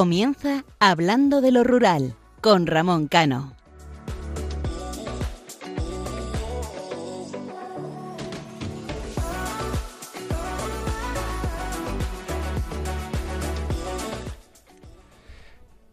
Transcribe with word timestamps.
Comienza 0.00 0.64
Hablando 0.78 1.42
de 1.42 1.52
lo 1.52 1.62
Rural 1.62 2.14
con 2.40 2.66
Ramón 2.66 3.06
Cano. 3.06 3.52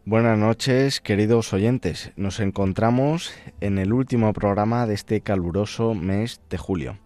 Buenas 0.06 0.38
noches, 0.38 1.02
queridos 1.02 1.52
oyentes. 1.52 2.12
Nos 2.16 2.40
encontramos 2.40 3.34
en 3.60 3.76
el 3.76 3.92
último 3.92 4.32
programa 4.32 4.86
de 4.86 4.94
este 4.94 5.20
caluroso 5.20 5.92
mes 5.92 6.40
de 6.48 6.56
julio. 6.56 6.96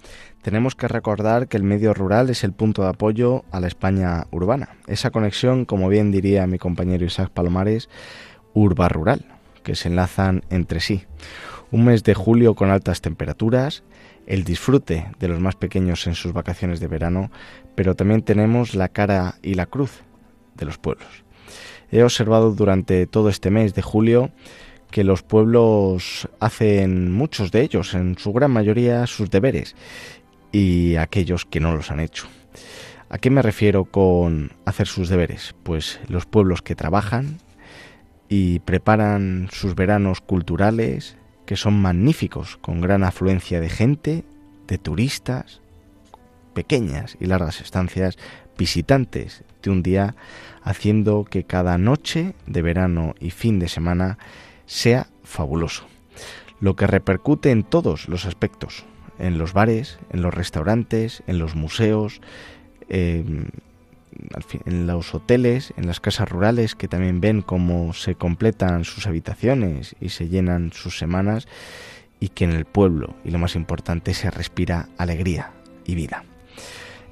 Tenemos 0.43 0.75
que 0.75 0.89
recordar 0.89 1.47
que 1.47 1.57
el 1.57 1.63
medio 1.63 1.95
rural 1.95 2.29
es 2.29 2.43
el 2.43 2.53
punto 2.53 2.83
de 2.83 2.89
apoyo 2.89 3.45
a 3.53 3.61
la 3.61 3.69
España 3.69 4.27
urbana. 4.33 4.71
Esa 4.89 5.11
conexión, 5.11 5.65
como 5.65 5.89
bien 5.89 6.11
diría 6.11 6.49
mi 6.49 6.59
compañero 6.59 7.05
Isaac 7.05 7.31
Palomares, 7.31 7.89
urba-rural, 8.53 9.25
que 9.63 9.77
se 9.77 9.89
enlazan 9.89 10.43
entre 10.51 10.81
sí. 10.81 11.05
Un 11.71 11.85
mes 11.85 12.03
de 12.03 12.15
julio 12.15 12.57
con 12.57 12.71
altas 12.71 13.01
temperaturas, 13.01 13.85
el 14.27 14.43
disfrute 14.43 15.07
de 15.21 15.29
los 15.29 15.39
más 15.39 15.55
pequeños 15.55 16.09
en 16.09 16.17
sus 16.17 16.33
vacaciones 16.33 16.81
de 16.81 16.89
verano, 16.89 17.31
pero 17.77 17.95
también 17.95 18.23
tenemos 18.23 18.75
la 18.75 18.89
cara 18.89 19.37
y 19.43 19.55
la 19.55 19.67
cruz 19.67 20.03
de 20.56 20.67
los 20.67 20.77
pueblos. 20.77 21.23
He 21.93 22.03
observado 22.03 22.51
durante 22.53 23.06
todo 23.06 23.29
este 23.29 23.51
mes 23.51 23.75
de 23.75 23.83
julio 23.83 24.31
que 24.91 25.05
los 25.05 25.23
pueblos 25.23 26.29
hacen, 26.41 27.12
muchos 27.12 27.53
de 27.53 27.62
ellos, 27.62 27.95
en 27.95 28.19
su 28.19 28.33
gran 28.33 28.51
mayoría, 28.51 29.06
sus 29.06 29.31
deberes 29.31 29.75
y 30.53 30.97
aquellos 30.97 31.45
que 31.47 31.61
no 31.61 31.75
los 31.75 31.91
han 31.91 32.00
hecho. 32.00 32.28
¿A 33.08 33.19
qué 33.19 33.31
me 33.31 33.42
refiero 33.42 33.84
con 33.84 34.53
hacer 34.64 34.86
sus 34.86 35.09
deberes? 35.09 35.55
Pues 35.64 36.00
los 36.09 36.27
pueblos 36.27 36.62
que 36.62 36.75
trabajan 36.75 37.39
y 38.28 38.61
preparan 38.61 39.48
sus 39.53 39.75
veranos 39.75 40.20
culturales, 40.20 41.17
que 41.44 41.56
son 41.56 41.81
magníficos, 41.83 42.56
con 42.59 42.81
gran 42.81 43.05
afluencia 43.05 43.61
de 43.61 43.69
gente, 43.69 44.25
de 44.67 44.78
turistas, 44.78 45.61
pequeñas 46.55 47.16
y 47.20 47.27
largas 47.27 47.61
estancias, 47.61 48.16
visitantes 48.56 49.44
de 49.62 49.70
un 49.70 49.83
día 49.83 50.14
haciendo 50.62 51.25
que 51.25 51.44
cada 51.44 51.78
noche 51.78 52.34
de 52.47 52.62
verano 52.62 53.14
y 53.20 53.31
fin 53.31 53.59
de 53.59 53.69
semana 53.69 54.19
sea 54.66 55.09
fabuloso, 55.25 55.84
lo 56.61 56.77
que 56.77 56.87
repercute 56.87 57.50
en 57.50 57.64
todos 57.64 58.09
los 58.09 58.25
aspectos, 58.25 58.84
en 59.23 59.39
los 59.39 59.53
bares, 59.55 59.98
en 60.11 60.20
los 60.20 60.34
restaurantes, 60.34 61.23
en 61.27 61.39
los 61.39 61.55
museos, 61.55 62.20
en 62.89 63.53
los 64.67 65.15
hoteles, 65.15 65.73
en 65.77 65.87
las 65.87 66.01
casas 66.01 66.28
rurales 66.28 66.75
que 66.75 66.89
también 66.89 67.20
ven 67.20 67.41
cómo 67.41 67.95
se 67.95 68.15
completan 68.17 68.84
sus 68.84 69.06
habitaciones 69.06 69.97
y 70.00 70.11
se 70.11 70.28
llenan 70.28 70.73
sus 70.73 70.98
semanas 70.98 71.48
y 72.20 72.28
que 72.28 72.45
en 72.45 72.53
el 72.53 72.67
pueblo, 72.67 73.17
y 73.25 73.31
lo 73.31 73.39
más 73.39 73.56
importante, 73.56 74.12
se 74.15 74.31
respira 74.31 74.89
alegría 74.98 75.53
y 75.84 75.95
vida. 75.95 76.25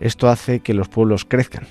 Esto 0.00 0.28
hace 0.28 0.61
que 0.61 0.75
los 0.75 0.88
pueblos 0.88 1.25
crezcan, 1.25 1.66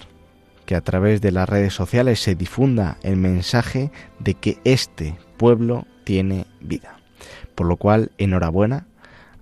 que 0.65 0.75
a 0.75 0.81
través 0.81 1.21
de 1.21 1.31
las 1.31 1.47
redes 1.47 1.73
sociales 1.73 2.19
se 2.21 2.35
difunda 2.35 2.97
el 3.01 3.15
mensaje 3.15 3.91
de 4.19 4.33
que 4.35 4.57
este 4.63 5.17
pueblo 5.37 5.85
tiene 6.03 6.45
vida. 6.59 6.99
Por 7.55 7.67
lo 7.67 7.77
cual, 7.77 8.11
enhorabuena 8.17 8.87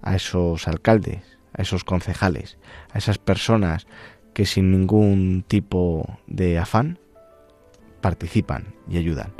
a 0.08 0.16
esos 0.16 0.68
alcaldes, 0.68 1.38
a 1.54 1.62
esos 1.62 1.84
concejales, 1.84 2.58
a 2.94 2.98
esas 2.98 3.18
personas 3.18 3.88
que 4.34 4.46
sin 4.46 4.72
ningún 4.72 5.44
tipo 5.48 6.20
de 6.28 6.58
afán 6.58 6.98
participan 8.00 8.74
y 8.90 8.98
ayudan. 8.98 9.34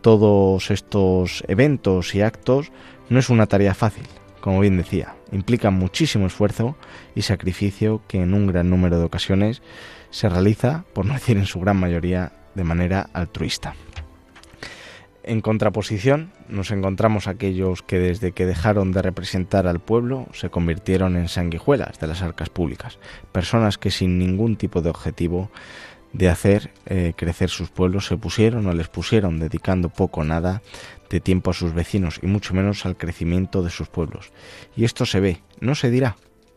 Todos 0.00 0.70
estos 0.70 1.44
eventos 1.46 2.14
y 2.14 2.22
actos 2.22 2.72
no 3.08 3.20
es 3.20 3.30
una 3.30 3.46
tarea 3.46 3.74
fácil, 3.74 4.06
como 4.40 4.60
bien 4.60 4.76
decía, 4.76 5.14
implican 5.30 5.74
muchísimo 5.74 6.26
esfuerzo 6.26 6.76
y 7.14 7.22
sacrificio 7.22 8.02
que 8.08 8.20
en 8.20 8.34
un 8.34 8.46
gran 8.48 8.70
número 8.70 8.98
de 8.98 9.04
ocasiones 9.04 9.62
se 10.10 10.28
realiza, 10.28 10.84
por 10.92 11.06
no 11.06 11.14
decir 11.14 11.36
en 11.36 11.46
su 11.46 11.60
gran 11.60 11.76
mayoría, 11.76 12.32
de 12.54 12.64
manera 12.64 13.08
altruista. 13.12 13.74
En 15.26 15.40
contraposición, 15.40 16.32
nos 16.50 16.70
encontramos 16.70 17.28
aquellos 17.28 17.80
que 17.80 17.98
desde 17.98 18.32
que 18.32 18.44
dejaron 18.44 18.92
de 18.92 19.00
representar 19.00 19.66
al 19.66 19.80
pueblo 19.80 20.28
se 20.34 20.50
convirtieron 20.50 21.16
en 21.16 21.28
sanguijuelas 21.28 21.98
de 21.98 22.06
las 22.06 22.20
arcas 22.20 22.50
públicas, 22.50 22.98
personas 23.32 23.78
que 23.78 23.90
sin 23.90 24.18
ningún 24.18 24.56
tipo 24.56 24.82
de 24.82 24.90
objetivo 24.90 25.50
de 26.12 26.28
hacer 26.28 26.70
eh, 26.84 27.14
crecer 27.16 27.48
sus 27.48 27.70
pueblos 27.70 28.06
se 28.06 28.18
pusieron 28.18 28.66
o 28.66 28.74
les 28.74 28.88
pusieron 28.88 29.40
dedicando 29.40 29.88
poco 29.88 30.20
o 30.20 30.24
nada 30.24 30.60
de 31.08 31.20
tiempo 31.20 31.50
a 31.50 31.54
sus 31.54 31.72
vecinos 31.72 32.20
y 32.22 32.26
mucho 32.26 32.52
menos 32.52 32.84
al 32.84 32.98
crecimiento 32.98 33.62
de 33.62 33.70
sus 33.70 33.88
pueblos. 33.88 34.30
Y 34.76 34.84
esto 34.84 35.06
se 35.06 35.20
ve, 35.20 35.40
no 35.58 35.74
se 35.74 35.90
dirá, 35.90 36.16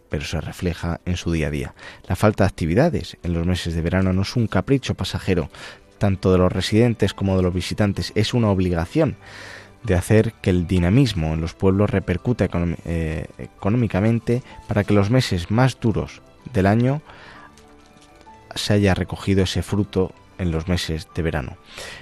pero 0.09 0.25
se 0.25 0.41
refleja 0.41 1.00
en 1.06 1.16
su 1.16 1.31
día 1.31 1.47
a 1.47 1.51
día. 1.51 1.73
La 2.07 2.17
falta 2.17 2.44
de 2.44 2.50
actividades 2.50 3.17
en 3.23 3.31
los 3.31 3.47
meses 3.47 3.75
de 3.75 3.81
verano 3.81 4.11
no 4.11 4.23
es 4.23 4.35
un 4.35 4.47
capricho 4.47 4.94
pasajero, 4.94 5.50
tanto 5.97 6.31
de 6.31 6.37
los 6.37 6.51
residentes 6.51 7.13
como 7.13 7.37
de 7.37 7.43
los 7.43 7.53
visitantes, 7.53 8.11
es 8.15 8.33
una 8.33 8.49
obligación 8.49 9.17
de 9.83 9.95
hacer 9.95 10.33
que 10.41 10.49
el 10.49 10.67
dinamismo 10.67 11.33
en 11.33 11.41
los 11.41 11.53
pueblos 11.53 11.89
repercute 11.89 12.49
eh, 12.85 13.27
económicamente 13.37 14.43
para 14.67 14.83
que 14.83 14.93
los 14.93 15.09
meses 15.09 15.49
más 15.51 15.79
duros 15.79 16.21
del 16.53 16.65
año 16.65 17.01
se 18.55 18.73
haya 18.73 18.93
recogido 18.93 19.43
ese 19.43 19.61
fruto 19.61 20.13
en 20.37 20.51
los 20.51 20.67
meses 20.67 21.07
de 21.15 21.21
verano. 21.21 21.57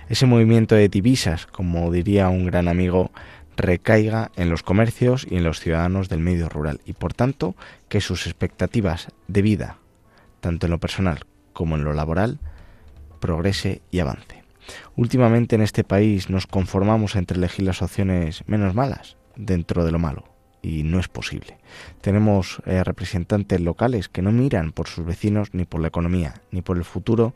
Ese 0.09 0.25
movimiento 0.25 0.75
de 0.75 0.89
divisas, 0.89 1.45
como 1.45 1.91
diría 1.91 2.29
un 2.29 2.45
gran 2.45 2.67
amigo, 2.67 3.12
recaiga 3.56 4.31
en 4.35 4.50
los 4.50 4.63
comercios 4.63 5.25
y 5.29 5.38
en 5.38 5.44
los 5.44 5.59
ciudadanos 5.59 6.09
del 6.09 6.19
medio 6.19 6.50
rural 6.50 6.81
y 6.85 6.94
por 6.94 7.13
tanto 7.13 7.56
que 7.88 8.01
sus 8.01 8.25
expectativas 8.27 9.09
de 9.27 9.41
vida, 9.41 9.77
tanto 10.41 10.67
en 10.67 10.72
lo 10.72 10.79
personal 10.79 11.25
como 11.53 11.75
en 11.75 11.85
lo 11.85 11.94
laboral, 11.94 12.39
progrese 13.25 13.81
y 13.90 14.00
avance. 14.00 14.44
Últimamente 14.96 15.56
en 15.56 15.63
este 15.63 15.84
país 15.84 16.30
nos 16.30 16.46
conformamos 16.46 17.16
entre 17.16 17.38
elegir 17.38 17.66
las 17.66 17.81
opciones 17.81 18.44
menos 18.46 18.75
malas 18.75 19.18
dentro 19.36 19.84
de 19.84 19.91
lo 19.91 19.97
malo 19.97 20.25
y 20.62 20.84
no 20.84 21.00
es 21.00 21.08
posible. 21.08 21.58
Tenemos 22.02 22.62
eh, 22.66 22.84
representantes 22.84 23.59
locales 23.62 24.09
que 24.09 24.22
no 24.22 24.31
miran 24.31 24.72
por 24.72 24.88
sus 24.88 25.06
vecinos 25.06 25.50
ni 25.53 25.66
por 25.66 25.81
la 25.81 25.88
economía 25.88 26.41
ni 26.52 26.62
por 26.62 26.78
el 26.78 26.84
futuro 26.84 27.34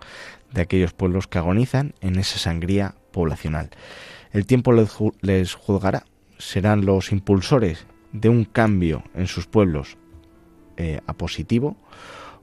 de 0.54 0.62
aquellos 0.62 0.94
pueblos 0.94 1.26
que 1.26 1.40
agonizan 1.40 1.96
en 2.02 2.18
esa 2.18 2.38
sangría 2.38 2.94
poblacional. 3.12 3.72
El 4.32 4.46
tiempo 4.46 4.72
les 4.74 5.54
juzgará, 5.56 6.06
serán 6.38 6.86
los 6.86 7.12
impulsores 7.12 7.88
de 8.12 8.30
un 8.30 8.46
cambio 8.46 9.04
en 9.16 9.26
sus 9.26 9.48
pueblos 9.48 9.98
eh, 10.78 11.02
a 11.08 11.14
positivo 11.14 11.78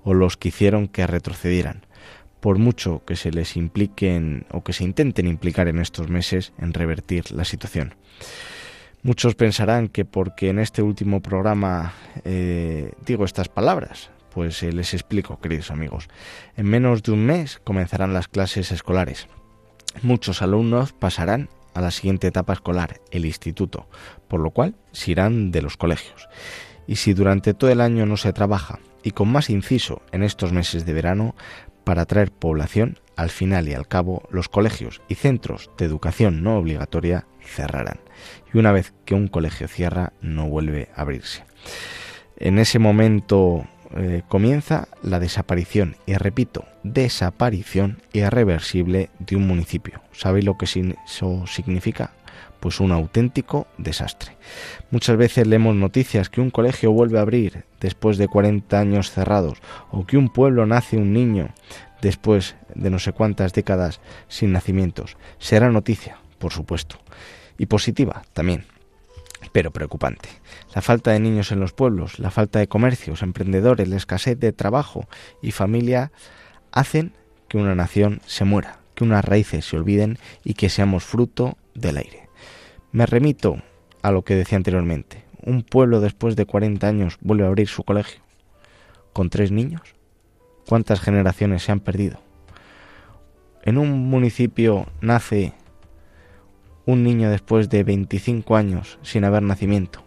o 0.03 0.15
los 0.15 0.37
que 0.37 0.49
hicieron 0.49 0.89
que 0.89 1.07
retrocedieran, 1.07 1.86
por 2.47 2.59
mucho 2.59 3.03
que 3.05 3.17
se 3.17 3.33
les 3.33 3.57
impliquen 3.57 4.47
o 4.53 4.63
que 4.63 4.73
se 4.73 4.85
intenten 4.85 5.27
implicar 5.27 5.67
en 5.67 5.81
estos 5.81 6.09
meses 6.09 6.53
en 6.59 6.75
revertir 6.75 7.33
la 7.33 7.45
situación. 7.45 7.97
Muchos 9.03 9.35
pensarán 9.35 9.89
que 9.89 10.05
porque 10.05 10.51
en 10.51 10.61
este 10.61 10.81
último 10.81 11.21
programa 11.21 11.95
eh, 12.25 12.93
digo 13.05 13.25
estas 13.25 13.49
palabras, 13.49 14.11
pues 14.33 14.63
eh, 14.63 14.71
les 14.71 14.95
explico, 14.95 15.41
queridos 15.41 15.73
amigos. 15.73 16.07
En 16.57 16.67
menos 16.67 17.03
de 17.03 17.11
un 17.11 17.27
mes 17.27 17.61
comenzarán 17.65 18.15
las 18.15 18.29
clases 18.29 18.71
escolares. 18.71 19.27
Muchos 20.03 20.41
alumnos 20.41 20.93
pasarán 20.93 21.49
a 21.75 21.81
la 21.81 21.91
siguiente 21.91 22.29
etapa 22.29 22.53
escolar, 22.53 23.01
el 23.11 23.27
instituto, 23.27 23.89
por 24.29 24.39
lo 24.39 24.53
cual 24.53 24.77
se 24.93 25.11
irán 25.11 25.51
de 25.51 25.63
los 25.63 25.77
colegios. 25.77 26.29
Y 26.87 26.95
si 26.95 27.13
durante 27.13 27.55
todo 27.55 27.71
el 27.71 27.81
año 27.81 28.07
no 28.07 28.17
se 28.17 28.33
trabaja, 28.33 28.79
y 29.07 29.13
con 29.13 29.29
más 29.29 29.51
inciso 29.51 30.03
en 30.11 30.25
estos 30.25 30.53
meses 30.53 30.85
de 30.85 30.93
verano, 30.93 31.37
para 31.85 32.03
atraer 32.03 32.33
población, 32.33 32.99
al 33.15 33.31
final 33.31 33.69
y 33.69 33.73
al 33.73 33.87
cabo 33.87 34.29
los 34.33 34.49
colegios 34.49 35.01
y 35.09 35.15
centros 35.15 35.71
de 35.79 35.85
educación 35.85 36.43
no 36.43 36.57
obligatoria 36.57 37.25
cerrarán. 37.41 38.01
Y 38.53 38.59
una 38.59 38.73
vez 38.73 38.95
que 39.05 39.15
un 39.15 39.29
colegio 39.29 39.69
cierra, 39.69 40.13
no 40.21 40.49
vuelve 40.49 40.89
a 40.97 41.03
abrirse. 41.03 41.45
En 42.37 42.59
ese 42.59 42.81
momento 42.81 43.65
eh, 43.97 44.23
comienza 44.27 44.89
la 45.05 45.21
desaparición, 45.21 45.95
y 46.05 46.15
repito, 46.15 46.65
desaparición 46.83 48.03
irreversible 48.13 49.11
de 49.21 49.37
un 49.37 49.47
municipio. 49.47 50.03
¿Sabéis 50.11 50.45
lo 50.45 50.59
que 50.59 50.65
eso 50.65 51.47
significa? 51.47 52.11
Pues 52.61 52.81
un 52.81 52.93
auténtico 52.93 53.67
desastre. 53.79 54.37
Muchas 54.91 55.17
veces 55.17 55.47
leemos 55.47 55.75
noticias 55.75 56.31
que 56.31 56.41
un 56.41 56.51
colegio 56.51 56.93
vuelve 56.93 57.19
a 57.19 57.23
abrir 57.23 57.65
después 57.81 58.19
de 58.19 58.29
40 58.29 58.79
años 58.79 59.11
cerrados, 59.11 59.59
o 59.91 60.07
que 60.07 60.17
un 60.17 60.29
pueblo 60.29 60.67
nace 60.67 60.97
un 60.97 61.13
niño 61.13 61.51
después 62.03 62.57
de 62.75 62.91
no 62.91 62.99
sé 62.99 63.13
cuántas 63.13 63.53
décadas 63.53 64.01
sin 64.29 64.53
nacimientos. 64.53 65.17
Será 65.39 65.71
noticia, 65.71 66.19
por 66.39 66.53
supuesto, 66.53 66.99
y 67.59 67.67
positiva 67.67 68.23
también 68.33 68.65
pero 69.53 69.71
preocupante. 69.71 70.29
La 70.75 70.83
falta 70.83 71.13
de 71.13 71.21
niños 71.21 71.51
en 71.51 71.61
los 71.61 71.73
pueblos, 71.73 72.19
la 72.19 72.31
falta 72.31 72.59
de 72.59 72.69
comercios, 72.69 73.23
emprendedores, 73.23 73.89
la 73.89 73.97
escasez 73.97 74.39
de 74.39 74.53
trabajo 74.53 75.09
y 75.41 75.53
familia 75.53 76.11
hacen 76.73 77.13
que 77.49 77.57
una 77.57 77.75
nación 77.75 78.21
se 78.27 78.45
muera 78.45 78.81
que 78.97 79.05
unas 79.05 79.25
raíces 79.25 79.65
se 79.65 79.77
olviden 79.77 80.19
y 80.43 80.55
que 80.55 80.69
seamos 80.69 81.05
fruto 81.05 81.57
del 81.75 81.99
aire. 81.99 82.26
Me 82.97 83.05
remito 83.05 83.59
a 84.01 84.11
lo 84.11 84.23
que 84.23 84.35
decía 84.35 84.57
anteriormente. 84.57 85.23
Un 85.43 85.65
pueblo 85.65 86.01
después 86.01 86.35
de 86.35 86.47
40 86.47 86.89
años 86.89 87.19
vuelve 87.21 87.45
a 87.45 87.49
abrir 87.49 87.69
su 87.69 87.85
colegio. 87.85 88.23
¿Con 89.13 89.29
tres 89.29 89.53
niños? 89.53 89.83
¿Cuántas 90.67 91.03
generaciones 91.03 91.63
se 91.63 91.73
han 91.73 91.81
perdido? 91.81 92.21
En 93.65 93.77
un 93.77 94.09
municipio 94.09 94.87
nace 95.03 95.53
un 96.87 97.03
niño 97.03 97.29
después 97.29 97.69
de 97.69 97.85
25 97.85 98.57
años 98.57 98.99
sin 99.03 99.25
haber 99.25 99.43
nacimiento. 99.43 100.03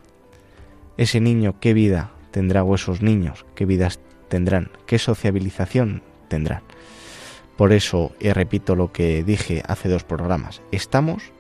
Ese 0.98 1.22
niño, 1.22 1.60
¿qué 1.60 1.76
vida 1.76 2.10
tendrá 2.32 2.64
o 2.64 2.74
esos 2.74 3.04
niños, 3.04 3.46
qué 3.54 3.66
vidas 3.68 4.00
tendrán? 4.30 4.72
¿Qué 4.88 4.98
sociabilización 4.98 6.02
tendrán? 6.28 6.64
Por 7.56 7.72
eso, 7.72 8.14
y 8.20 8.32
repito 8.32 8.76
lo 8.76 8.92
que 8.92 9.24
dije 9.24 9.62
hace 9.68 9.90
dos 9.90 10.04
programas, 10.04 10.64
estamos 10.72 11.34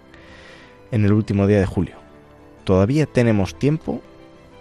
en 0.91 1.05
el 1.05 1.13
último 1.13 1.47
día 1.47 1.59
de 1.59 1.65
julio. 1.65 1.95
Todavía 2.63 3.05
tenemos 3.05 3.57
tiempo, 3.57 4.01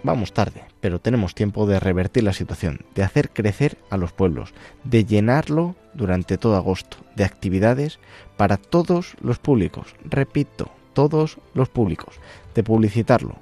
vamos 0.03 0.33
tarde, 0.33 0.63
pero 0.79 0.99
tenemos 0.99 1.35
tiempo 1.35 1.65
de 1.67 1.79
revertir 1.79 2.23
la 2.23 2.33
situación, 2.33 2.85
de 2.95 3.03
hacer 3.03 3.29
crecer 3.29 3.77
a 3.89 3.97
los 3.97 4.13
pueblos, 4.13 4.53
de 4.83 5.05
llenarlo 5.05 5.75
durante 5.93 6.37
todo 6.37 6.55
agosto, 6.55 6.97
de 7.15 7.25
actividades 7.25 7.99
para 8.37 8.57
todos 8.57 9.15
los 9.21 9.39
públicos, 9.39 9.95
repito, 10.03 10.71
todos 10.93 11.37
los 11.53 11.69
públicos, 11.69 12.15
de 12.55 12.63
publicitarlo 12.63 13.35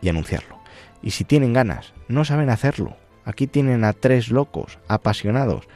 y 0.00 0.08
anunciarlo. 0.08 0.58
Y 1.02 1.10
si 1.10 1.24
tienen 1.24 1.52
ganas, 1.52 1.92
no 2.08 2.24
saben 2.24 2.50
hacerlo, 2.50 2.96
aquí 3.24 3.46
tienen 3.46 3.84
a 3.84 3.92
tres 3.92 4.30
locos, 4.30 4.78
apasionados, 4.88 5.68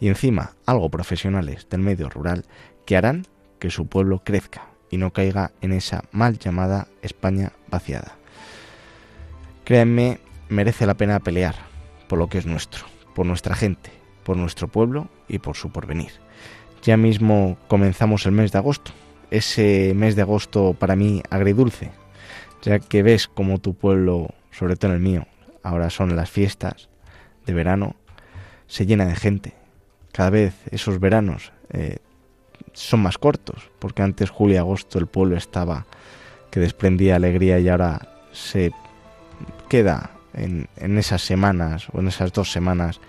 y 0.00 0.08
encima 0.08 0.52
algo 0.66 0.90
profesionales 0.90 1.68
del 1.70 1.80
medio 1.80 2.08
rural 2.08 2.44
que 2.84 2.96
harán 2.96 3.26
que 3.58 3.70
su 3.70 3.86
pueblo 3.86 4.20
crezca 4.24 4.73
y 4.94 4.96
no 4.96 5.12
caiga 5.12 5.50
en 5.60 5.72
esa 5.72 6.04
mal 6.12 6.38
llamada 6.38 6.86
España 7.02 7.50
vaciada. 7.68 8.12
Créanme, 9.64 10.20
merece 10.48 10.86
la 10.86 10.94
pena 10.94 11.18
pelear 11.18 11.56
por 12.08 12.20
lo 12.20 12.28
que 12.28 12.38
es 12.38 12.46
nuestro, 12.46 12.84
por 13.12 13.26
nuestra 13.26 13.56
gente, 13.56 13.90
por 14.22 14.36
nuestro 14.36 14.68
pueblo 14.68 15.08
y 15.26 15.40
por 15.40 15.56
su 15.56 15.72
porvenir. 15.72 16.12
Ya 16.84 16.96
mismo 16.96 17.58
comenzamos 17.66 18.24
el 18.24 18.32
mes 18.32 18.52
de 18.52 18.58
agosto, 18.58 18.92
ese 19.32 19.94
mes 19.96 20.14
de 20.14 20.22
agosto 20.22 20.74
para 20.74 20.94
mí 20.94 21.24
agridulce, 21.28 21.90
ya 22.62 22.78
que 22.78 23.02
ves 23.02 23.26
como 23.26 23.58
tu 23.58 23.74
pueblo, 23.74 24.28
sobre 24.52 24.76
todo 24.76 24.92
en 24.92 24.98
el 24.98 25.02
mío, 25.02 25.26
ahora 25.64 25.90
son 25.90 26.14
las 26.14 26.30
fiestas 26.30 26.88
de 27.46 27.52
verano, 27.52 27.96
se 28.68 28.86
llena 28.86 29.06
de 29.06 29.16
gente, 29.16 29.54
cada 30.12 30.30
vez 30.30 30.54
esos 30.70 31.00
veranos 31.00 31.52
eh, 31.70 31.96
son 32.74 33.00
más 33.00 33.18
cortos, 33.18 33.70
porque 33.78 34.02
antes 34.02 34.30
julio 34.30 34.56
y 34.56 34.58
agosto 34.58 34.98
el 34.98 35.06
pueblo 35.06 35.36
estaba 35.36 35.86
que 36.50 36.60
desprendía 36.60 37.16
alegría 37.16 37.58
y 37.58 37.68
ahora 37.68 38.08
se 38.32 38.72
queda 39.68 40.10
en, 40.34 40.68
en, 40.76 40.98
esas 40.98 41.22
semanas 41.22 41.88
o 41.92 42.00
en 42.00 42.08
esas 42.08 42.32
dos 42.32 42.52
semanas 42.52 43.00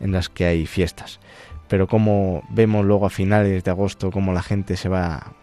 en 0.00 0.12
las 0.12 0.28
que 0.28 0.46
hay 0.46 0.66
fiestas. 0.66 1.20
Pero 1.68 1.86
como 1.86 2.42
vemos 2.50 2.84
luego 2.84 3.06
a 3.06 3.10
finales 3.10 3.64
de 3.64 3.70
agosto 3.70 4.10
como 4.10 4.32
la 4.32 4.42
gente 4.42 4.76
se 4.76 4.88
va, 4.88 5.34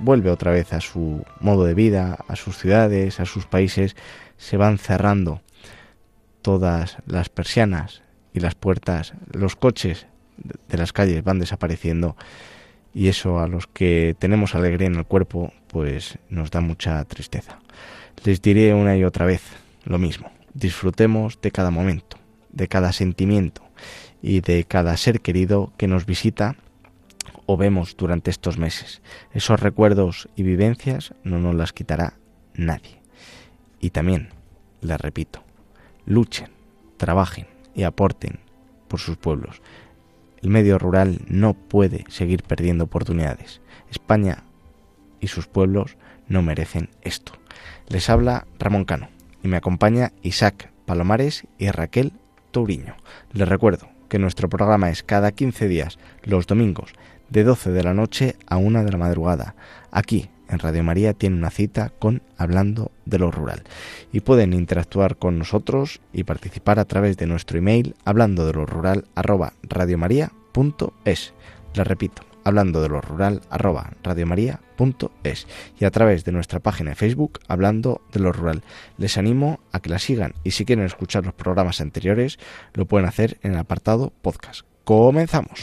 vuelve 0.00 0.30
otra 0.30 0.50
vez 0.50 0.72
a 0.72 0.80
su 0.80 1.24
modo 1.40 1.64
de 1.64 1.74
vida, 1.74 2.18
a 2.28 2.36
sus 2.36 2.58
ciudades, 2.58 3.20
a 3.20 3.26
sus 3.26 3.46
países, 3.46 3.96
se 4.36 4.56
van 4.56 4.78
cerrando 4.78 5.42
todas 6.42 6.98
las 7.06 7.28
persianas 7.28 8.02
y 8.32 8.40
las 8.40 8.54
puertas, 8.54 9.14
los 9.32 9.56
coches 9.56 10.06
de 10.68 10.78
las 10.78 10.92
calles 10.92 11.24
van 11.24 11.38
desapareciendo 11.38 12.16
y 12.96 13.08
eso 13.08 13.40
a 13.40 13.46
los 13.46 13.66
que 13.66 14.16
tenemos 14.18 14.54
alegría 14.54 14.86
en 14.86 14.94
el 14.94 15.04
cuerpo 15.04 15.52
pues 15.68 16.18
nos 16.30 16.50
da 16.50 16.62
mucha 16.62 17.04
tristeza. 17.04 17.58
Les 18.24 18.40
diré 18.40 18.72
una 18.72 18.96
y 18.96 19.04
otra 19.04 19.26
vez 19.26 19.42
lo 19.84 19.98
mismo, 19.98 20.30
disfrutemos 20.54 21.38
de 21.42 21.50
cada 21.50 21.70
momento, 21.70 22.16
de 22.48 22.68
cada 22.68 22.94
sentimiento 22.94 23.60
y 24.22 24.40
de 24.40 24.64
cada 24.64 24.96
ser 24.96 25.20
querido 25.20 25.74
que 25.76 25.88
nos 25.88 26.06
visita 26.06 26.56
o 27.44 27.58
vemos 27.58 27.98
durante 27.98 28.30
estos 28.30 28.56
meses. 28.56 29.02
Esos 29.34 29.60
recuerdos 29.60 30.30
y 30.34 30.42
vivencias 30.42 31.12
no 31.22 31.38
nos 31.38 31.54
las 31.54 31.74
quitará 31.74 32.14
nadie. 32.54 33.02
Y 33.78 33.90
también, 33.90 34.30
les 34.80 34.98
repito, 34.98 35.42
luchen, 36.06 36.48
trabajen, 36.96 37.46
y 37.74 37.82
aporten 37.82 38.40
por 38.88 39.00
sus 39.00 39.18
pueblos. 39.18 39.60
El 40.42 40.50
medio 40.50 40.78
rural 40.78 41.20
no 41.28 41.54
puede 41.54 42.04
seguir 42.08 42.42
perdiendo 42.42 42.84
oportunidades. 42.84 43.60
España 43.90 44.44
y 45.20 45.28
sus 45.28 45.46
pueblos 45.46 45.96
no 46.28 46.42
merecen 46.42 46.90
esto. 47.02 47.32
Les 47.88 48.10
habla 48.10 48.46
Ramón 48.58 48.84
Cano 48.84 49.08
y 49.42 49.48
me 49.48 49.56
acompaña 49.56 50.12
Isaac 50.22 50.70
Palomares 50.84 51.46
y 51.58 51.70
Raquel 51.70 52.12
Touriño. 52.50 52.96
Les 53.32 53.48
recuerdo 53.48 53.88
que 54.08 54.18
nuestro 54.18 54.48
programa 54.48 54.90
es 54.90 55.02
cada 55.02 55.32
15 55.32 55.68
días, 55.68 55.98
los 56.22 56.46
domingos, 56.46 56.92
de 57.28 57.44
12 57.44 57.72
de 57.72 57.82
la 57.82 57.94
noche 57.94 58.36
a 58.46 58.56
1 58.56 58.84
de 58.84 58.92
la 58.92 58.98
madrugada, 58.98 59.54
aquí 59.90 60.30
en 60.48 60.58
Radio 60.58 60.82
María 60.84 61.12
tiene 61.12 61.36
una 61.36 61.50
cita 61.50 61.92
con 61.98 62.22
Hablando 62.36 62.92
de 63.04 63.18
lo 63.18 63.30
Rural. 63.30 63.62
Y 64.12 64.20
pueden 64.20 64.52
interactuar 64.52 65.16
con 65.16 65.38
nosotros 65.38 66.00
y 66.12 66.24
participar 66.24 66.78
a 66.78 66.84
través 66.84 67.16
de 67.16 67.26
nuestro 67.26 67.58
email 67.58 67.94
hablando 68.04 68.46
de 68.46 68.52
lo 68.52 68.66
rural 68.66 69.06
arroba 69.14 69.52
radiomaria.es. 69.62 71.34
Les 71.74 71.86
repito, 71.86 72.22
hablando 72.46 72.80
de 72.80 72.88
lo 72.88 73.00
rural 73.00 73.42
arroba 73.50 73.90
y 75.78 75.84
a 75.84 75.90
través 75.90 76.24
de 76.24 76.32
nuestra 76.32 76.60
página 76.60 76.90
de 76.90 76.96
Facebook 76.96 77.40
hablando 77.48 78.02
de 78.12 78.20
lo 78.20 78.32
rural. 78.32 78.62
Les 78.98 79.18
animo 79.18 79.60
a 79.72 79.80
que 79.80 79.90
la 79.90 79.98
sigan 79.98 80.34
y 80.44 80.52
si 80.52 80.64
quieren 80.64 80.84
escuchar 80.84 81.24
los 81.24 81.34
programas 81.34 81.80
anteriores 81.80 82.38
lo 82.74 82.86
pueden 82.86 83.08
hacer 83.08 83.38
en 83.42 83.52
el 83.52 83.58
apartado 83.58 84.12
podcast. 84.22 84.62
Comenzamos. 84.84 85.60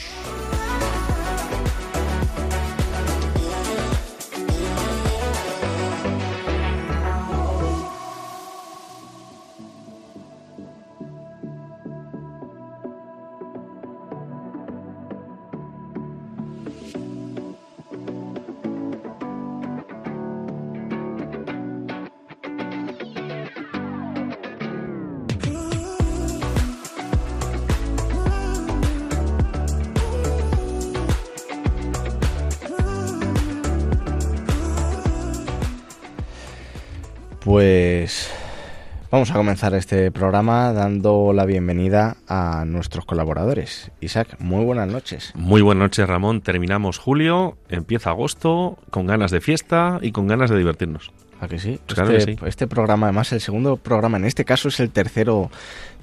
Vamos 39.23 39.35
a 39.35 39.37
comenzar 39.37 39.73
este 39.73 40.11
programa 40.11 40.73
dando 40.73 41.31
la 41.31 41.45
bienvenida 41.45 42.17
a 42.27 42.65
nuestros 42.65 43.05
colaboradores. 43.05 43.89
Isaac, 44.01 44.35
muy 44.39 44.65
buenas 44.65 44.89
noches. 44.89 45.31
Muy 45.33 45.61
buenas 45.61 45.83
noches, 45.83 46.09
Ramón. 46.09 46.41
Terminamos 46.41 46.97
julio, 46.97 47.57
empieza 47.69 48.09
agosto, 48.09 48.77
con 48.89 49.05
ganas 49.07 49.31
de 49.31 49.39
fiesta 49.39 49.99
y 50.01 50.11
con 50.11 50.27
ganas 50.27 50.49
de 50.49 50.57
divertirnos. 50.57 51.13
¿A 51.39 51.47
que 51.47 51.57
sí? 51.57 51.79
Pues 51.85 51.95
claro 51.95 52.11
este, 52.11 52.35
que 52.35 52.37
sí. 52.41 52.45
este 52.49 52.67
programa, 52.67 53.05
además, 53.05 53.31
el 53.31 53.39
segundo 53.39 53.77
programa, 53.77 54.17
en 54.17 54.25
este 54.25 54.43
caso 54.43 54.67
es 54.67 54.81
el 54.81 54.89
tercero 54.89 55.49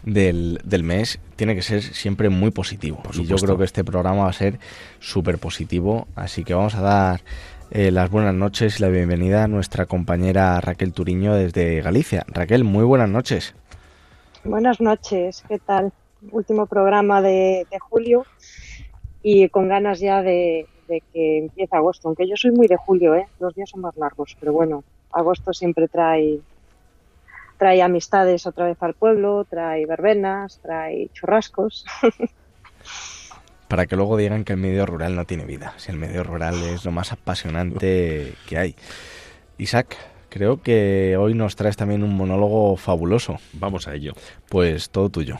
del, 0.03 0.59
del 0.65 0.83
mes, 0.83 1.21
tiene 1.37 1.55
que 1.55 1.61
ser 1.61 1.83
siempre 1.83 2.31
muy 2.31 2.53
positivo. 2.53 3.03
Por 3.03 3.15
y 3.17 3.27
yo 3.27 3.37
creo 3.37 3.59
que 3.59 3.65
este 3.65 3.85
programa 3.85 4.23
va 4.23 4.31
a 4.31 4.33
ser 4.33 4.59
súper 4.99 5.37
positivo, 5.37 6.09
así 6.17 6.43
que 6.43 6.55
vamos 6.55 6.75
a 6.75 6.81
dar 6.81 7.21
eh, 7.71 7.91
las 7.91 8.11
buenas 8.11 8.35
noches 8.35 8.79
y 8.79 8.83
la 8.83 8.89
bienvenida 8.89 9.45
a 9.45 9.49
nuestra 9.49 9.87
compañera 9.87 10.61
Raquel 10.61 10.93
Turiño 10.93 11.35
desde 11.35 11.81
Galicia. 11.83 12.25
Raquel, 12.29 12.65
muy 12.65 12.85
buenas 12.85 13.09
noches. 13.09 13.55
Buenas 14.45 14.81
noches, 14.81 15.45
¿qué 15.49 15.59
tal? 15.59 15.93
Último 16.33 16.67
programa 16.67 17.23
de, 17.23 17.67
julio 17.89 18.25
y 19.23 19.49
con 19.49 19.69
ganas 19.69 20.01
ya 20.01 20.23
de, 20.23 20.67
de 20.89 21.03
que 21.13 21.39
empiece 21.39 21.77
agosto, 21.77 22.09
aunque 22.09 22.29
yo 22.29 22.37
soy 22.37 22.51
muy 22.51 22.67
de 22.67 22.77
julio, 22.77 23.15
¿eh? 23.15 23.27
los 23.39 23.55
días 23.55 23.71
son 23.71 23.83
más 23.83 23.97
largos, 23.97 24.37
pero 24.41 24.53
bueno, 24.53 24.83
agosto 25.13 25.53
siempre 25.53 25.89
trae, 25.89 26.41
trae 27.59 27.83
amistades 27.83 28.47
otra 28.47 28.67
vez 28.67 28.83
al 28.83 28.95
pueblo, 28.95 29.45
trae 29.45 29.87
verbenas, 29.87 30.59
trae 30.63 31.09
churrascos. 31.13 31.87
Para 33.71 33.87
que 33.87 33.95
luego 33.95 34.17
digan 34.17 34.43
que 34.43 34.55
el 34.55 34.59
medio 34.59 34.85
rural 34.85 35.15
no 35.15 35.27
tiene 35.27 35.45
vida. 35.45 35.75
Si 35.77 35.93
el 35.93 35.97
medio 35.97 36.25
rural 36.25 36.61
es 36.65 36.85
lo 36.85 36.91
más 36.91 37.13
apasionante 37.13 38.35
que 38.49 38.59
hay. 38.59 38.75
Isaac, 39.59 39.97
creo 40.29 40.61
que 40.61 41.17
hoy 41.17 41.35
nos 41.35 41.55
traes 41.55 41.77
también 41.77 42.03
un 42.03 42.17
monólogo 42.17 42.77
fabuloso. 42.77 43.39
Vamos 43.53 43.87
a 43.87 43.95
ello. 43.95 44.15
Pues 44.49 44.91
todo 44.91 45.09
tuyo. 45.09 45.37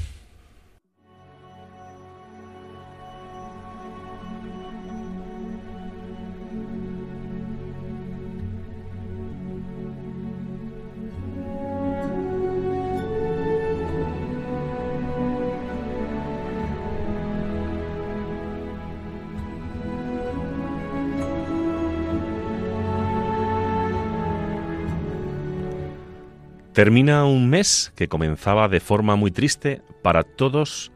Termina 26.73 27.25
un 27.25 27.51
mes 27.51 27.93
que 27.97 28.07
comenzaba 28.07 28.69
de 28.69 28.79
forma 28.79 29.17
muy 29.17 29.33
triste 29.33 29.83
para 30.03 30.23
todos 30.23 30.93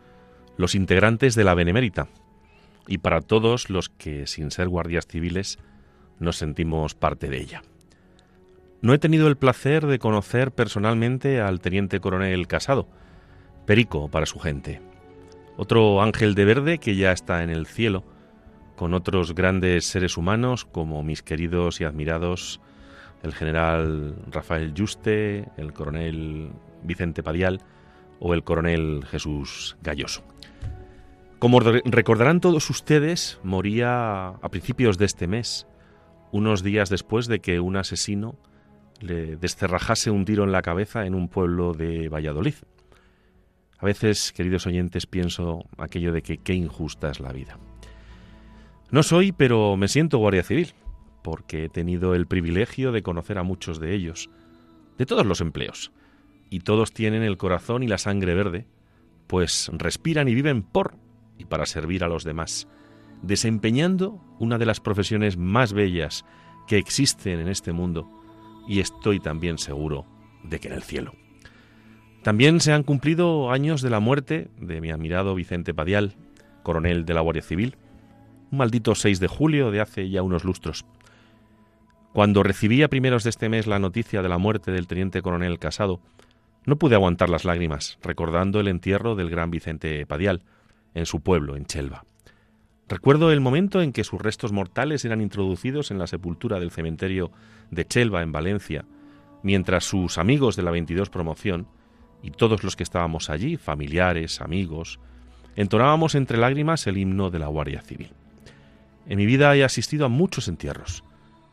los 0.56 0.76
integrantes 0.76 1.34
de 1.34 1.42
la 1.42 1.54
Benemérita 1.54 2.06
y 2.86 2.98
para 2.98 3.20
todos 3.20 3.70
los 3.70 3.88
que, 3.88 4.28
sin 4.28 4.52
ser 4.52 4.68
guardias 4.68 5.08
civiles, 5.08 5.58
nos 6.20 6.36
sentimos 6.36 6.94
parte 6.94 7.28
de 7.28 7.38
ella. 7.38 7.62
No 8.82 8.94
he 8.94 8.98
tenido 8.98 9.26
el 9.26 9.36
placer 9.36 9.86
de 9.86 9.98
conocer 9.98 10.52
personalmente 10.52 11.40
al 11.40 11.60
teniente 11.60 11.98
coronel 11.98 12.46
Casado, 12.46 12.86
Perico 13.66 14.08
para 14.08 14.26
su 14.26 14.38
gente, 14.38 14.80
otro 15.56 16.02
ángel 16.02 16.36
de 16.36 16.44
verde 16.44 16.78
que 16.78 16.94
ya 16.94 17.10
está 17.10 17.42
en 17.42 17.50
el 17.50 17.66
cielo, 17.66 18.04
con 18.76 18.94
otros 18.94 19.34
grandes 19.34 19.86
seres 19.86 20.16
humanos 20.16 20.66
como 20.66 21.02
mis 21.02 21.22
queridos 21.22 21.80
y 21.80 21.84
admirados 21.84 22.60
el 23.24 23.34
general 23.34 24.16
Rafael 24.30 24.74
Juste, 24.76 25.48
el 25.56 25.72
coronel 25.72 26.50
Vicente 26.82 27.22
Padial 27.22 27.60
o 28.20 28.34
el 28.34 28.44
coronel 28.44 29.04
Jesús 29.10 29.76
Galloso. 29.82 30.22
Como 31.38 31.60
recordarán 31.60 32.40
todos 32.40 32.70
ustedes, 32.70 33.40
moría 33.42 34.28
a 34.28 34.48
principios 34.50 34.98
de 34.98 35.06
este 35.06 35.26
mes, 35.26 35.66
unos 36.32 36.62
días 36.62 36.90
después 36.90 37.26
de 37.26 37.40
que 37.40 37.60
un 37.60 37.76
asesino 37.76 38.36
le 39.00 39.36
descerrajase 39.36 40.10
un 40.10 40.24
tiro 40.24 40.44
en 40.44 40.52
la 40.52 40.62
cabeza 40.62 41.04
en 41.06 41.14
un 41.14 41.28
pueblo 41.28 41.72
de 41.72 42.08
Valladolid. 42.08 42.54
A 43.78 43.84
veces, 43.84 44.32
queridos 44.32 44.66
oyentes, 44.66 45.06
pienso 45.06 45.64
aquello 45.76 46.12
de 46.12 46.22
que 46.22 46.38
qué 46.38 46.54
injusta 46.54 47.10
es 47.10 47.20
la 47.20 47.32
vida. 47.32 47.58
No 48.90 49.02
soy, 49.02 49.32
pero 49.32 49.76
me 49.76 49.88
siento 49.88 50.18
guardia 50.18 50.42
civil 50.42 50.72
porque 51.24 51.64
he 51.64 51.68
tenido 51.70 52.14
el 52.14 52.26
privilegio 52.26 52.92
de 52.92 53.02
conocer 53.02 53.38
a 53.38 53.42
muchos 53.42 53.80
de 53.80 53.94
ellos, 53.94 54.28
de 54.98 55.06
todos 55.06 55.24
los 55.24 55.40
empleos, 55.40 55.90
y 56.50 56.60
todos 56.60 56.92
tienen 56.92 57.22
el 57.22 57.38
corazón 57.38 57.82
y 57.82 57.88
la 57.88 57.96
sangre 57.96 58.34
verde, 58.34 58.66
pues 59.26 59.70
respiran 59.72 60.28
y 60.28 60.34
viven 60.34 60.62
por 60.62 60.96
y 61.38 61.46
para 61.46 61.64
servir 61.64 62.04
a 62.04 62.08
los 62.08 62.24
demás, 62.24 62.68
desempeñando 63.22 64.22
una 64.38 64.58
de 64.58 64.66
las 64.66 64.80
profesiones 64.80 65.38
más 65.38 65.72
bellas 65.72 66.26
que 66.68 66.76
existen 66.76 67.40
en 67.40 67.48
este 67.48 67.72
mundo, 67.72 68.06
y 68.68 68.80
estoy 68.80 69.18
también 69.18 69.56
seguro 69.56 70.04
de 70.42 70.60
que 70.60 70.68
en 70.68 70.74
el 70.74 70.82
cielo. 70.82 71.14
También 72.22 72.60
se 72.60 72.74
han 72.74 72.82
cumplido 72.82 73.50
años 73.50 73.80
de 73.80 73.88
la 73.88 74.00
muerte 74.00 74.50
de 74.60 74.82
mi 74.82 74.90
admirado 74.90 75.34
Vicente 75.34 75.72
Padial, 75.72 76.16
coronel 76.62 77.06
de 77.06 77.14
la 77.14 77.22
Guardia 77.22 77.42
Civil, 77.42 77.78
un 78.52 78.58
maldito 78.58 78.94
6 78.94 79.20
de 79.20 79.26
julio 79.26 79.70
de 79.70 79.80
hace 79.80 80.10
ya 80.10 80.22
unos 80.22 80.44
lustros. 80.44 80.84
Cuando 82.14 82.44
recibí 82.44 82.80
a 82.84 82.88
primeros 82.88 83.24
de 83.24 83.30
este 83.30 83.48
mes 83.48 83.66
la 83.66 83.80
noticia 83.80 84.22
de 84.22 84.28
la 84.28 84.38
muerte 84.38 84.70
del 84.70 84.86
teniente 84.86 85.20
coronel 85.20 85.58
Casado, 85.58 85.98
no 86.64 86.76
pude 86.76 86.94
aguantar 86.94 87.28
las 87.28 87.44
lágrimas, 87.44 87.98
recordando 88.04 88.60
el 88.60 88.68
entierro 88.68 89.16
del 89.16 89.30
gran 89.30 89.50
Vicente 89.50 90.06
Padial, 90.06 90.42
en 90.94 91.06
su 91.06 91.22
pueblo, 91.22 91.56
en 91.56 91.66
Chelva. 91.66 92.04
Recuerdo 92.88 93.32
el 93.32 93.40
momento 93.40 93.82
en 93.82 93.92
que 93.92 94.04
sus 94.04 94.22
restos 94.22 94.52
mortales 94.52 95.04
eran 95.04 95.20
introducidos 95.20 95.90
en 95.90 95.98
la 95.98 96.06
sepultura 96.06 96.60
del 96.60 96.70
cementerio 96.70 97.32
de 97.72 97.84
Chelva, 97.84 98.22
en 98.22 98.30
Valencia, 98.30 98.84
mientras 99.42 99.82
sus 99.82 100.16
amigos 100.16 100.54
de 100.54 100.62
la 100.62 100.70
22 100.70 101.10
promoción 101.10 101.66
y 102.22 102.30
todos 102.30 102.62
los 102.62 102.76
que 102.76 102.84
estábamos 102.84 103.28
allí, 103.28 103.56
familiares, 103.56 104.40
amigos, 104.40 105.00
entonábamos 105.56 106.14
entre 106.14 106.38
lágrimas 106.38 106.86
el 106.86 106.96
himno 106.96 107.30
de 107.30 107.40
la 107.40 107.48
Guardia 107.48 107.82
Civil. 107.82 108.12
En 109.08 109.18
mi 109.18 109.26
vida 109.26 109.56
he 109.56 109.64
asistido 109.64 110.06
a 110.06 110.08
muchos 110.08 110.46
entierros, 110.46 111.02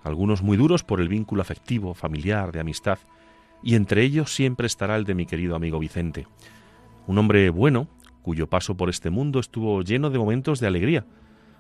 algunos 0.04 0.42
muy 0.42 0.58
duros 0.58 0.84
por 0.84 1.02
el 1.02 1.10
vínculo 1.10 1.42
afectivo, 1.42 1.94
familiar, 1.94 2.52
de 2.52 2.60
amistad, 2.60 3.00
y 3.64 3.76
entre 3.76 4.04
ellos 4.04 4.34
siempre 4.34 4.68
estará 4.68 4.96
el 4.96 5.06
de 5.06 5.16
mi 5.16 5.26
querido 5.26 5.56
amigo 5.56 5.80
Vicente, 5.80 6.28
un 7.08 7.18
hombre 7.18 7.50
bueno, 7.50 7.88
cuyo 8.22 8.48
paso 8.48 8.76
por 8.76 8.90
este 8.90 9.10
mundo 9.10 9.40
estuvo 9.40 9.82
lleno 9.82 10.10
de 10.10 10.20
momentos 10.20 10.60
de 10.60 10.68
alegría, 10.68 11.06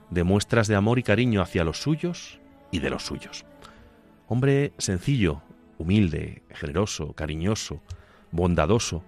de 0.09 0.23
muestras 0.23 0.67
de 0.67 0.75
amor 0.75 0.99
y 0.99 1.03
cariño 1.03 1.41
hacia 1.41 1.63
los 1.63 1.81
suyos 1.81 2.39
y 2.71 2.79
de 2.79 2.89
los 2.89 3.05
suyos. 3.05 3.45
Hombre 4.27 4.73
sencillo, 4.77 5.41
humilde, 5.77 6.43
generoso, 6.49 7.13
cariñoso, 7.13 7.81
bondadoso, 8.31 9.03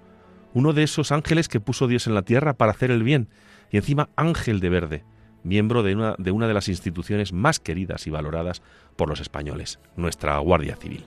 uno 0.53 0.73
de 0.73 0.83
esos 0.83 1.11
ángeles 1.11 1.47
que 1.47 1.59
puso 1.59 1.87
Dios 1.87 2.07
en 2.07 2.13
la 2.13 2.23
tierra 2.23 2.53
para 2.53 2.71
hacer 2.71 2.91
el 2.91 3.03
bien, 3.03 3.29
y 3.71 3.77
encima 3.77 4.09
ángel 4.15 4.59
de 4.59 4.69
verde, 4.69 5.03
miembro 5.43 5.83
de 5.83 5.95
una, 5.95 6.15
de 6.17 6.31
una 6.31 6.47
de 6.47 6.53
las 6.53 6.67
instituciones 6.67 7.33
más 7.33 7.59
queridas 7.59 8.07
y 8.07 8.09
valoradas 8.09 8.61
por 8.95 9.09
los 9.09 9.19
españoles, 9.19 9.79
nuestra 9.95 10.37
Guardia 10.39 10.75
Civil. 10.75 11.05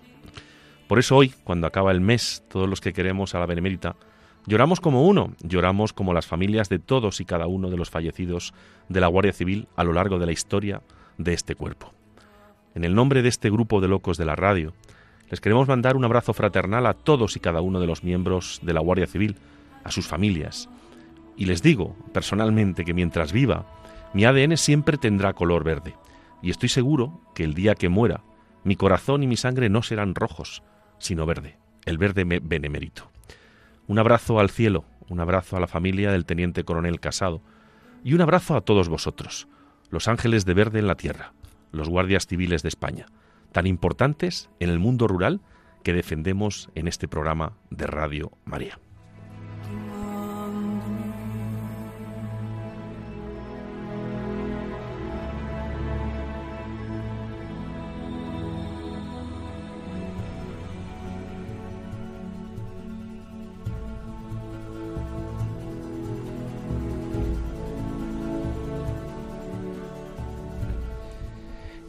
Por 0.88 0.98
eso 0.98 1.16
hoy, 1.16 1.34
cuando 1.44 1.66
acaba 1.66 1.90
el 1.90 2.00
mes, 2.00 2.44
todos 2.48 2.68
los 2.68 2.80
que 2.80 2.92
queremos 2.92 3.34
a 3.34 3.40
la 3.40 3.46
Benemérita, 3.46 3.96
lloramos 4.46 4.80
como 4.80 5.06
uno, 5.06 5.32
lloramos 5.42 5.92
como 5.92 6.14
las 6.14 6.26
familias 6.26 6.68
de 6.68 6.78
todos 6.78 7.20
y 7.20 7.24
cada 7.24 7.46
uno 7.46 7.70
de 7.70 7.76
los 7.76 7.90
fallecidos 7.90 8.54
de 8.88 9.00
la 9.00 9.08
Guardia 9.08 9.32
Civil 9.32 9.66
a 9.74 9.84
lo 9.84 9.92
largo 9.92 10.18
de 10.18 10.26
la 10.26 10.32
historia 10.32 10.82
de 11.18 11.32
este 11.32 11.54
cuerpo. 11.54 11.92
En 12.74 12.84
el 12.84 12.94
nombre 12.94 13.22
de 13.22 13.28
este 13.28 13.50
grupo 13.50 13.80
de 13.80 13.88
locos 13.88 14.16
de 14.16 14.26
la 14.26 14.36
radio, 14.36 14.74
les 15.30 15.40
queremos 15.40 15.66
mandar 15.66 15.96
un 15.96 16.04
abrazo 16.04 16.32
fraternal 16.32 16.86
a 16.86 16.94
todos 16.94 17.36
y 17.36 17.40
cada 17.40 17.60
uno 17.60 17.80
de 17.80 17.86
los 17.86 18.04
miembros 18.04 18.60
de 18.62 18.72
la 18.72 18.80
Guardia 18.80 19.08
Civil, 19.08 19.36
a 19.82 19.90
sus 19.90 20.06
familias. 20.06 20.68
Y 21.36 21.46
les 21.46 21.62
digo 21.62 21.96
personalmente 22.12 22.84
que 22.84 22.94
mientras 22.94 23.32
viva, 23.32 23.66
mi 24.16 24.24
ADN 24.24 24.56
siempre 24.56 24.96
tendrá 24.96 25.34
color 25.34 25.62
verde, 25.62 25.94
y 26.40 26.48
estoy 26.48 26.70
seguro 26.70 27.20
que 27.34 27.44
el 27.44 27.52
día 27.52 27.74
que 27.74 27.90
muera, 27.90 28.24
mi 28.64 28.74
corazón 28.74 29.22
y 29.22 29.26
mi 29.26 29.36
sangre 29.36 29.68
no 29.68 29.82
serán 29.82 30.14
rojos, 30.14 30.62
sino 30.98 31.26
verde, 31.26 31.58
el 31.84 31.98
verde 31.98 32.24
benemérito. 32.24 33.10
Un 33.86 33.98
abrazo 33.98 34.40
al 34.40 34.48
cielo, 34.48 34.86
un 35.10 35.20
abrazo 35.20 35.58
a 35.58 35.60
la 35.60 35.66
familia 35.66 36.12
del 36.12 36.24
teniente 36.24 36.64
coronel 36.64 36.98
Casado, 36.98 37.42
y 38.04 38.14
un 38.14 38.22
abrazo 38.22 38.56
a 38.56 38.62
todos 38.62 38.88
vosotros, 38.88 39.48
los 39.90 40.08
ángeles 40.08 40.46
de 40.46 40.54
verde 40.54 40.78
en 40.78 40.86
la 40.86 40.96
tierra, 40.96 41.34
los 41.70 41.90
guardias 41.90 42.26
civiles 42.26 42.62
de 42.62 42.70
España, 42.70 43.04
tan 43.52 43.66
importantes 43.66 44.48
en 44.60 44.70
el 44.70 44.78
mundo 44.78 45.08
rural 45.08 45.42
que 45.84 45.92
defendemos 45.92 46.70
en 46.74 46.88
este 46.88 47.06
programa 47.06 47.52
de 47.68 47.86
Radio 47.86 48.32
María. 48.46 48.78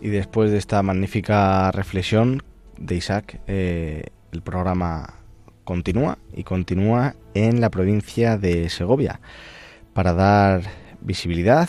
Y 0.08 0.10
después 0.10 0.52
de 0.52 0.58
esta 0.58 0.82
magnífica 0.84 1.70
reflexión 1.72 2.42
de 2.78 2.96
Isaac, 2.96 3.42
eh, 3.46 4.06
el 4.32 4.42
programa 4.42 5.16
continúa 5.66 6.18
y 6.34 6.46
continúa 6.46 7.16
en 7.34 7.60
la 7.60 7.70
provincia 7.70 8.38
de 8.38 8.70
Segovia 8.70 9.20
para 9.92 10.14
dar 10.14 10.62
visibilidad 11.02 11.68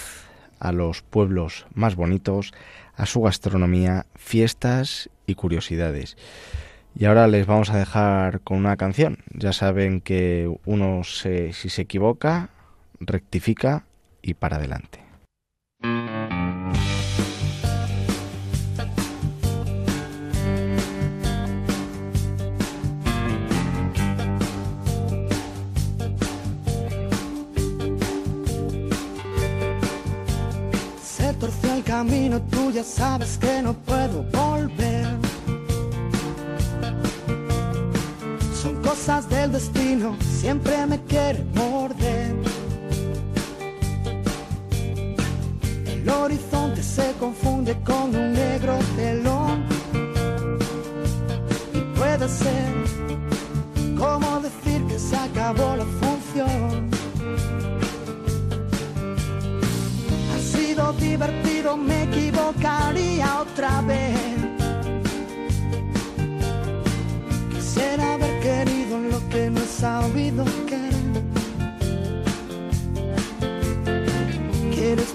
a 0.61 0.71
los 0.71 1.03
pueblos 1.03 1.67
más 1.75 1.97
bonitos, 1.97 2.53
a 2.95 3.07
su 3.07 3.23
gastronomía, 3.23 4.07
fiestas 4.15 5.11
y 5.27 5.35
curiosidades. 5.35 6.17
Y 6.95 7.07
ahora 7.07 7.27
les 7.27 7.45
vamos 7.45 7.71
a 7.71 7.79
dejar 7.79 8.39
con 8.43 8.59
una 8.59 8.77
canción. 8.77 9.19
Ya 9.35 9.53
saben 9.53 10.01
que 10.01 10.49
uno 10.65 11.03
si 11.03 11.53
se 11.53 11.83
equivoca, 11.83 12.51
rectifica 13.01 13.85
y 14.23 14.35
para 14.35 14.59
adelante. 14.59 15.08
Sabes 32.85 33.39
que 33.39 33.63
no 33.63 33.75
puedo 33.75 34.23
volver. 34.25 35.07
Son 38.63 38.83
cosas 38.83 39.29
del 39.29 39.53
destino, 39.53 40.17
siempre 40.41 40.87
me 40.87 41.01
quiere 41.05 41.45
morder. 41.55 42.35
El 45.87 46.09
horizonte 46.09 46.83
se 46.83 47.13
confunde 47.19 47.77
con 47.85 48.15
un 48.15 48.38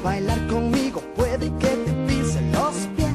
bailar 0.03 0.45
conmigo, 0.47 1.01
puede 1.15 1.49
que 1.57 1.67
te 1.67 1.93
pisen 2.07 2.51
los 2.51 2.75
pies. 2.95 3.09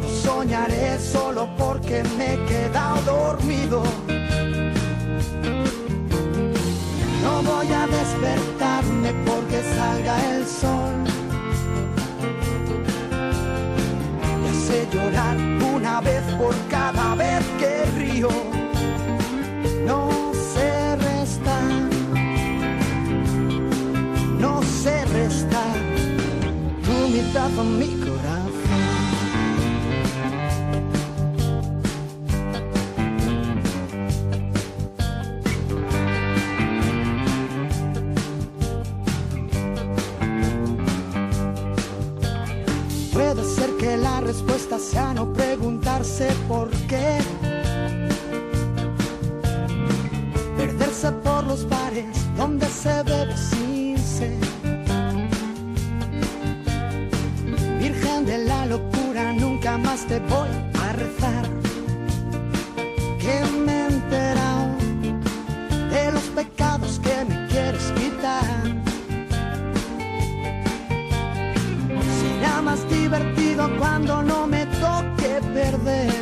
No 0.00 0.08
soñaré 0.22 0.98
solo 0.98 1.48
porque 1.56 2.02
me 2.18 2.34
he 2.34 2.44
quedado 2.46 3.00
dormido. 3.02 3.82
No 7.22 7.42
voy 7.42 7.68
a 7.72 7.86
despertarme 7.86 9.12
porque 9.24 9.62
salga 9.76 10.34
el 10.34 10.46
sol. 10.46 10.94
Me 14.42 14.48
hace 14.50 14.88
llorar 14.92 15.36
una 15.74 16.00
vez 16.00 16.22
por 16.36 16.54
tu 27.22 27.28
mitad 27.28 27.58
a 27.58 27.64
mi. 27.64 27.92
Puede 43.12 43.44
ser 43.44 43.70
que 43.78 43.96
la 43.96 44.20
respuesta 44.20 44.78
sea 44.78 45.14
no 45.14 45.32
preguntarse 45.32 46.28
por 46.48 46.70
qué. 46.88 47.18
Perderse 50.56 51.12
por 51.12 51.44
los 51.44 51.68
bares 51.68 52.06
donde 52.36 52.66
se 52.66 53.02
bebe 53.02 53.51
más 59.82 60.06
te 60.06 60.18
voy 60.20 60.48
a 60.80 60.92
rezar. 60.92 61.44
Que 63.18 63.40
me 63.64 63.72
he 63.72 63.86
enterado 63.86 64.76
de 65.90 66.12
los 66.12 66.22
pecados 66.34 67.00
que 67.00 67.24
me 67.24 67.46
quieres 67.48 67.92
quitar. 67.96 68.44
Será 72.20 72.62
más 72.62 72.88
divertido 72.88 73.70
cuando 73.78 74.22
no 74.22 74.46
me 74.46 74.66
toque 74.66 75.40
perder. 75.54 76.12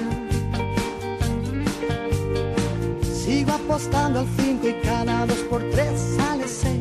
Sigo 3.03 3.53
apostando 3.53 4.21
al 4.21 4.27
5 4.37 4.69
y 4.69 4.75
cada 4.83 5.27
dos 5.27 5.39
por 5.51 5.63
tres 5.71 6.17
sale 6.17 6.47
6. 6.47 6.81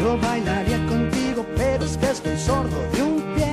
Yo 0.00 0.18
bailaría 0.18 0.81
pero 1.62 1.84
es 1.84 1.96
que 1.96 2.10
estoy 2.10 2.38
sordo 2.38 2.78
de 2.92 3.02
un 3.02 3.16
pie. 3.34 3.52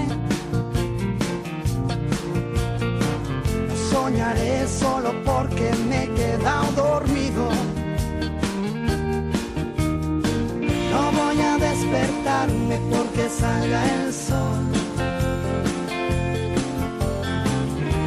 No 3.67 3.75
soñaré 3.91 4.67
solo 4.67 5.11
porque 5.23 5.67
me 5.87 6.03
he 6.03 6.09
quedado 6.21 6.71
dormido. 6.85 7.43
No 10.91 11.01
voy 11.19 11.39
a 11.51 11.53
despertarme 11.67 12.75
porque 12.93 13.23
salga 13.41 13.81
el 13.95 14.13
sol. 14.13 14.63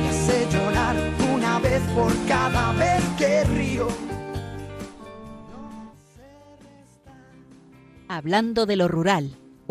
Me 0.01 0.09
hace 0.13 0.37
llorar 0.53 0.97
una 1.37 1.59
vez 1.61 1.83
por 1.97 2.13
cada 2.27 2.73
vez 2.73 3.03
que 3.19 3.45
río. 3.45 3.89
Hablando 8.09 8.67
de 8.67 8.77
lo 8.77 8.89
rural, 8.89 9.39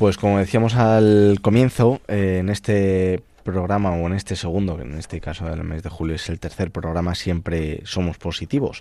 Pues 0.00 0.16
como 0.16 0.38
decíamos 0.38 0.76
al 0.76 1.40
comienzo, 1.42 2.00
eh, 2.08 2.38
en 2.40 2.48
este 2.48 3.22
programa 3.44 3.90
o 3.90 4.06
en 4.06 4.14
este 4.14 4.34
segundo, 4.34 4.78
que 4.78 4.82
en 4.84 4.96
este 4.96 5.20
caso 5.20 5.44
del 5.44 5.62
mes 5.62 5.82
de 5.82 5.90
julio 5.90 6.14
es 6.14 6.30
el 6.30 6.40
tercer 6.40 6.70
programa, 6.70 7.14
siempre 7.14 7.82
somos 7.84 8.16
positivos. 8.16 8.80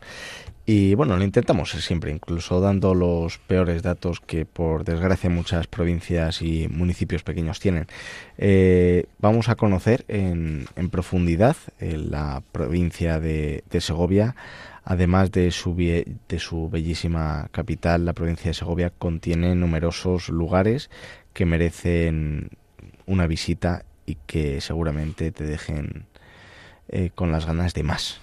Y 0.66 0.96
bueno, 0.96 1.18
lo 1.18 1.24
intentamos 1.26 1.72
siempre, 1.72 2.12
incluso 2.12 2.62
dando 2.62 2.96
los 2.96 3.38
peores 3.38 3.84
datos 3.84 4.22
que 4.22 4.46
por 4.46 4.86
desgracia 4.86 5.30
muchas 5.30 5.68
provincias 5.68 6.42
y 6.42 6.70
municipios 6.70 7.24
pequeños 7.24 7.60
tienen. 7.60 7.88
Eh, 8.38 9.08
vamos 9.18 9.50
a 9.50 9.56
conocer 9.56 10.06
en, 10.08 10.68
en 10.78 10.90
profundidad 10.90 11.58
en 11.82 12.12
la 12.12 12.42
provincia 12.54 13.20
de 13.20 13.62
Segovia 13.82 14.38
Además 14.90 15.32
de 15.32 15.52
su, 15.52 15.76
de 15.76 16.40
su 16.40 16.68
bellísima 16.68 17.48
capital, 17.52 18.06
la 18.06 18.14
provincia 18.14 18.50
de 18.50 18.56
Segovia 18.56 18.90
contiene 18.90 19.54
numerosos 19.54 20.30
lugares 20.30 20.90
que 21.32 21.46
merecen 21.46 22.50
una 23.06 23.28
visita 23.28 23.86
y 24.08 24.16
que 24.26 24.62
seguramente 24.62 25.32
te 25.32 25.44
dejen 25.44 26.08
eh, 26.88 27.12
con 27.14 27.32
las 27.32 27.46
ganas 27.46 27.76
de 27.76 27.84
más. 27.84 28.20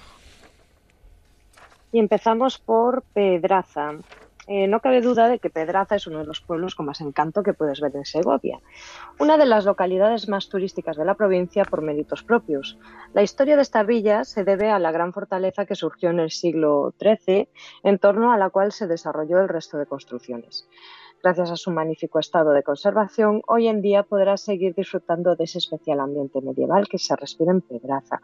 Y 1.92 2.00
empezamos 2.00 2.59
por 2.59 3.02
Pedraza. 3.14 3.92
Eh, 4.46 4.68
no 4.68 4.80
cabe 4.80 5.00
duda 5.00 5.28
de 5.28 5.38
que 5.38 5.50
Pedraza 5.50 5.96
es 5.96 6.06
uno 6.06 6.20
de 6.20 6.26
los 6.26 6.40
pueblos 6.40 6.74
con 6.74 6.87
más 6.87 7.00
encanto 7.00 7.42
que 7.42 7.52
puedes 7.52 7.80
ver 7.80 7.96
en 7.96 8.04
Segovia, 8.04 8.61
una 9.18 9.37
de 9.38 9.46
las 9.46 9.64
localidades 9.64 10.28
más 10.28 10.48
turísticas 10.48 10.96
de 10.96 11.04
la 11.04 11.14
provincia 11.14 11.64
por 11.64 11.82
méritos 11.82 12.22
propios. 12.22 12.78
La 13.12 13.22
historia 13.22 13.56
de 13.56 13.62
esta 13.62 13.82
villa 13.82 14.24
se 14.24 14.44
debe 14.44 14.70
a 14.70 14.78
la 14.78 14.92
gran 14.92 15.12
fortaleza 15.12 15.66
que 15.66 15.74
surgió 15.74 16.11
en 16.11 16.20
el 16.20 16.30
siglo 16.30 16.94
XIII, 17.00 17.48
en 17.82 17.98
torno 17.98 18.32
a 18.32 18.38
la 18.38 18.50
cual 18.50 18.72
se 18.72 18.87
desarrolló 18.87 19.40
el 19.40 19.48
resto 19.48 19.78
de 19.78 19.87
construcciones. 19.87 20.68
Gracias 21.22 21.50
a 21.50 21.57
su 21.57 21.70
magnífico 21.70 22.18
estado 22.18 22.52
de 22.52 22.62
conservación, 22.62 23.42
hoy 23.48 23.68
en 23.68 23.81
día 23.81 24.02
podrás 24.02 24.42
seguir 24.42 24.74
disfrutando 24.74 25.35
de 25.35 25.44
ese 25.44 25.59
especial 25.59 25.98
ambiente 26.00 26.40
medieval 26.40 26.87
que 26.88 26.98
se 26.98 27.16
respira 27.16 27.52
en 27.52 27.62
Pedraza. 27.62 28.20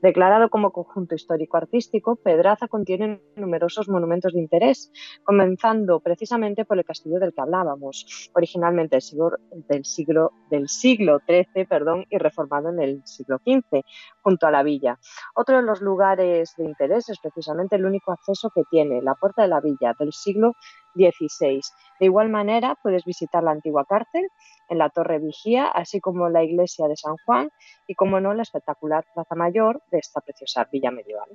Declarado 0.00 0.48
como 0.48 0.70
conjunto 0.70 1.14
histórico-artístico, 1.14 2.16
Pedraza 2.16 2.68
contiene 2.68 3.20
numerosos 3.34 3.88
monumentos 3.88 4.32
de 4.32 4.40
interés, 4.40 4.92
comenzando 5.24 6.00
precisamente 6.00 6.64
por 6.64 6.78
el 6.78 6.84
castillo 6.84 7.18
del 7.18 7.34
que 7.34 7.40
hablábamos, 7.40 8.30
originalmente 8.34 8.96
del 8.96 9.02
siglo, 9.02 9.30
del 9.68 9.84
siglo, 9.84 10.32
del 10.48 10.68
siglo 10.68 11.18
XIII 11.26 11.66
perdón, 11.66 12.06
y 12.08 12.16
reformado 12.18 12.70
en 12.70 12.80
el 12.80 13.02
siglo 13.04 13.38
XV, 13.44 13.82
junto 14.22 14.46
a 14.46 14.50
la 14.50 14.62
villa. 14.62 14.98
Otro 15.34 15.56
de 15.56 15.62
los 15.62 15.82
lugares 15.82 16.54
de 16.56 16.64
interés 16.64 17.08
es 17.08 17.18
precisamente 17.18 17.76
el 17.76 17.84
único 17.84 18.12
acceso 18.12 18.50
que 18.54 18.62
tiene, 18.70 19.02
la 19.02 19.14
puerta 19.14 19.42
de 19.42 19.48
la 19.48 19.60
villa, 19.60 19.94
del 19.98 20.12
siglo 20.12 20.54
16. 20.96 21.72
De 22.00 22.06
igual 22.06 22.28
manera, 22.28 22.76
puedes 22.82 23.04
visitar 23.04 23.42
la 23.42 23.52
antigua 23.52 23.84
cárcel 23.84 24.28
en 24.68 24.78
la 24.78 24.90
Torre 24.90 25.18
Vigía, 25.18 25.68
así 25.68 26.00
como 26.00 26.28
la 26.28 26.42
iglesia 26.42 26.88
de 26.88 26.96
San 26.96 27.16
Juan 27.24 27.50
y, 27.86 27.94
como 27.94 28.20
no, 28.20 28.34
la 28.34 28.42
espectacular 28.42 29.04
Plaza 29.14 29.34
Mayor 29.34 29.82
de 29.90 29.98
esta 29.98 30.20
preciosa 30.20 30.66
villa 30.72 30.90
medieval. 30.90 31.28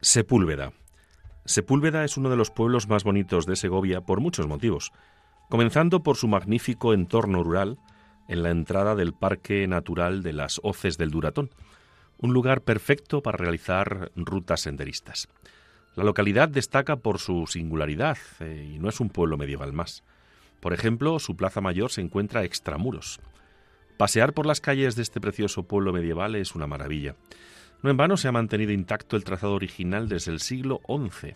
Sepúlveda. 0.00 0.72
Sepúlveda 1.44 2.04
es 2.04 2.16
uno 2.16 2.30
de 2.30 2.36
los 2.36 2.50
pueblos 2.50 2.88
más 2.88 3.04
bonitos 3.04 3.46
de 3.46 3.56
Segovia 3.56 4.00
por 4.00 4.20
muchos 4.20 4.46
motivos, 4.46 4.92
comenzando 5.48 6.02
por 6.02 6.16
su 6.16 6.28
magnífico 6.28 6.94
entorno 6.94 7.42
rural 7.42 7.78
en 8.28 8.42
la 8.42 8.50
entrada 8.50 8.94
del 8.94 9.12
Parque 9.12 9.66
Natural 9.66 10.22
de 10.22 10.32
las 10.32 10.60
Hoces 10.62 10.96
del 10.96 11.10
Duratón, 11.10 11.50
un 12.18 12.32
lugar 12.32 12.62
perfecto 12.62 13.22
para 13.22 13.38
realizar 13.38 14.12
rutas 14.14 14.60
senderistas. 14.60 15.28
La 15.96 16.04
localidad 16.04 16.48
destaca 16.48 16.96
por 16.96 17.18
su 17.18 17.46
singularidad 17.46 18.16
eh, 18.40 18.72
y 18.74 18.78
no 18.78 18.88
es 18.88 19.00
un 19.00 19.10
pueblo 19.10 19.36
medieval 19.36 19.72
más. 19.72 20.04
Por 20.60 20.72
ejemplo, 20.72 21.18
su 21.18 21.36
plaza 21.36 21.60
mayor 21.60 21.90
se 21.90 22.00
encuentra 22.00 22.44
extramuros. 22.44 23.20
Pasear 23.96 24.32
por 24.32 24.46
las 24.46 24.60
calles 24.60 24.94
de 24.94 25.02
este 25.02 25.20
precioso 25.20 25.64
pueblo 25.64 25.92
medieval 25.92 26.36
es 26.36 26.54
una 26.54 26.66
maravilla. 26.66 27.16
No 27.82 27.90
en 27.90 27.96
vano 27.96 28.16
se 28.16 28.28
ha 28.28 28.32
mantenido 28.32 28.72
intacto 28.72 29.16
el 29.16 29.24
trazado 29.24 29.54
original 29.54 30.08
desde 30.08 30.32
el 30.32 30.40
siglo 30.40 30.80
XI. 30.86 31.34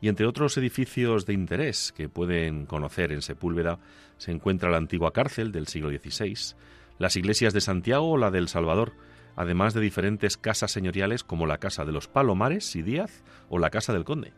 Y 0.00 0.08
entre 0.08 0.26
otros 0.26 0.56
edificios 0.56 1.26
de 1.26 1.34
interés 1.34 1.92
que 1.92 2.08
pueden 2.08 2.66
conocer 2.66 3.12
en 3.12 3.22
Sepúlveda 3.22 3.78
se 4.18 4.30
encuentra 4.30 4.70
la 4.70 4.76
antigua 4.76 5.12
cárcel 5.12 5.52
del 5.52 5.66
siglo 5.66 5.90
XVI, 5.90 6.56
las 6.98 7.16
iglesias 7.16 7.52
de 7.52 7.60
Santiago 7.60 8.10
o 8.10 8.16
la 8.16 8.30
del 8.30 8.48
Salvador, 8.48 8.92
además 9.36 9.74
de 9.74 9.80
diferentes 9.80 10.36
casas 10.36 10.72
señoriales 10.72 11.24
como 11.24 11.46
la 11.46 11.58
Casa 11.58 11.84
de 11.84 11.92
los 11.92 12.08
Palomares 12.08 12.74
y 12.76 12.82
Díaz 12.82 13.22
o 13.48 13.58
la 13.58 13.70
Casa 13.70 13.92
del 13.92 14.04
Conde. 14.04 14.32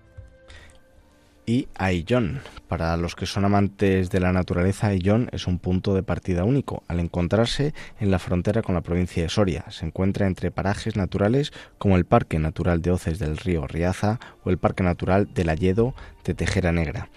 Y 1.48 1.68
Aillón. 1.76 2.40
Para 2.66 2.96
los 2.96 3.14
que 3.14 3.24
son 3.24 3.44
amantes 3.44 4.10
de 4.10 4.18
la 4.18 4.32
naturaleza, 4.32 4.88
Aillón 4.88 5.28
es 5.30 5.46
un 5.46 5.60
punto 5.60 5.94
de 5.94 6.02
partida 6.02 6.42
único. 6.42 6.82
Al 6.88 6.98
encontrarse 6.98 7.72
en 8.00 8.10
la 8.10 8.18
frontera 8.18 8.62
con 8.62 8.74
la 8.74 8.80
provincia 8.80 9.22
de 9.22 9.28
Soria, 9.28 9.64
se 9.70 9.86
encuentra 9.86 10.26
entre 10.26 10.50
parajes 10.50 10.96
naturales 10.96 11.52
como 11.78 11.96
el 11.96 12.04
Parque 12.04 12.40
Natural 12.40 12.82
de 12.82 12.90
Hoces 12.90 13.20
del 13.20 13.36
Río 13.36 13.68
Riaza 13.68 14.18
o 14.42 14.50
el 14.50 14.58
Parque 14.58 14.82
Natural 14.82 15.32
del 15.32 15.48
Alledo 15.48 15.94
de 16.24 16.34
Tejera 16.34 16.72
Negra. 16.72 17.10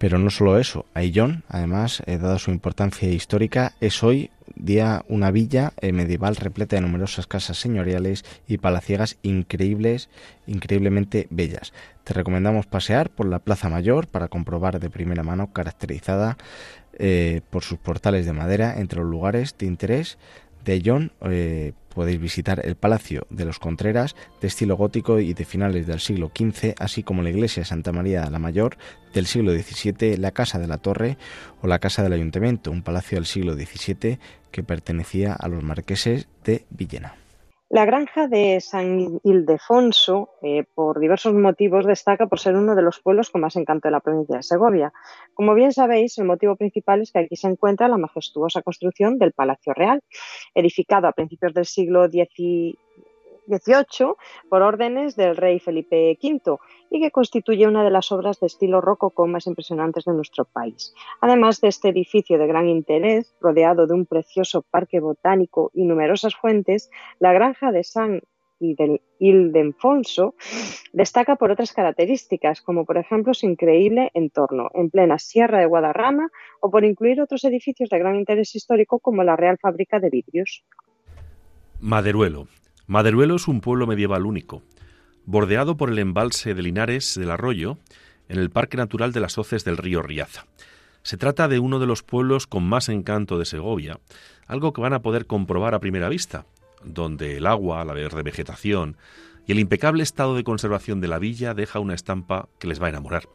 Pero 0.00 0.18
no 0.18 0.30
solo 0.30 0.58
eso, 0.58 0.86
Aillón, 0.94 1.44
además, 1.46 2.02
eh, 2.06 2.16
dada 2.16 2.38
su 2.38 2.50
importancia 2.50 3.06
histórica, 3.10 3.74
es 3.82 4.02
hoy 4.02 4.30
día 4.56 5.04
una 5.08 5.30
villa 5.30 5.74
eh, 5.78 5.92
medieval 5.92 6.36
repleta 6.36 6.76
de 6.76 6.80
numerosas 6.80 7.26
casas 7.26 7.58
señoriales 7.58 8.24
y 8.48 8.56
palaciegas 8.56 9.18
increíbles, 9.20 10.08
increíblemente 10.46 11.26
bellas. 11.28 11.74
Te 12.04 12.14
recomendamos 12.14 12.64
pasear 12.64 13.10
por 13.10 13.26
la 13.26 13.40
Plaza 13.40 13.68
Mayor 13.68 14.06
para 14.06 14.28
comprobar 14.28 14.80
de 14.80 14.88
primera 14.88 15.22
mano, 15.22 15.52
caracterizada 15.52 16.38
eh, 16.94 17.42
por 17.50 17.62
sus 17.62 17.78
portales 17.78 18.24
de 18.24 18.32
madera, 18.32 18.80
entre 18.80 19.00
los 19.00 19.10
lugares 19.10 19.54
de 19.58 19.66
interés 19.66 20.16
de 20.64 20.72
Aillón 20.72 21.12
podéis 21.94 22.20
visitar 22.20 22.64
el 22.64 22.76
Palacio 22.76 23.26
de 23.30 23.44
los 23.44 23.58
Contreras, 23.58 24.16
de 24.40 24.48
estilo 24.48 24.76
gótico 24.76 25.18
y 25.18 25.34
de 25.34 25.44
finales 25.44 25.86
del 25.86 26.00
siglo 26.00 26.30
XV, 26.34 26.74
así 26.78 27.02
como 27.02 27.22
la 27.22 27.30
iglesia 27.30 27.62
de 27.62 27.68
Santa 27.68 27.92
María 27.92 28.28
la 28.30 28.38
Mayor 28.38 28.76
del 29.12 29.26
siglo 29.26 29.52
XVII, 29.52 30.16
la 30.16 30.30
Casa 30.30 30.58
de 30.58 30.68
la 30.68 30.78
Torre 30.78 31.18
o 31.60 31.66
la 31.66 31.78
Casa 31.78 32.02
del 32.02 32.12
Ayuntamiento, 32.12 32.70
un 32.70 32.82
palacio 32.82 33.16
del 33.16 33.26
siglo 33.26 33.54
XVII 33.54 34.18
que 34.50 34.62
pertenecía 34.62 35.32
a 35.32 35.48
los 35.48 35.62
marqueses 35.62 36.28
de 36.44 36.64
Villena. 36.70 37.19
La 37.72 37.84
granja 37.84 38.26
de 38.26 38.60
San 38.60 39.20
Ildefonso, 39.22 40.30
eh, 40.42 40.64
por 40.74 40.98
diversos 40.98 41.34
motivos, 41.34 41.86
destaca 41.86 42.26
por 42.26 42.40
ser 42.40 42.56
uno 42.56 42.74
de 42.74 42.82
los 42.82 42.98
pueblos 42.98 43.30
con 43.30 43.42
más 43.42 43.54
encanto 43.54 43.86
de 43.86 43.92
la 43.92 44.00
provincia 44.00 44.38
de 44.38 44.42
Segovia. 44.42 44.92
Como 45.34 45.54
bien 45.54 45.72
sabéis, 45.72 46.18
el 46.18 46.24
motivo 46.24 46.56
principal 46.56 47.00
es 47.00 47.12
que 47.12 47.20
aquí 47.20 47.36
se 47.36 47.46
encuentra 47.46 47.86
la 47.86 47.96
majestuosa 47.96 48.62
construcción 48.62 49.18
del 49.18 49.30
Palacio 49.30 49.72
Real, 49.72 50.02
edificado 50.52 51.06
a 51.06 51.12
principios 51.12 51.54
del 51.54 51.64
siglo 51.64 52.10
XIX 52.10 52.76
XVIII 53.50 54.14
por 54.48 54.62
órdenes 54.62 55.16
del 55.16 55.36
rey 55.36 55.58
Felipe 55.58 56.18
V 56.22 56.58
y 56.90 57.00
que 57.00 57.10
constituye 57.10 57.66
una 57.66 57.84
de 57.84 57.90
las 57.90 58.10
obras 58.12 58.40
de 58.40 58.46
estilo 58.46 58.80
rococó 58.80 59.26
más 59.26 59.46
impresionantes 59.46 60.04
de 60.04 60.12
nuestro 60.12 60.44
país. 60.44 60.94
Además 61.20 61.60
de 61.60 61.68
este 61.68 61.88
edificio 61.88 62.38
de 62.38 62.46
gran 62.46 62.68
interés, 62.68 63.34
rodeado 63.40 63.86
de 63.86 63.94
un 63.94 64.06
precioso 64.06 64.62
parque 64.62 65.00
botánico 65.00 65.70
y 65.74 65.84
numerosas 65.84 66.34
fuentes, 66.34 66.90
la 67.18 67.32
granja 67.32 67.72
de 67.72 67.84
San 67.84 68.22
Ildefonso 69.18 70.34
destaca 70.92 71.36
por 71.36 71.50
otras 71.50 71.72
características, 71.72 72.60
como 72.60 72.84
por 72.84 72.98
ejemplo 72.98 73.32
su 73.32 73.46
increíble 73.46 74.10
entorno 74.14 74.70
en 74.74 74.90
plena 74.90 75.18
Sierra 75.18 75.60
de 75.60 75.66
Guadarrama 75.66 76.30
o 76.60 76.70
por 76.70 76.84
incluir 76.84 77.20
otros 77.20 77.44
edificios 77.44 77.88
de 77.88 77.98
gran 77.98 78.16
interés 78.16 78.54
histórico 78.54 78.98
como 78.98 79.24
la 79.24 79.36
Real 79.36 79.58
Fábrica 79.58 79.98
de 79.98 80.10
Vidrios. 80.10 80.64
Maderuelo, 81.80 82.48
Maderuelo 82.90 83.36
es 83.36 83.46
un 83.46 83.60
pueblo 83.60 83.86
medieval 83.86 84.26
único, 84.26 84.64
bordeado 85.24 85.76
por 85.76 85.90
el 85.90 86.00
embalse 86.00 86.54
de 86.54 86.62
Linares 86.62 87.14
del 87.14 87.30
Arroyo, 87.30 87.78
en 88.28 88.40
el 88.40 88.50
Parque 88.50 88.76
Natural 88.76 89.12
de 89.12 89.20
las 89.20 89.38
Hoces 89.38 89.64
del 89.64 89.76
río 89.76 90.02
Riaza. 90.02 90.46
Se 91.04 91.16
trata 91.16 91.46
de 91.46 91.60
uno 91.60 91.78
de 91.78 91.86
los 91.86 92.02
pueblos 92.02 92.48
con 92.48 92.64
más 92.64 92.88
encanto 92.88 93.38
de 93.38 93.44
Segovia, 93.44 94.00
algo 94.48 94.72
que 94.72 94.80
van 94.80 94.92
a 94.92 95.02
poder 95.02 95.26
comprobar 95.26 95.72
a 95.72 95.78
primera 95.78 96.08
vista, 96.08 96.46
donde 96.82 97.36
el 97.36 97.46
agua, 97.46 97.84
la 97.84 97.92
verde 97.92 98.24
vegetación 98.24 98.96
y 99.46 99.52
el 99.52 99.60
impecable 99.60 100.02
estado 100.02 100.34
de 100.34 100.42
conservación 100.42 101.00
de 101.00 101.06
la 101.06 101.20
villa 101.20 101.54
deja 101.54 101.78
una 101.78 101.94
estampa 101.94 102.48
que 102.58 102.66
les 102.66 102.82
va 102.82 102.86
a 102.86 102.90
enamorar. 102.90 103.28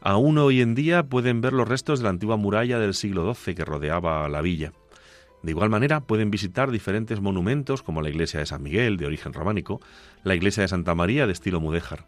Aún 0.00 0.38
hoy 0.38 0.60
en 0.60 0.76
día 0.76 1.02
pueden 1.02 1.40
ver 1.40 1.54
los 1.54 1.66
restos 1.66 1.98
de 1.98 2.04
la 2.04 2.10
antigua 2.10 2.36
muralla 2.36 2.78
del 2.78 2.94
siglo 2.94 3.34
XII 3.34 3.56
que 3.56 3.64
rodeaba 3.64 4.28
la 4.28 4.42
villa. 4.42 4.72
De 5.46 5.52
igual 5.52 5.70
manera, 5.70 6.00
pueden 6.00 6.32
visitar 6.32 6.72
diferentes 6.72 7.20
monumentos 7.20 7.84
como 7.84 8.02
la 8.02 8.08
iglesia 8.08 8.40
de 8.40 8.46
San 8.46 8.64
Miguel, 8.64 8.96
de 8.96 9.06
origen 9.06 9.32
románico, 9.32 9.80
la 10.24 10.34
iglesia 10.34 10.62
de 10.62 10.68
Santa 10.68 10.96
María, 10.96 11.28
de 11.28 11.32
estilo 11.32 11.60
mudéjar. 11.60 12.04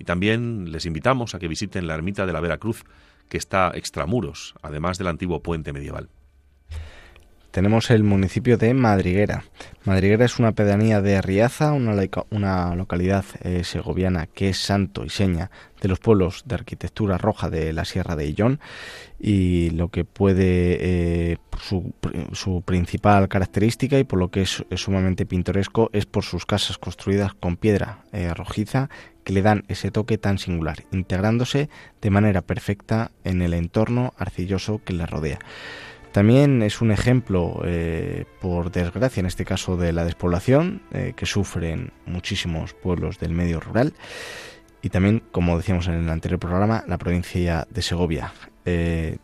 Y 0.00 0.04
también 0.04 0.72
les 0.72 0.86
invitamos 0.86 1.36
a 1.36 1.38
que 1.38 1.46
visiten 1.46 1.86
la 1.86 1.94
ermita 1.94 2.26
de 2.26 2.32
la 2.32 2.40
Veracruz, 2.40 2.82
que 3.28 3.38
está 3.38 3.70
extramuros, 3.76 4.56
además 4.60 4.98
del 4.98 5.06
antiguo 5.06 5.40
puente 5.40 5.72
medieval 5.72 6.08
tenemos 7.50 7.90
el 7.90 8.04
municipio 8.04 8.56
de 8.56 8.74
Madriguera. 8.74 9.44
Madriguera 9.84 10.24
es 10.24 10.38
una 10.38 10.52
pedanía 10.52 11.00
de 11.00 11.20
Riaza, 11.20 11.72
una, 11.72 12.74
localidad 12.74 13.24
eh, 13.42 13.64
segoviana 13.64 14.26
que 14.26 14.50
es 14.50 14.58
santo 14.58 15.04
y 15.04 15.10
seña 15.10 15.50
de 15.80 15.88
los 15.88 15.98
pueblos 15.98 16.42
de 16.46 16.54
arquitectura 16.54 17.18
roja 17.18 17.48
de 17.50 17.72
la 17.72 17.84
Sierra 17.84 18.14
de 18.14 18.26
Illón 18.26 18.60
y 19.18 19.70
lo 19.70 19.88
que 19.88 20.04
puede 20.04 20.76
eh, 21.32 21.38
su, 21.60 22.62
principal 22.64 23.28
característica 23.28 23.98
y 23.98 24.04
por 24.04 24.18
lo 24.18 24.30
que 24.30 24.42
es, 24.42 24.64
sumamente 24.76 25.26
pintoresco 25.26 25.90
es 25.92 26.06
por 26.06 26.24
sus 26.24 26.46
casas 26.46 26.78
construidas 26.78 27.34
con 27.34 27.56
piedra 27.56 28.04
eh, 28.12 28.32
rojiza 28.34 28.90
que 29.24 29.32
le 29.32 29.42
dan 29.42 29.64
ese 29.68 29.90
toque 29.90 30.18
tan 30.18 30.38
singular, 30.38 30.84
integrándose 30.92 31.68
de 32.00 32.10
manera 32.10 32.42
perfecta 32.42 33.10
en 33.24 33.42
el 33.42 33.54
entorno 33.54 34.12
arcilloso 34.16 34.80
que 34.84 34.92
le 34.92 35.06
rodea. 35.06 35.38
También 36.12 36.62
es 36.62 36.80
un 36.80 36.90
ejemplo, 36.90 37.62
eh, 37.64 38.24
por 38.40 38.72
desgracia, 38.72 39.20
en 39.20 39.26
este 39.26 39.44
caso 39.44 39.76
de 39.76 39.92
la 39.92 40.04
despoblación, 40.04 40.82
eh, 40.92 41.12
que 41.14 41.24
sufren 41.24 41.92
muchísimos 42.04 42.74
pueblos 42.74 43.20
del 43.20 43.32
medio 43.32 43.60
rural. 43.60 43.94
Y 44.82 44.88
también, 44.88 45.22
como 45.30 45.56
decíamos 45.56 45.86
en 45.86 45.94
el 45.94 46.08
anterior 46.08 46.40
programa, 46.40 46.82
la 46.88 46.98
provincia 46.98 47.66
de 47.70 47.82
Segovia. 47.82 48.32
Eh, 48.64 49.18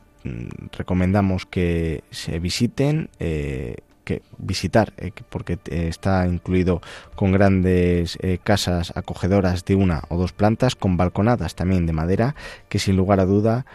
recomendamos 0.73 1.45
que 1.47 2.05
se 2.11 2.39
visiten, 2.41 3.11
que 3.19 4.23
visitar, 4.39 4.93
porque 5.29 5.59
está 5.71 6.27
incluido 6.27 6.81
con 7.15 7.31
grandes 7.31 8.19
casas 8.43 8.93
acogedoras 8.97 9.65
de 9.65 9.77
una 9.77 10.03
o 10.09 10.17
dos 10.17 10.33
plantas, 10.33 10.75
con 10.75 10.97
balconadas 10.97 11.55
también 11.55 11.87
de 11.87 11.93
madera, 11.93 12.35
que 12.69 12.81
sin 12.81 12.97
lugar 12.97 13.21
a 13.21 13.25
duda 13.25 13.67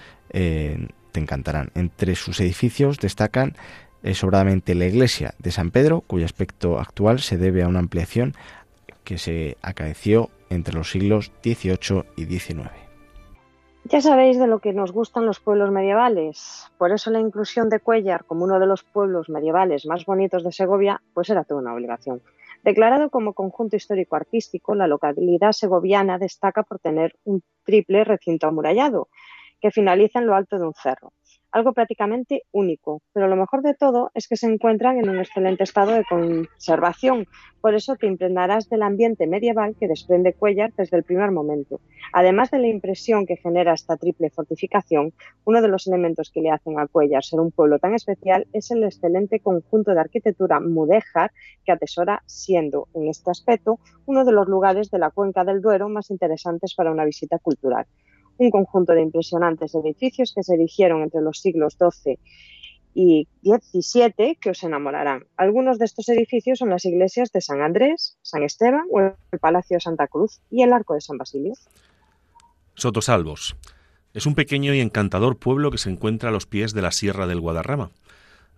te 1.11 1.19
encantarán. 1.19 1.71
Entre 1.75 2.15
sus 2.15 2.39
edificios 2.39 2.99
destacan 2.99 3.55
eh, 4.03 4.13
sobradamente 4.13 4.75
la 4.75 4.85
iglesia 4.85 5.35
de 5.39 5.51
San 5.51 5.71
Pedro, 5.71 6.01
cuyo 6.01 6.25
aspecto 6.25 6.79
actual 6.79 7.19
se 7.19 7.37
debe 7.37 7.63
a 7.63 7.67
una 7.67 7.79
ampliación 7.79 8.33
que 9.03 9.17
se 9.17 9.57
acaeció 9.61 10.29
entre 10.49 10.73
los 10.73 10.91
siglos 10.91 11.31
XVIII 11.43 12.03
y 12.15 12.25
XIX. 12.25 12.71
Ya 13.85 13.99
sabéis 13.99 14.37
de 14.37 14.47
lo 14.47 14.59
que 14.59 14.73
nos 14.73 14.91
gustan 14.91 15.25
los 15.25 15.39
pueblos 15.39 15.71
medievales. 15.71 16.71
Por 16.77 16.91
eso 16.91 17.09
la 17.09 17.19
inclusión 17.19 17.69
de 17.69 17.79
Cuellar 17.79 18.25
como 18.25 18.45
uno 18.45 18.59
de 18.59 18.67
los 18.67 18.83
pueblos 18.83 19.27
medievales 19.29 19.85
más 19.85 20.05
bonitos 20.05 20.43
de 20.43 20.51
Segovia, 20.51 21.01
pues 21.13 21.29
era 21.29 21.43
toda 21.43 21.61
una 21.61 21.73
obligación. 21.73 22.21
Declarado 22.63 23.09
como 23.09 23.33
conjunto 23.33 23.75
histórico-artístico, 23.75 24.75
la 24.75 24.85
localidad 24.87 25.51
segoviana 25.51 26.19
destaca 26.19 26.61
por 26.61 26.77
tener 26.77 27.15
un 27.23 27.41
triple 27.63 28.03
recinto 28.03 28.47
amurallado, 28.47 29.07
que 29.61 29.71
finaliza 29.71 30.19
en 30.19 30.27
lo 30.27 30.35
alto 30.35 30.57
de 30.57 30.65
un 30.65 30.73
cerro. 30.73 31.13
Algo 31.53 31.73
prácticamente 31.73 32.43
único, 32.53 33.01
pero 33.11 33.27
lo 33.27 33.35
mejor 33.35 33.61
de 33.61 33.73
todo 33.73 34.09
es 34.13 34.29
que 34.29 34.37
se 34.37 34.47
encuentran 34.47 34.97
en 34.99 35.09
un 35.09 35.19
excelente 35.19 35.65
estado 35.65 35.91
de 35.91 36.05
conservación. 36.05 37.27
Por 37.59 37.75
eso 37.75 37.97
te 37.97 38.07
impregnarás 38.07 38.69
del 38.69 38.83
ambiente 38.83 39.27
medieval 39.27 39.75
que 39.77 39.89
desprende 39.89 40.33
Cuellar 40.33 40.71
desde 40.77 40.95
el 40.95 41.03
primer 41.03 41.31
momento. 41.31 41.81
Además 42.13 42.51
de 42.51 42.59
la 42.59 42.67
impresión 42.67 43.25
que 43.25 43.35
genera 43.35 43.73
esta 43.73 43.97
triple 43.97 44.29
fortificación, 44.29 45.11
uno 45.43 45.61
de 45.61 45.67
los 45.67 45.87
elementos 45.87 46.31
que 46.31 46.39
le 46.39 46.51
hacen 46.51 46.79
a 46.79 46.87
Cuellar 46.87 47.25
ser 47.25 47.41
un 47.41 47.51
pueblo 47.51 47.79
tan 47.79 47.95
especial 47.95 48.47
es 48.53 48.71
el 48.71 48.85
excelente 48.85 49.41
conjunto 49.41 49.93
de 49.93 49.99
arquitectura 49.99 50.61
mudéjar 50.61 51.31
que 51.65 51.73
atesora, 51.73 52.23
siendo 52.27 52.87
en 52.93 53.09
este 53.09 53.29
aspecto 53.29 53.77
uno 54.05 54.23
de 54.23 54.31
los 54.31 54.47
lugares 54.47 54.89
de 54.89 54.99
la 54.99 55.09
cuenca 55.09 55.43
del 55.43 55.61
Duero 55.61 55.89
más 55.89 56.11
interesantes 56.11 56.75
para 56.75 56.91
una 56.91 57.03
visita 57.03 57.39
cultural 57.39 57.85
un 58.37 58.51
conjunto 58.51 58.93
de 58.93 59.01
impresionantes 59.01 59.75
edificios 59.75 60.33
que 60.33 60.43
se 60.43 60.55
erigieron 60.55 61.01
entre 61.03 61.21
los 61.21 61.39
siglos 61.39 61.77
XII 61.77 62.19
y 62.93 63.27
XVII 63.43 64.35
que 64.35 64.49
os 64.49 64.63
enamorarán. 64.63 65.25
Algunos 65.37 65.79
de 65.79 65.85
estos 65.85 66.09
edificios 66.09 66.59
son 66.59 66.69
las 66.69 66.85
iglesias 66.85 67.31
de 67.31 67.41
San 67.41 67.61
Andrés, 67.61 68.17
San 68.21 68.43
Esteban 68.43 68.83
o 68.91 68.99
el 68.99 69.39
Palacio 69.39 69.77
de 69.77 69.81
Santa 69.81 70.07
Cruz 70.07 70.41
y 70.49 70.63
el 70.63 70.73
Arco 70.73 70.93
de 70.93 71.01
San 71.01 71.17
Basilio. 71.17 71.53
Sotosalvos. 72.75 73.55
Es 74.13 74.25
un 74.25 74.35
pequeño 74.35 74.73
y 74.73 74.81
encantador 74.81 75.37
pueblo 75.37 75.71
que 75.71 75.77
se 75.77 75.89
encuentra 75.89 76.29
a 76.29 76.31
los 76.33 76.45
pies 76.45 76.73
de 76.73 76.81
la 76.81 76.91
Sierra 76.91 77.27
del 77.27 77.39
Guadarrama. 77.39 77.91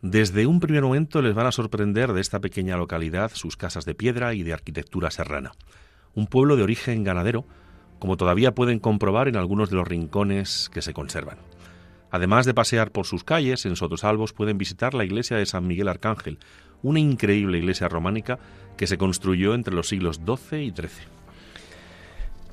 Desde 0.01 0.47
un 0.47 0.59
primer 0.59 0.81
momento 0.81 1.21
les 1.21 1.35
van 1.35 1.45
a 1.45 1.51
sorprender 1.51 2.11
de 2.13 2.21
esta 2.21 2.39
pequeña 2.39 2.75
localidad 2.75 3.31
sus 3.33 3.55
casas 3.55 3.85
de 3.85 3.95
piedra 3.95 4.33
y 4.33 4.43
de 4.43 4.53
arquitectura 4.53 5.11
serrana. 5.11 5.51
Un 6.15 6.27
pueblo 6.27 6.55
de 6.55 6.63
origen 6.63 7.03
ganadero 7.03 7.45
como 8.03 8.17
todavía 8.17 8.53
pueden 8.53 8.79
comprobar 8.79 9.29
en 9.29 9.37
algunos 9.37 9.69
de 9.69 9.77
los 9.77 9.87
rincones 9.87 10.69
que 10.73 10.81
se 10.81 10.91
conservan. 10.91 11.37
Además 12.11 12.45
de 12.45 12.53
pasear 12.53 12.91
por 12.91 13.05
sus 13.05 13.23
calles, 13.23 13.65
en 13.65 13.77
Sotosalvos 13.77 14.33
pueden 14.33 14.57
visitar 14.57 14.93
la 14.93 15.05
iglesia 15.05 15.37
de 15.37 15.45
San 15.45 15.65
Miguel 15.65 15.87
Arcángel, 15.87 16.37
una 16.81 16.99
increíble 16.99 17.59
iglesia 17.59 17.87
románica 17.87 18.39
que 18.75 18.87
se 18.87 18.97
construyó 18.97 19.53
entre 19.53 19.73
los 19.73 19.87
siglos 19.87 20.17
XII 20.17 20.65
y 20.65 20.71
XIII. 20.71 20.89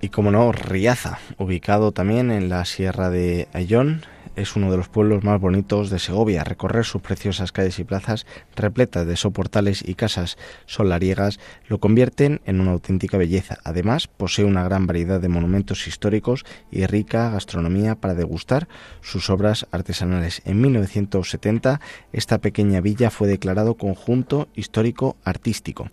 Y 0.01 0.11
como 0.11 0.31
no, 0.31 0.53
Riaza, 0.53 1.19
ubicado 1.37 1.91
también 1.91 2.31
en 2.31 2.49
la 2.49 2.65
sierra 2.65 3.11
de 3.11 3.49
Ayllón, 3.53 4.03
es 4.37 4.57
uno 4.57 4.71
de 4.71 4.77
los 4.77 4.89
pueblos 4.89 5.25
más 5.25 5.41
bonitos 5.41 5.91
de 5.91 5.99
Segovia. 5.99 6.45
Recorrer 6.45 6.85
sus 6.85 7.03
preciosas 7.03 7.53
calles 7.53 7.79
y 7.79 7.85
plazas 7.85 8.27
repletas 8.57 9.07
de 9.07 9.17
soportales 9.17 9.83
y 9.87 9.95
casas 9.95 10.39
solariegas 10.67 11.41
lo 11.69 11.79
convierten 11.79 12.41
en 12.45 12.61
una 12.61 12.73
auténtica 12.73 13.19
belleza. 13.19 13.59
Además, 13.65 14.09
posee 14.09 14.45
una 14.45 14.65
gran 14.65 14.87
variedad 14.87 15.21
de 15.21 15.29
monumentos 15.29 15.87
históricos 15.87 16.45
y 16.71 16.87
rica 16.87 17.31
gastronomía 17.31 17.95
para 17.95 18.15
degustar 18.15 18.69
sus 19.01 19.31
obras 19.31 19.67
artesanales. 19.71 20.43
En 20.45 20.61
1970, 20.61 21.81
esta 22.13 22.39
pequeña 22.39 22.81
villa 22.81 23.11
fue 23.11 23.29
declarado 23.29 23.75
conjunto 23.75 24.49
histórico 24.55 25.17
artístico. 25.25 25.91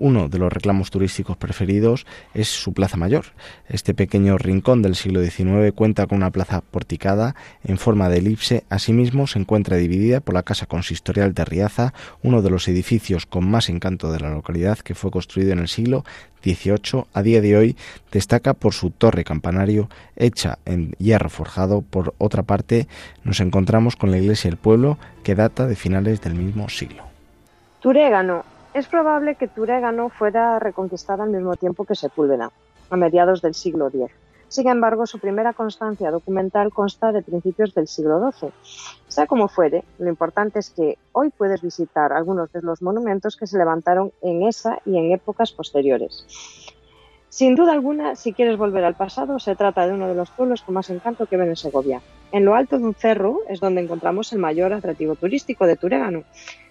Uno 0.00 0.28
de 0.28 0.38
los 0.38 0.52
reclamos 0.52 0.92
turísticos 0.92 1.36
preferidos 1.36 2.06
es 2.32 2.46
su 2.46 2.72
Plaza 2.72 2.96
Mayor. 2.96 3.24
Este 3.68 3.94
pequeño 3.94 4.38
rincón 4.38 4.80
del 4.80 4.94
siglo 4.94 5.20
XIX 5.20 5.72
cuenta 5.74 6.06
con 6.06 6.18
una 6.18 6.30
plaza 6.30 6.60
porticada 6.60 7.34
en 7.64 7.78
forma 7.78 8.08
de 8.08 8.18
elipse, 8.18 8.62
asimismo 8.70 9.26
se 9.26 9.40
encuentra 9.40 9.76
dividida 9.76 10.20
por 10.20 10.36
la 10.36 10.44
Casa 10.44 10.66
Consistorial 10.66 11.34
de 11.34 11.44
Riaza, 11.44 11.94
uno 12.22 12.42
de 12.42 12.50
los 12.50 12.68
edificios 12.68 13.26
con 13.26 13.50
más 13.50 13.68
encanto 13.68 14.12
de 14.12 14.20
la 14.20 14.30
localidad 14.30 14.78
que 14.78 14.94
fue 14.94 15.10
construido 15.10 15.50
en 15.50 15.58
el 15.58 15.68
siglo 15.68 16.04
XVIII. 16.44 17.06
A 17.12 17.22
día 17.22 17.40
de 17.40 17.56
hoy 17.56 17.76
destaca 18.12 18.54
por 18.54 18.74
su 18.74 18.90
torre 18.90 19.24
campanario 19.24 19.88
hecha 20.14 20.60
en 20.64 20.92
hierro 21.00 21.28
forjado. 21.28 21.82
Por 21.82 22.14
otra 22.18 22.44
parte, 22.44 22.86
nos 23.24 23.40
encontramos 23.40 23.96
con 23.96 24.12
la 24.12 24.18
iglesia 24.18 24.48
del 24.48 24.58
pueblo 24.58 24.96
que 25.24 25.34
data 25.34 25.66
de 25.66 25.74
finales 25.74 26.20
del 26.20 26.36
mismo 26.36 26.68
siglo. 26.68 27.02
Turégano. 27.80 28.57
Es 28.74 28.86
probable 28.86 29.34
que 29.34 29.48
Turégano 29.48 30.10
fuera 30.10 30.58
reconquistada 30.58 31.24
al 31.24 31.30
mismo 31.30 31.56
tiempo 31.56 31.84
que 31.84 31.94
Sepúlveda, 31.94 32.52
a 32.90 32.96
mediados 32.96 33.40
del 33.42 33.54
siglo 33.54 33.88
X. 33.88 34.10
Sin 34.48 34.68
embargo, 34.68 35.06
su 35.06 35.18
primera 35.18 35.52
constancia 35.52 36.10
documental 36.10 36.72
consta 36.72 37.12
de 37.12 37.22
principios 37.22 37.74
del 37.74 37.86
siglo 37.86 38.32
XII. 38.32 38.50
Sea 39.06 39.26
como 39.26 39.48
fuere, 39.48 39.84
lo 39.98 40.08
importante 40.08 40.58
es 40.58 40.70
que 40.70 40.96
hoy 41.12 41.30
puedes 41.30 41.60
visitar 41.60 42.12
algunos 42.12 42.50
de 42.52 42.62
los 42.62 42.80
monumentos 42.80 43.36
que 43.36 43.46
se 43.46 43.58
levantaron 43.58 44.12
en 44.22 44.42
esa 44.42 44.78
y 44.86 44.96
en 44.96 45.12
épocas 45.12 45.52
posteriores. 45.52 46.26
Sin 47.28 47.54
duda 47.54 47.72
alguna, 47.72 48.16
si 48.16 48.32
quieres 48.32 48.56
volver 48.56 48.84
al 48.84 48.94
pasado, 48.94 49.38
se 49.38 49.54
trata 49.54 49.86
de 49.86 49.92
uno 49.92 50.08
de 50.08 50.14
los 50.14 50.30
pueblos 50.30 50.62
con 50.62 50.74
más 50.74 50.88
encanto 50.88 51.26
que 51.26 51.36
ven 51.36 51.50
en 51.50 51.56
Segovia. 51.56 52.00
En 52.32 52.46
lo 52.46 52.54
alto 52.54 52.78
de 52.78 52.84
un 52.84 52.94
cerro 52.94 53.40
es 53.48 53.60
donde 53.60 53.82
encontramos 53.82 54.32
el 54.32 54.38
mayor 54.38 54.72
atractivo 54.72 55.14
turístico 55.14 55.66
de 55.66 55.76
Turégano. 55.76 56.24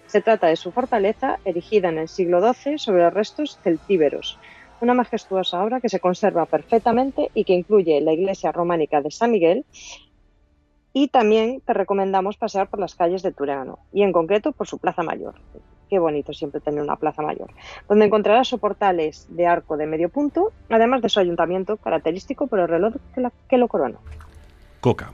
Se 0.08 0.22
trata 0.22 0.46
de 0.46 0.56
su 0.56 0.72
fortaleza, 0.72 1.38
erigida 1.44 1.90
en 1.90 1.98
el 1.98 2.08
siglo 2.08 2.40
XII 2.40 2.78
sobre 2.78 3.10
restos 3.10 3.58
celtíberos, 3.62 4.38
una 4.80 4.94
majestuosa 4.94 5.62
obra 5.62 5.82
que 5.82 5.90
se 5.90 6.00
conserva 6.00 6.46
perfectamente 6.46 7.30
y 7.34 7.44
que 7.44 7.52
incluye 7.52 8.00
la 8.00 8.14
iglesia 8.14 8.50
románica 8.50 9.02
de 9.02 9.10
San 9.10 9.32
Miguel. 9.32 9.66
Y 10.94 11.08
también 11.08 11.60
te 11.60 11.74
recomendamos 11.74 12.38
pasear 12.38 12.68
por 12.68 12.80
las 12.80 12.94
calles 12.94 13.22
de 13.22 13.32
Turano 13.32 13.80
y 13.92 14.02
en 14.02 14.12
concreto 14.12 14.52
por 14.52 14.66
su 14.66 14.78
Plaza 14.78 15.02
Mayor. 15.02 15.34
Qué 15.90 15.98
bonito 15.98 16.32
siempre 16.32 16.62
tener 16.62 16.82
una 16.82 16.96
Plaza 16.96 17.20
Mayor, 17.20 17.50
donde 17.86 18.06
encontrarás 18.06 18.48
soportales 18.48 19.26
de 19.28 19.46
arco 19.46 19.76
de 19.76 19.86
medio 19.86 20.08
punto, 20.08 20.52
además 20.70 21.02
de 21.02 21.10
su 21.10 21.20
ayuntamiento 21.20 21.76
característico 21.76 22.46
por 22.46 22.60
el 22.60 22.68
reloj 22.68 22.94
que, 23.14 23.28
que 23.46 23.58
lo 23.58 23.68
corona. 23.68 23.98
Coca. 24.80 25.12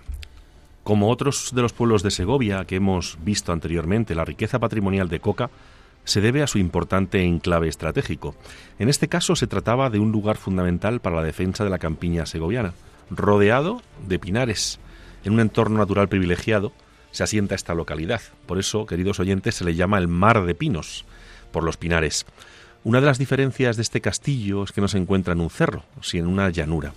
Como 0.85 1.09
otros 1.09 1.53
de 1.55 1.63
los 1.63 1.73
pueblos 1.73 2.03
de 2.03 2.11
Segovia 2.11 2.67
que 2.67 2.77
hemos 2.77 3.17
visto 3.25 3.53
anteriormente, 3.53 4.15
la 4.15 4.27
riqueza 4.27 4.59
patrimonial 4.59 5.09
de 5.09 5.19
Coca 5.19 5.51
se 6.05 6.21
debe 6.21 6.43
a 6.43 6.47
su 6.47 6.59
importante 6.59 7.25
enclave 7.25 7.69
estratégico. 7.69 8.35
En 8.79 8.91
este 8.91 9.09
caso 9.09 9.35
se 9.35 9.47
trataba 9.47 9.89
de 9.89 9.99
un 9.99 10.13
lugar 10.13 10.37
fundamental 10.37 11.01
para 11.01 11.17
la 11.17 11.23
defensa 11.23 11.65
de 11.65 11.71
la 11.71 11.79
campiña 11.79 12.27
segoviana, 12.27 12.75
rodeado 13.09 13.81
de 14.07 14.19
pinares. 14.19 14.79
En 15.25 15.33
un 15.33 15.41
entorno 15.41 15.79
natural 15.79 16.09
privilegiado 16.09 16.73
se 17.13 17.23
asienta 17.23 17.55
esta 17.55 17.73
localidad. 17.73 18.21
Por 18.45 18.59
eso, 18.59 18.85
queridos 18.85 19.21
oyentes, 19.21 19.55
se 19.55 19.65
le 19.65 19.75
llama 19.75 19.97
el 19.97 20.07
Mar 20.07 20.45
de 20.45 20.55
Pinos, 20.55 21.07
por 21.51 21.65
los 21.65 21.79
pinares. 21.79 22.27
Una 22.83 23.01
de 23.01 23.07
las 23.07 23.19
diferencias 23.19 23.77
de 23.77 23.83
este 23.83 24.03
castillo 24.03 24.65
es 24.65 24.73
que 24.73 24.83
no 24.83 24.89
se 24.89 24.99
encuentra 24.99 25.33
en 25.33 25.41
un 25.41 25.49
cerro, 25.49 25.85
sino 26.03 26.25
en 26.25 26.31
una 26.31 26.51
llanura. 26.51 26.93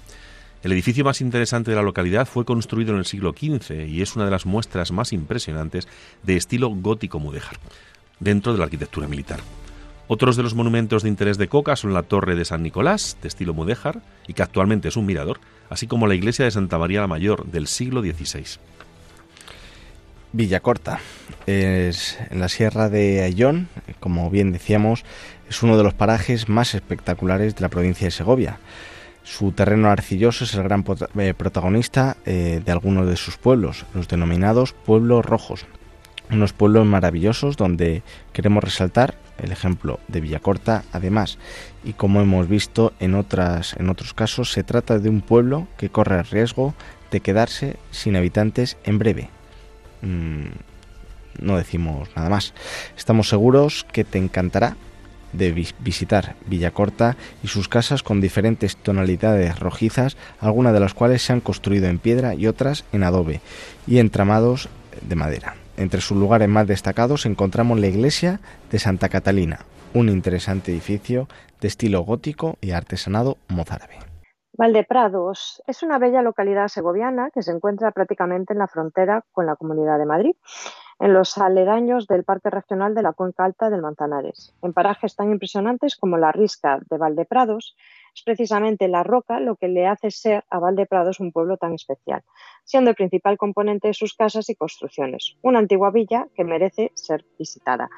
El 0.64 0.72
edificio 0.72 1.06
más 1.06 1.22
interesante 1.22 1.72
de 1.72 1.78
la 1.78 1.84
localidad 1.84 2.28
fue 2.28 2.44
construido 2.44 2.94
en 2.94 3.00
el 3.00 3.06
siglo 3.06 3.34
XV 3.38 3.88
y 3.88 4.02
es 4.02 4.16
una 4.16 4.26
de 4.26 4.32
las 4.32 4.46
muestras 4.46 4.92
más 4.92 5.14
impresionantes 5.14 5.88
de 6.24 6.36
estilo 6.36 6.70
gótico 6.70 7.20
mudéjar 7.20 7.58
dentro 8.20 8.54
de 8.54 8.58
la 8.58 8.66
arquitectura 8.66 9.08
militar. 9.08 9.40
Otros 10.10 10.38
de 10.38 10.44
los 10.44 10.56
monumentos 10.56 11.04
de 11.04 11.10
interés 11.10 11.38
de 11.38 11.50
Coca 11.50 11.76
son 11.76 11.94
la 11.94 12.04
Torre 12.04 12.36
de 12.36 12.46
San 12.46 12.64
Nicolás, 12.64 13.18
de 13.22 13.28
estilo 13.28 13.54
mudéjar, 13.54 14.02
y 14.26 14.34
que 14.34 14.42
actualmente 14.42 14.88
es 14.88 14.96
un 14.96 15.06
mirador, 15.06 15.40
así 15.70 15.86
como 15.86 16.08
la 16.08 16.16
iglesia 16.16 16.46
de 16.46 16.52
Santa 16.52 16.78
María 16.78 17.02
la 17.02 17.08
Mayor, 17.08 17.46
del 17.46 17.68
siglo 17.68 18.02
XVI. 18.02 18.60
Villacorta 20.32 21.00
es 21.46 22.18
en 22.30 22.40
la 22.40 22.48
sierra 22.48 22.90
de 22.90 23.22
Ayllón, 23.24 23.68
como 24.00 24.30
bien 24.30 24.54
decíamos, 24.54 25.04
es 25.50 25.62
uno 25.62 25.78
de 25.78 25.84
los 25.84 25.94
parajes 25.94 26.48
más 26.48 26.74
espectaculares 26.74 27.56
de 27.56 27.62
la 27.62 27.70
provincia 27.70 28.08
de 28.08 28.12
Segovia. 28.12 28.60
Su 29.28 29.52
terreno 29.52 29.90
arcilloso 29.90 30.46
es 30.46 30.54
el 30.54 30.64
gran 30.64 30.86
eh, 31.18 31.34
protagonista 31.34 32.16
eh, 32.26 32.62
de 32.64 32.72
algunos 32.72 33.08
de 33.08 33.18
sus 33.18 33.36
pueblos, 33.36 33.86
los 33.94 34.08
denominados 34.08 34.72
pueblos 34.72 35.26
rojos, 35.26 35.66
unos 36.32 36.54
pueblos 36.54 36.86
maravillosos 36.86 37.58
donde 37.58 38.04
queremos 38.32 38.64
resaltar 38.64 39.16
el 39.38 39.52
ejemplo 39.52 40.00
de 40.08 40.22
Villacorta, 40.22 40.86
además, 40.94 41.40
y 41.84 41.92
como 41.92 42.22
hemos 42.22 42.48
visto 42.48 42.94
en 43.02 43.16
otras 43.16 43.76
en 43.78 43.90
otros 43.90 44.14
casos, 44.14 44.54
se 44.54 44.64
trata 44.64 44.98
de 44.98 45.10
un 45.10 45.20
pueblo 45.20 45.68
que 45.78 45.90
corre 45.90 46.18
el 46.18 46.26
riesgo 46.26 46.74
de 47.12 47.20
quedarse 47.20 47.76
sin 47.92 48.16
habitantes 48.16 48.78
en 48.86 48.98
breve. 48.98 49.30
Mm, 50.04 50.46
no 51.42 51.58
decimos 51.58 52.08
nada 52.16 52.30
más. 52.30 52.54
Estamos 52.98 53.28
seguros 53.28 53.86
que 53.92 54.06
te 54.06 54.20
encantará 54.20 54.78
de 55.38 55.52
visitar 55.80 56.36
Villacorta 56.48 57.16
y 57.44 57.48
sus 57.48 57.68
casas 57.70 58.04
con 58.04 58.22
diferentes 58.22 58.78
tonalidades 58.78 59.60
rojizas, 59.60 60.18
algunas 60.40 60.74
de 60.74 60.80
las 60.80 60.94
cuales 60.94 61.22
se 61.22 61.34
han 61.34 61.42
construido 61.42 61.88
en 61.88 62.00
piedra 62.00 62.34
y 62.34 62.48
otras 62.48 62.86
en 62.92 63.04
adobe 63.04 63.42
y 63.86 64.00
entramados 64.00 64.70
de 65.02 65.16
madera. 65.16 65.56
Entre 65.78 66.02
sus 66.02 66.18
lugares 66.18 66.50
más 66.50 66.68
destacados 66.68 67.26
encontramos 67.26 67.80
la 67.80 67.88
iglesia 67.88 68.40
de 68.72 68.80
Santa 68.80 69.10
Catalina, 69.10 69.60
un 69.94 70.10
interesante 70.10 70.72
edificio 70.72 71.28
de 71.62 71.68
estilo 71.68 72.02
gótico 72.02 72.58
y 72.62 72.72
artesanado 72.72 73.38
mozárabe. 73.48 74.00
Valdeprados 74.58 75.62
es 75.68 75.84
una 75.84 76.00
bella 76.00 76.24
localidad 76.24 76.68
segoviana 76.68 77.30
que 77.32 77.44
se 77.44 77.52
encuentra 77.52 77.92
prácticamente 77.92 78.54
en 78.54 78.60
la 78.60 78.68
frontera 78.68 79.24
con 79.32 79.46
la 79.46 79.56
Comunidad 79.56 80.00
de 80.00 80.08
Madrid, 80.08 80.32
en 81.00 81.14
los 81.14 81.38
aledaños 81.38 82.08
del 82.08 82.24
Parque 82.24 82.50
Regional 82.50 82.96
de 82.96 83.04
la 83.04 83.14
Cuenca 83.14 83.46
Alta 83.46 83.70
del 83.70 83.82
Manzanares, 83.82 84.54
en 84.62 84.74
parajes 84.74 85.16
tan 85.16 85.32
impresionantes 85.32 85.96
como 85.96 86.18
la 86.18 86.32
Risca 86.32 86.80
de 86.90 86.98
Valdeprados, 86.98 87.76
es 88.18 88.24
precisamente 88.24 88.88
la 88.88 89.04
roca 89.04 89.40
lo 89.40 89.56
que 89.58 89.68
le 89.68 89.86
hace 89.86 90.10
ser 90.10 90.44
a 90.50 90.58
Valdeprados 90.58 91.20
un 91.20 91.32
pueblo 91.32 91.58
tan 91.58 91.74
especial, 91.74 92.24
siendo 92.64 92.90
el 92.90 92.96
principal 92.96 93.38
componente 93.38 93.90
de 93.90 93.94
sus 93.94 94.16
casas 94.16 94.50
y 94.50 94.56
construcciones, 94.56 95.38
una 95.44 95.60
antigua 95.60 95.92
villa 95.92 96.28
que 96.34 96.44
merece 96.44 96.92
ser 96.96 97.26
visitada. 97.38 97.90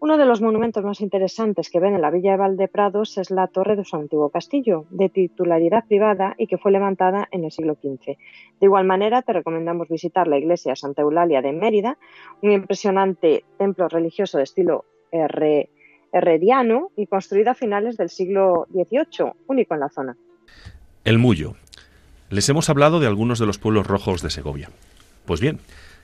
Uno 0.00 0.16
de 0.16 0.24
los 0.24 0.40
monumentos 0.40 0.84
más 0.84 1.02
interesantes 1.02 1.68
que 1.68 1.80
ven 1.80 1.94
en 1.94 2.00
la 2.00 2.10
villa 2.10 2.30
de 2.30 2.36
Valdeprados 2.38 3.18
es 3.18 3.30
la 3.30 3.48
torre 3.48 3.76
de 3.76 3.84
su 3.84 3.96
antiguo 3.96 4.30
castillo, 4.30 4.86
de 4.88 5.10
titularidad 5.10 5.84
privada 5.86 6.34
y 6.38 6.46
que 6.46 6.56
fue 6.56 6.72
levantada 6.72 7.28
en 7.30 7.44
el 7.44 7.50
siglo 7.50 7.74
XV. 7.74 8.06
De 8.06 8.16
igual 8.66 8.86
manera, 8.86 9.20
te 9.20 9.34
recomendamos 9.34 9.88
visitar 9.88 10.28
la 10.28 10.38
iglesia 10.38 10.76
Santa 10.76 11.02
Eulalia 11.02 11.42
de 11.42 11.52
Mérida, 11.52 11.98
un 12.42 12.52
impresionante 12.52 13.44
templo 13.58 13.88
religioso 13.88 14.38
de 14.38 14.44
estilo 14.44 14.86
R 15.10 15.68
herreriano 16.12 16.90
y 16.96 17.06
construido 17.06 17.50
a 17.50 17.54
finales 17.54 17.96
del 17.96 18.10
siglo 18.10 18.66
XVIII, 18.72 19.32
único 19.46 19.74
en 19.74 19.80
la 19.80 19.88
zona. 19.88 20.16
El 21.04 21.18
Mullo. 21.18 21.56
Les 22.30 22.48
hemos 22.48 22.68
hablado 22.68 23.00
de 23.00 23.06
algunos 23.06 23.38
de 23.38 23.46
los 23.46 23.58
pueblos 23.58 23.86
rojos 23.86 24.22
de 24.22 24.30
Segovia. 24.30 24.70
Pues 25.24 25.40
bien, 25.40 25.60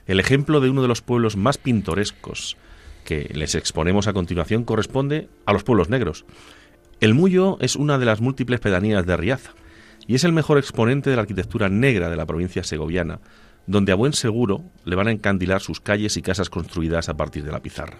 el 0.07 0.19
ejemplo 0.19 0.59
de 0.59 0.69
uno 0.69 0.81
de 0.81 0.87
los 0.87 1.01
pueblos 1.01 1.37
más 1.37 1.57
pintorescos 1.57 2.57
que 3.03 3.29
les 3.33 3.55
exponemos 3.55 4.07
a 4.07 4.13
continuación 4.13 4.63
corresponde 4.63 5.29
a 5.45 5.53
los 5.53 5.63
pueblos 5.63 5.89
negros. 5.89 6.25
El 6.99 7.13
Mullo 7.13 7.57
es 7.61 7.75
una 7.75 7.97
de 7.97 8.05
las 8.05 8.21
múltiples 8.21 8.59
pedanías 8.59 9.05
de 9.05 9.17
Riaza 9.17 9.51
y 10.07 10.15
es 10.15 10.23
el 10.23 10.31
mejor 10.31 10.57
exponente 10.57 11.09
de 11.09 11.15
la 11.15 11.23
arquitectura 11.23 11.69
negra 11.69 12.09
de 12.09 12.15
la 12.15 12.25
provincia 12.25 12.63
segoviana, 12.63 13.19
donde 13.67 13.91
a 13.91 13.95
buen 13.95 14.13
seguro 14.13 14.63
le 14.83 14.95
van 14.95 15.07
a 15.07 15.11
encandilar 15.11 15.61
sus 15.61 15.79
calles 15.79 16.17
y 16.17 16.21
casas 16.21 16.49
construidas 16.49 17.09
a 17.09 17.17
partir 17.17 17.43
de 17.43 17.51
la 17.51 17.61
pizarra. 17.61 17.97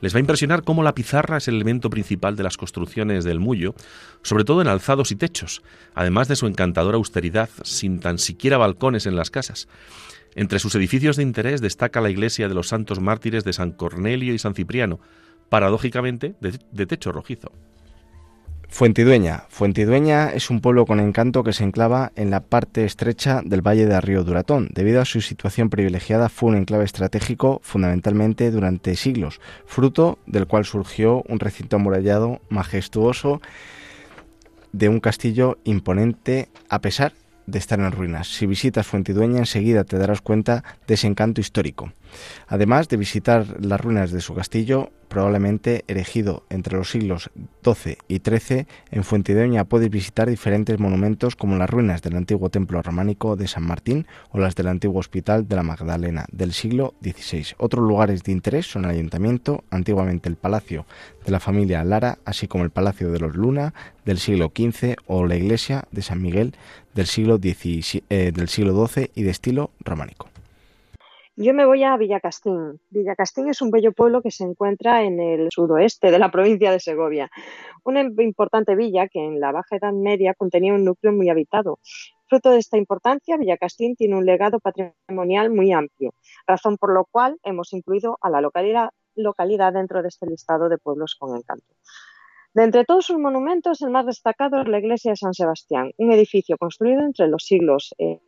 Les 0.00 0.14
va 0.14 0.18
a 0.18 0.20
impresionar 0.20 0.62
cómo 0.62 0.82
la 0.82 0.94
pizarra 0.94 1.38
es 1.38 1.48
el 1.48 1.56
elemento 1.56 1.88
principal 1.88 2.36
de 2.36 2.42
las 2.42 2.56
construcciones 2.56 3.24
del 3.24 3.40
Mullo, 3.40 3.74
sobre 4.22 4.44
todo 4.44 4.60
en 4.60 4.68
alzados 4.68 5.10
y 5.10 5.16
techos, 5.16 5.62
además 5.94 6.28
de 6.28 6.36
su 6.36 6.46
encantadora 6.46 6.96
austeridad, 6.96 7.48
sin 7.62 8.00
tan 8.00 8.18
siquiera 8.18 8.58
balcones 8.58 9.06
en 9.06 9.16
las 9.16 9.30
casas. 9.30 9.68
Entre 10.34 10.58
sus 10.58 10.74
edificios 10.74 11.16
de 11.16 11.22
interés 11.22 11.62
destaca 11.62 12.02
la 12.02 12.10
iglesia 12.10 12.46
de 12.46 12.54
los 12.54 12.68
santos 12.68 13.00
mártires 13.00 13.42
de 13.42 13.54
San 13.54 13.72
Cornelio 13.72 14.34
y 14.34 14.38
San 14.38 14.54
Cipriano, 14.54 15.00
paradójicamente 15.48 16.34
de, 16.40 16.86
techo 16.86 17.10
rojizo. 17.10 17.52
Fuentidueña. 18.68 19.44
Fuentidueña 19.48 20.30
es 20.30 20.50
un 20.50 20.60
pueblo 20.60 20.84
con 20.84 21.00
encanto 21.00 21.42
que 21.42 21.52
se 21.52 21.64
enclava 21.64 22.12
en 22.14 22.30
la 22.30 22.40
parte 22.40 22.84
estrecha 22.84 23.40
del 23.44 23.66
valle 23.66 23.86
de 23.86 24.00
Río 24.00 24.22
Duratón. 24.22 24.68
Debido 24.72 25.00
a 25.00 25.06
su 25.06 25.20
situación 25.22 25.70
privilegiada, 25.70 26.28
fue 26.28 26.50
un 26.50 26.56
enclave 26.56 26.84
estratégico 26.84 27.60
fundamentalmente 27.62 28.50
durante 28.50 28.96
siglos, 28.96 29.40
fruto 29.64 30.18
del 30.26 30.46
cual 30.46 30.64
surgió 30.66 31.22
un 31.28 31.40
recinto 31.40 31.76
amurallado 31.76 32.40
majestuoso 32.50 33.40
de 34.72 34.88
un 34.90 35.00
castillo 35.00 35.58
imponente 35.64 36.48
a 36.68 36.80
pesar 36.80 37.14
de 37.46 37.58
estar 37.58 37.78
en 37.80 37.92
ruinas. 37.92 38.28
Si 38.28 38.44
visitas 38.46 38.86
Fuentidueña 38.86 39.38
enseguida 39.38 39.84
te 39.84 39.96
darás 39.96 40.20
cuenta 40.20 40.64
de 40.86 40.94
ese 40.94 41.06
encanto 41.06 41.40
histórico. 41.40 41.92
Además 42.46 42.88
de 42.88 42.96
visitar 42.96 43.46
las 43.64 43.80
ruinas 43.80 44.10
de 44.10 44.20
su 44.20 44.34
castillo, 44.34 44.90
probablemente 45.08 45.84
erigido 45.88 46.44
entre 46.50 46.76
los 46.76 46.90
siglos 46.90 47.30
XII 47.64 47.98
y 48.08 48.18
XIII, 48.18 48.66
en 48.90 49.04
Fuentidueña 49.04 49.64
puedes 49.64 49.90
visitar 49.90 50.28
diferentes 50.28 50.78
monumentos 50.78 51.36
como 51.36 51.56
las 51.56 51.70
ruinas 51.70 52.02
del 52.02 52.16
antiguo 52.16 52.50
templo 52.50 52.82
románico 52.82 53.36
de 53.36 53.48
San 53.48 53.64
Martín 53.64 54.06
o 54.30 54.38
las 54.38 54.54
del 54.54 54.68
antiguo 54.68 55.00
hospital 55.00 55.48
de 55.48 55.56
la 55.56 55.62
Magdalena 55.62 56.26
del 56.32 56.52
siglo 56.52 56.94
XVI. 57.02 57.54
Otros 57.58 57.86
lugares 57.86 58.22
de 58.22 58.32
interés 58.32 58.66
son 58.66 58.84
el 58.84 58.90
ayuntamiento, 58.90 59.64
antiguamente 59.70 60.28
el 60.28 60.36
palacio 60.36 60.86
de 61.24 61.32
la 61.32 61.40
familia 61.40 61.84
Lara, 61.84 62.18
así 62.24 62.46
como 62.46 62.64
el 62.64 62.70
palacio 62.70 63.10
de 63.10 63.20
los 63.20 63.36
Luna 63.36 63.74
del 64.04 64.18
siglo 64.18 64.52
XV 64.54 64.96
o 65.06 65.26
la 65.26 65.36
iglesia 65.36 65.84
de 65.90 66.02
San 66.02 66.22
Miguel 66.22 66.54
del 66.94 67.06
siglo, 67.06 67.38
eh, 67.42 68.32
del 68.34 68.48
siglo 68.48 68.86
XII 68.86 69.10
y 69.14 69.22
de 69.22 69.30
estilo 69.30 69.70
románico. 69.80 70.28
Yo 71.38 71.52
me 71.52 71.66
voy 71.66 71.84
a 71.84 71.98
Villacastín. 71.98 72.80
Villacastín 72.88 73.50
es 73.50 73.60
un 73.60 73.70
bello 73.70 73.92
pueblo 73.92 74.22
que 74.22 74.30
se 74.30 74.42
encuentra 74.42 75.02
en 75.02 75.20
el 75.20 75.50
suroeste 75.50 76.10
de 76.10 76.18
la 76.18 76.30
provincia 76.30 76.70
de 76.70 76.80
Segovia. 76.80 77.30
Una 77.84 78.00
importante 78.00 78.74
villa 78.74 79.06
que 79.06 79.22
en 79.22 79.38
la 79.38 79.52
Baja 79.52 79.76
Edad 79.76 79.92
Media 79.92 80.32
contenía 80.32 80.72
un 80.72 80.86
núcleo 80.86 81.12
muy 81.12 81.28
habitado. 81.28 81.78
Fruto 82.26 82.48
de 82.50 82.58
esta 82.58 82.78
importancia, 82.78 83.36
Villacastín 83.36 83.96
tiene 83.96 84.16
un 84.16 84.24
legado 84.24 84.60
patrimonial 84.60 85.50
muy 85.50 85.72
amplio, 85.72 86.14
razón 86.46 86.78
por 86.78 86.94
lo 86.94 87.04
cual 87.04 87.38
hemos 87.42 87.74
incluido 87.74 88.16
a 88.22 88.30
la 88.30 88.40
localidad, 88.40 88.92
dentro 89.74 90.00
de 90.00 90.08
este 90.08 90.24
listado 90.26 90.70
de 90.70 90.78
pueblos 90.78 91.16
con 91.18 91.36
encanto. 91.36 91.66
De 92.54 92.64
entre 92.64 92.86
todos 92.86 93.04
sus 93.04 93.18
monumentos, 93.18 93.82
el 93.82 93.90
más 93.90 94.06
destacado 94.06 94.62
es 94.62 94.68
la 94.68 94.78
iglesia 94.78 95.10
de 95.10 95.16
San 95.16 95.34
Sebastián, 95.34 95.92
un 95.98 96.12
edificio 96.12 96.56
construido 96.56 97.02
entre 97.02 97.28
los 97.28 97.44
siglos 97.44 97.94
eh, 97.98 98.20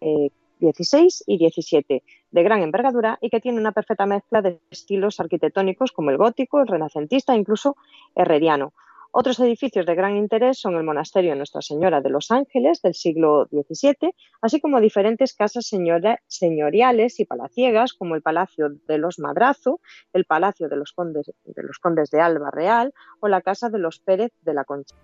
16 0.59 1.25
y 1.27 1.38
17, 1.38 2.03
de 2.31 2.42
gran 2.42 2.62
envergadura 2.62 3.18
y 3.21 3.31
que 3.31 3.40
tiene 3.40 3.61
una 3.61 3.73
perfecta 3.73 4.07
mezcla 4.07 4.42
de 4.42 4.61
estilos 4.71 5.21
arquitectónicos 5.21 5.92
como 5.92 6.11
el 6.11 6.16
gótico, 6.16 6.61
el 6.61 6.68
renacentista 6.68 7.35
e 7.35 7.38
incluso 7.38 7.77
herreriano. 8.14 8.73
Otros 9.11 9.40
edificios 9.40 9.87
de 9.87 9.94
gran 9.94 10.16
interés 10.16 10.61
son 10.61 10.77
el 10.77 10.85
monasterio 10.85 11.35
Nuestra 11.35 11.62
Señora 11.62 12.03
de 12.03 12.11
los 12.11 12.31
Ángeles 12.31 12.83
del 12.83 12.94
siglo 12.94 13.49
XVII, 13.51 14.14
así 14.42 14.61
como 14.61 14.81
diferentes 14.81 15.33
casas 15.33 15.66
señoriales 15.66 17.18
y 17.18 17.25
palaciegas 17.25 17.94
como 17.94 18.14
el 18.14 18.23
Palacio 18.23 18.68
de 18.87 18.99
los 18.99 19.18
Madrazo, 19.18 19.81
el 20.12 20.27
Palacio 20.27 20.68
de, 20.68 20.77
los 20.77 20.92
Condes 20.92 22.11
de 22.11 22.21
Alba 22.21 22.51
Real 22.51 22.92
o 23.21 23.29
la 23.29 23.40
Casa 23.40 23.71
de 23.71 23.79
los 23.79 23.99
Pérez 23.99 24.33
de 24.42 24.55
la 24.55 24.64
Concha. 24.64 24.94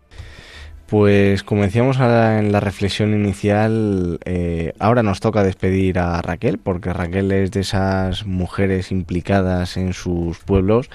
Pues 0.95 1.43
como 1.43 1.63
decíamos 1.63 1.99
en 1.99 2.53
la 2.53 2.61
reflexión 2.61 3.15
inicial, 3.15 4.21
eh, 4.25 4.75
ahora 4.79 5.03
nos 5.03 5.19
toca 5.19 5.43
despedir 5.43 5.99
a 5.99 6.23
Raquel, 6.23 6.59
porque 6.59 6.93
Raquel 6.93 7.33
es 7.33 7.51
de 7.51 7.63
esas 7.63 8.27
mujeres 8.27 8.93
implicadas 8.93 9.77
en 9.77 9.93
sus 9.93 10.39
pueblos 10.39 10.91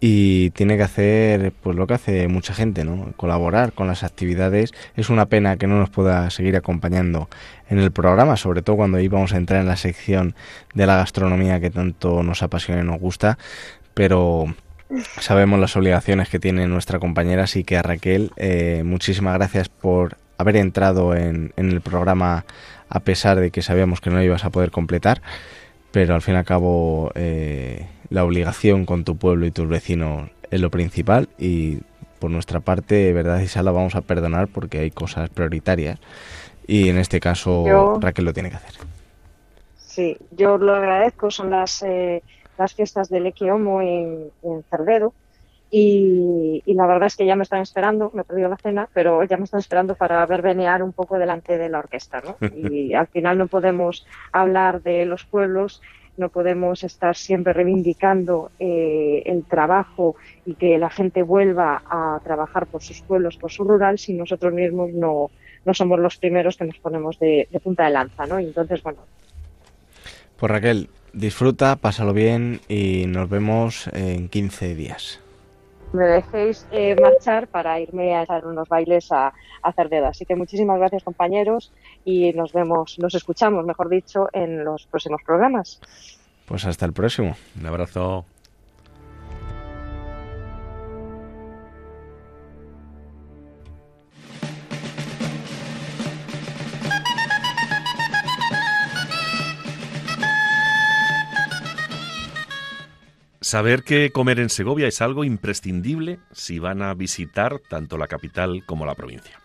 y 0.00 0.50
tiene 0.50 0.76
que 0.76 0.82
hacer 0.82 1.54
pues 1.62 1.74
lo 1.76 1.86
que 1.86 1.94
hace 1.94 2.28
mucha 2.28 2.52
gente, 2.52 2.84
¿no? 2.84 3.14
Colaborar 3.16 3.72
con 3.72 3.86
las 3.86 4.02
actividades. 4.04 4.74
Es 4.96 5.08
una 5.08 5.24
pena 5.24 5.56
que 5.56 5.66
no 5.66 5.78
nos 5.78 5.88
pueda 5.88 6.28
seguir 6.28 6.54
acompañando 6.54 7.30
en 7.70 7.78
el 7.78 7.90
programa, 7.90 8.36
sobre 8.36 8.60
todo 8.60 8.76
cuando 8.76 9.00
íbamos 9.00 9.32
a 9.32 9.38
entrar 9.38 9.62
en 9.62 9.66
la 9.66 9.76
sección 9.76 10.34
de 10.74 10.84
la 10.84 10.96
gastronomía 10.96 11.58
que 11.58 11.70
tanto 11.70 12.22
nos 12.22 12.42
apasiona 12.42 12.82
y 12.82 12.84
nos 12.84 13.00
gusta, 13.00 13.38
pero 13.94 14.54
sabemos 15.20 15.58
las 15.58 15.76
obligaciones 15.76 16.28
que 16.28 16.38
tiene 16.38 16.66
nuestra 16.66 16.98
compañera, 16.98 17.44
así 17.44 17.64
que 17.64 17.76
a 17.76 17.82
Raquel, 17.82 18.32
eh, 18.36 18.82
muchísimas 18.84 19.34
gracias 19.34 19.68
por 19.68 20.16
haber 20.38 20.56
entrado 20.56 21.14
en, 21.14 21.52
el 21.56 21.80
programa 21.80 22.44
a 22.88 23.00
pesar 23.00 23.40
de 23.40 23.50
que 23.50 23.62
sabíamos 23.62 24.00
que 24.00 24.10
no 24.10 24.16
lo 24.16 24.22
ibas 24.22 24.44
a 24.44 24.50
poder 24.50 24.70
completar, 24.70 25.22
pero 25.92 26.14
al 26.14 26.22
fin 26.22 26.34
y 26.34 26.38
al 26.38 26.44
cabo 26.44 27.10
eh, 27.14 27.86
la 28.10 28.24
obligación 28.24 28.84
con 28.84 29.04
tu 29.04 29.16
pueblo 29.16 29.46
y 29.46 29.50
tus 29.50 29.68
vecinos 29.68 30.30
es 30.50 30.60
lo 30.60 30.70
principal 30.70 31.28
y 31.38 31.78
por 32.18 32.30
nuestra 32.30 32.60
parte, 32.60 33.12
verdad 33.12 33.40
Isala, 33.40 33.72
vamos 33.72 33.94
a 33.94 34.02
perdonar 34.02 34.48
porque 34.48 34.80
hay 34.80 34.90
cosas 34.90 35.30
prioritarias 35.30 35.98
y 36.66 36.88
en 36.88 36.98
este 36.98 37.18
caso 37.18 37.98
Raquel 38.00 38.24
lo 38.24 38.32
tiene 38.32 38.50
que 38.50 38.56
hacer. 38.56 38.74
Sí, 39.76 40.16
yo 40.30 40.58
lo 40.58 40.74
agradezco, 40.74 41.30
son 41.30 41.50
las... 41.50 41.82
Eh 41.82 42.22
las 42.62 42.74
fiestas 42.74 43.08
del 43.08 43.26
Equiomo 43.26 43.82
en, 43.82 44.30
en 44.42 44.62
Cerdedo. 44.70 45.12
Y, 45.74 46.62
la 46.66 46.86
verdad 46.86 47.06
es 47.06 47.16
que 47.16 47.24
ya 47.24 47.34
me 47.34 47.44
están 47.44 47.62
esperando, 47.62 48.10
me 48.12 48.20
he 48.20 48.24
perdido 48.24 48.50
la 48.50 48.58
cena, 48.58 48.90
pero 48.92 49.24
ya 49.24 49.38
me 49.38 49.44
están 49.44 49.60
esperando 49.60 49.94
para 49.94 50.24
ver 50.26 50.42
venear 50.42 50.82
un 50.82 50.92
poco 50.92 51.18
delante 51.18 51.56
de 51.56 51.70
la 51.70 51.78
orquesta. 51.78 52.20
¿no? 52.20 52.36
Y 52.70 52.92
al 52.92 53.06
final 53.06 53.38
no 53.38 53.46
podemos 53.46 54.06
hablar 54.32 54.82
de 54.82 55.06
los 55.06 55.24
pueblos, 55.24 55.80
no 56.18 56.28
podemos 56.28 56.84
estar 56.84 57.16
siempre 57.16 57.54
reivindicando 57.54 58.50
eh, 58.58 59.22
el 59.24 59.44
trabajo 59.44 60.14
y 60.44 60.54
que 60.54 60.76
la 60.76 60.90
gente 60.90 61.22
vuelva 61.22 61.82
a 61.86 62.20
trabajar 62.22 62.66
por 62.66 62.82
sus 62.82 63.00
pueblos, 63.00 63.38
por 63.38 63.50
su 63.50 63.64
rural, 63.64 63.98
si 63.98 64.12
nosotros 64.12 64.52
mismos 64.52 64.92
no, 64.92 65.30
no 65.64 65.72
somos 65.72 65.98
los 65.98 66.18
primeros 66.18 66.58
que 66.58 66.66
nos 66.66 66.76
ponemos 66.80 67.18
de, 67.18 67.48
de 67.50 67.60
punta 67.60 67.84
de 67.86 67.92
lanza. 67.92 68.26
¿no? 68.26 68.38
Y 68.38 68.44
entonces, 68.44 68.82
bueno. 68.82 68.98
Pues 70.36 70.52
Raquel, 70.52 70.90
Disfruta, 71.12 71.76
pásalo 71.76 72.14
bien 72.14 72.60
y 72.68 73.04
nos 73.06 73.28
vemos 73.28 73.88
en 73.92 74.28
15 74.28 74.74
días. 74.74 75.20
Me 75.92 76.06
dejéis 76.06 76.66
eh, 76.72 76.96
marchar 76.98 77.48
para 77.48 77.78
irme 77.78 78.14
a 78.14 78.22
echar 78.22 78.46
unos 78.46 78.66
bailes 78.66 79.12
a, 79.12 79.34
a 79.62 79.72
Cerdedo. 79.74 80.06
Así 80.06 80.24
que 80.24 80.34
muchísimas 80.34 80.78
gracias 80.78 81.02
compañeros 81.02 81.70
y 82.04 82.32
nos 82.32 82.54
vemos, 82.54 82.98
nos 82.98 83.14
escuchamos, 83.14 83.66
mejor 83.66 83.90
dicho, 83.90 84.28
en 84.32 84.64
los 84.64 84.86
próximos 84.86 85.20
programas. 85.26 85.80
Pues 86.46 86.64
hasta 86.64 86.86
el 86.86 86.94
próximo. 86.94 87.36
Un 87.60 87.66
abrazo. 87.66 88.24
Saber 103.52 103.82
que 103.82 104.12
comer 104.12 104.40
en 104.40 104.48
Segovia 104.48 104.88
es 104.88 105.02
algo 105.02 105.24
imprescindible 105.24 106.20
si 106.32 106.58
van 106.58 106.80
a 106.80 106.94
visitar 106.94 107.60
tanto 107.68 107.98
la 107.98 108.06
capital 108.06 108.64
como 108.64 108.86
la 108.86 108.94
provincia. 108.94 109.38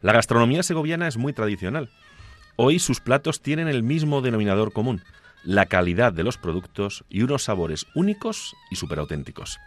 La 0.00 0.12
gastronomía 0.12 0.64
segoviana 0.64 1.06
es 1.06 1.16
muy 1.16 1.32
tradicional. 1.32 1.88
Hoy 2.56 2.80
sus 2.80 2.98
platos 2.98 3.42
tienen 3.42 3.68
el 3.68 3.84
mismo 3.84 4.20
denominador 4.20 4.72
común, 4.72 5.04
la 5.44 5.66
calidad 5.66 6.12
de 6.12 6.24
los 6.24 6.38
productos 6.38 7.04
y 7.08 7.22
unos 7.22 7.44
sabores 7.44 7.86
únicos 7.94 8.56
y 8.68 8.74
súper 8.74 8.98
auténticos. 8.98 9.60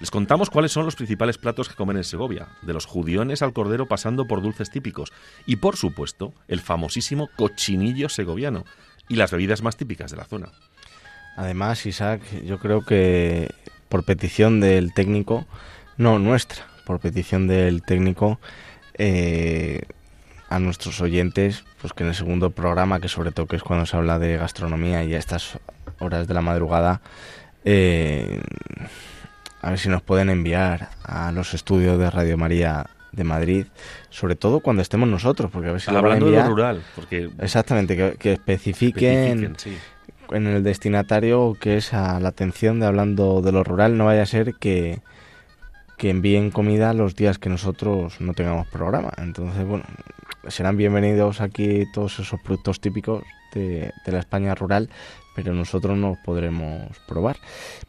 Les 0.00 0.10
contamos 0.10 0.48
cuáles 0.48 0.72
son 0.72 0.86
los 0.86 0.96
principales 0.96 1.36
platos 1.36 1.68
que 1.68 1.74
comen 1.74 1.98
en 1.98 2.04
Segovia, 2.04 2.48
de 2.62 2.72
los 2.72 2.86
judiones 2.86 3.42
al 3.42 3.52
cordero 3.52 3.84
pasando 3.84 4.26
por 4.26 4.40
dulces 4.40 4.70
típicos 4.70 5.12
y, 5.44 5.56
por 5.56 5.76
supuesto, 5.76 6.32
el 6.48 6.62
famosísimo 6.62 7.28
cochinillo 7.36 8.08
segoviano 8.08 8.64
y 9.10 9.16
las 9.16 9.30
bebidas 9.30 9.60
más 9.60 9.76
típicas 9.76 10.10
de 10.10 10.16
la 10.16 10.24
zona. 10.24 10.52
Además, 11.36 11.84
Isaac, 11.86 12.20
yo 12.44 12.58
creo 12.58 12.84
que 12.84 13.50
por 13.88 14.04
petición 14.04 14.60
del 14.60 14.92
técnico, 14.92 15.46
no 15.96 16.18
nuestra, 16.18 16.64
por 16.84 17.00
petición 17.00 17.46
del 17.46 17.82
técnico, 17.82 18.38
eh, 18.98 19.82
a 20.48 20.58
nuestros 20.58 21.00
oyentes, 21.00 21.64
pues 21.80 21.92
que 21.92 22.04
en 22.04 22.10
el 22.10 22.14
segundo 22.14 22.50
programa, 22.50 23.00
que 23.00 23.08
sobre 23.08 23.32
todo 23.32 23.46
que 23.46 23.56
es 23.56 23.62
cuando 23.62 23.86
se 23.86 23.96
habla 23.96 24.18
de 24.18 24.36
gastronomía 24.36 25.02
y 25.02 25.14
a 25.14 25.18
estas 25.18 25.58
horas 25.98 26.28
de 26.28 26.34
la 26.34 26.42
madrugada, 26.42 27.00
eh, 27.64 28.40
a 29.62 29.70
ver 29.70 29.78
si 29.78 29.88
nos 29.88 30.02
pueden 30.02 30.30
enviar 30.30 30.90
a 31.02 31.32
los 31.32 31.54
estudios 31.54 31.98
de 31.98 32.10
Radio 32.10 32.36
María 32.36 32.86
de 33.12 33.24
Madrid, 33.24 33.66
sobre 34.10 34.34
todo 34.36 34.60
cuando 34.60 34.82
estemos 34.82 35.08
nosotros, 35.08 35.50
porque 35.50 35.68
a 35.68 35.72
ver 35.72 35.80
si 35.80 35.90
Hablando 35.90 36.30
de 36.30 36.36
lo 36.36 36.46
rural, 36.46 36.82
porque 36.94 37.30
exactamente 37.38 38.16
que, 38.18 38.32
especifiquen, 38.32 39.56
en 40.30 40.46
el 40.46 40.62
destinatario 40.62 41.56
que 41.60 41.76
es 41.76 41.92
a 41.94 42.20
la 42.20 42.30
atención 42.30 42.80
de 42.80 42.86
hablando 42.86 43.42
de 43.42 43.52
lo 43.52 43.64
rural, 43.64 43.96
no 43.96 44.06
vaya 44.06 44.22
a 44.22 44.26
ser 44.26 44.54
que, 44.54 45.00
que 45.98 46.10
envíen 46.10 46.50
comida 46.50 46.92
los 46.92 47.14
días 47.14 47.38
que 47.38 47.48
nosotros 47.48 48.20
no 48.20 48.34
tengamos 48.34 48.66
programa. 48.68 49.12
Entonces, 49.18 49.64
bueno, 49.64 49.84
serán 50.48 50.76
bienvenidos 50.76 51.40
aquí 51.40 51.84
todos 51.92 52.18
esos 52.18 52.40
productos 52.40 52.80
típicos 52.80 53.22
de, 53.54 53.92
la 54.06 54.18
España 54.18 54.54
rural, 54.54 54.90
pero 55.34 55.54
nosotros 55.54 55.96
no 55.96 56.18
podremos 56.24 56.98
probar. 57.06 57.36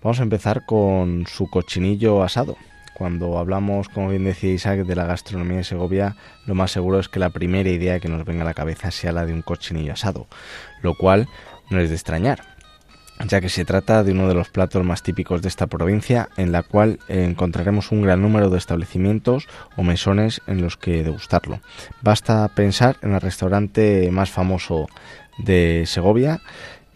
Vamos 0.02 0.20
a 0.20 0.24
empezar 0.24 0.66
con 0.66 1.26
su 1.28 1.50
cochinillo 1.50 2.24
asado. 2.24 2.58
Cuando 2.94 3.38
hablamos, 3.40 3.90
como 3.90 4.10
bien 4.10 4.24
decía 4.24 4.54
Isaac, 4.54 4.86
de 4.86 4.96
la 4.96 5.06
gastronomía 5.06 5.58
de 5.58 5.64
Segovia, 5.66 6.16
lo 6.46 6.56
más 6.56 6.72
seguro 6.72 7.00
es 7.00 7.10
que 7.10 7.20
la 7.20 7.30
primera 7.30 7.70
idea 7.70 8.00
que 8.00 8.08
nos 8.08 8.24
venga 8.24 8.44
a 8.44 8.46
la 8.46 8.54
cabeza 8.54 8.90
sea 8.90 9.12
la 9.12 9.26
de 9.26 9.34
un 9.34 9.42
cochinillo 9.42 9.92
asado, 9.92 10.28
lo 10.82 10.96
cual 10.96 11.28
no 11.70 11.80
es 11.80 11.90
de 11.90 11.96
extrañar 11.96 12.56
ya 13.28 13.42
que 13.42 13.50
se 13.50 13.66
trata 13.66 14.04
de 14.04 14.12
uno 14.12 14.28
de 14.28 14.34
los 14.34 14.50
platos 14.50 14.84
más 14.84 15.02
típicos 15.02 15.42
de 15.42 15.48
esta 15.48 15.68
provincia, 15.68 16.30
en 16.38 16.52
la 16.52 16.64
cual 16.64 17.00
encontraremos 17.08 17.92
un 17.92 18.02
gran 18.02 18.22
número 18.22 18.50
de 18.50 18.58
establecimientos 18.58 19.48
o 19.78 19.84
mesones 19.84 20.42
en 20.48 20.62
los 20.62 20.78
que 20.78 21.04
degustarlo. 21.04 21.62
Basta 22.02 22.48
pensar 22.50 22.98
en 23.02 23.14
el 23.14 23.22
restaurante 23.22 24.10
más 24.12 24.32
famoso 24.32 24.88
de 25.38 25.84
Segovia, 25.86 26.42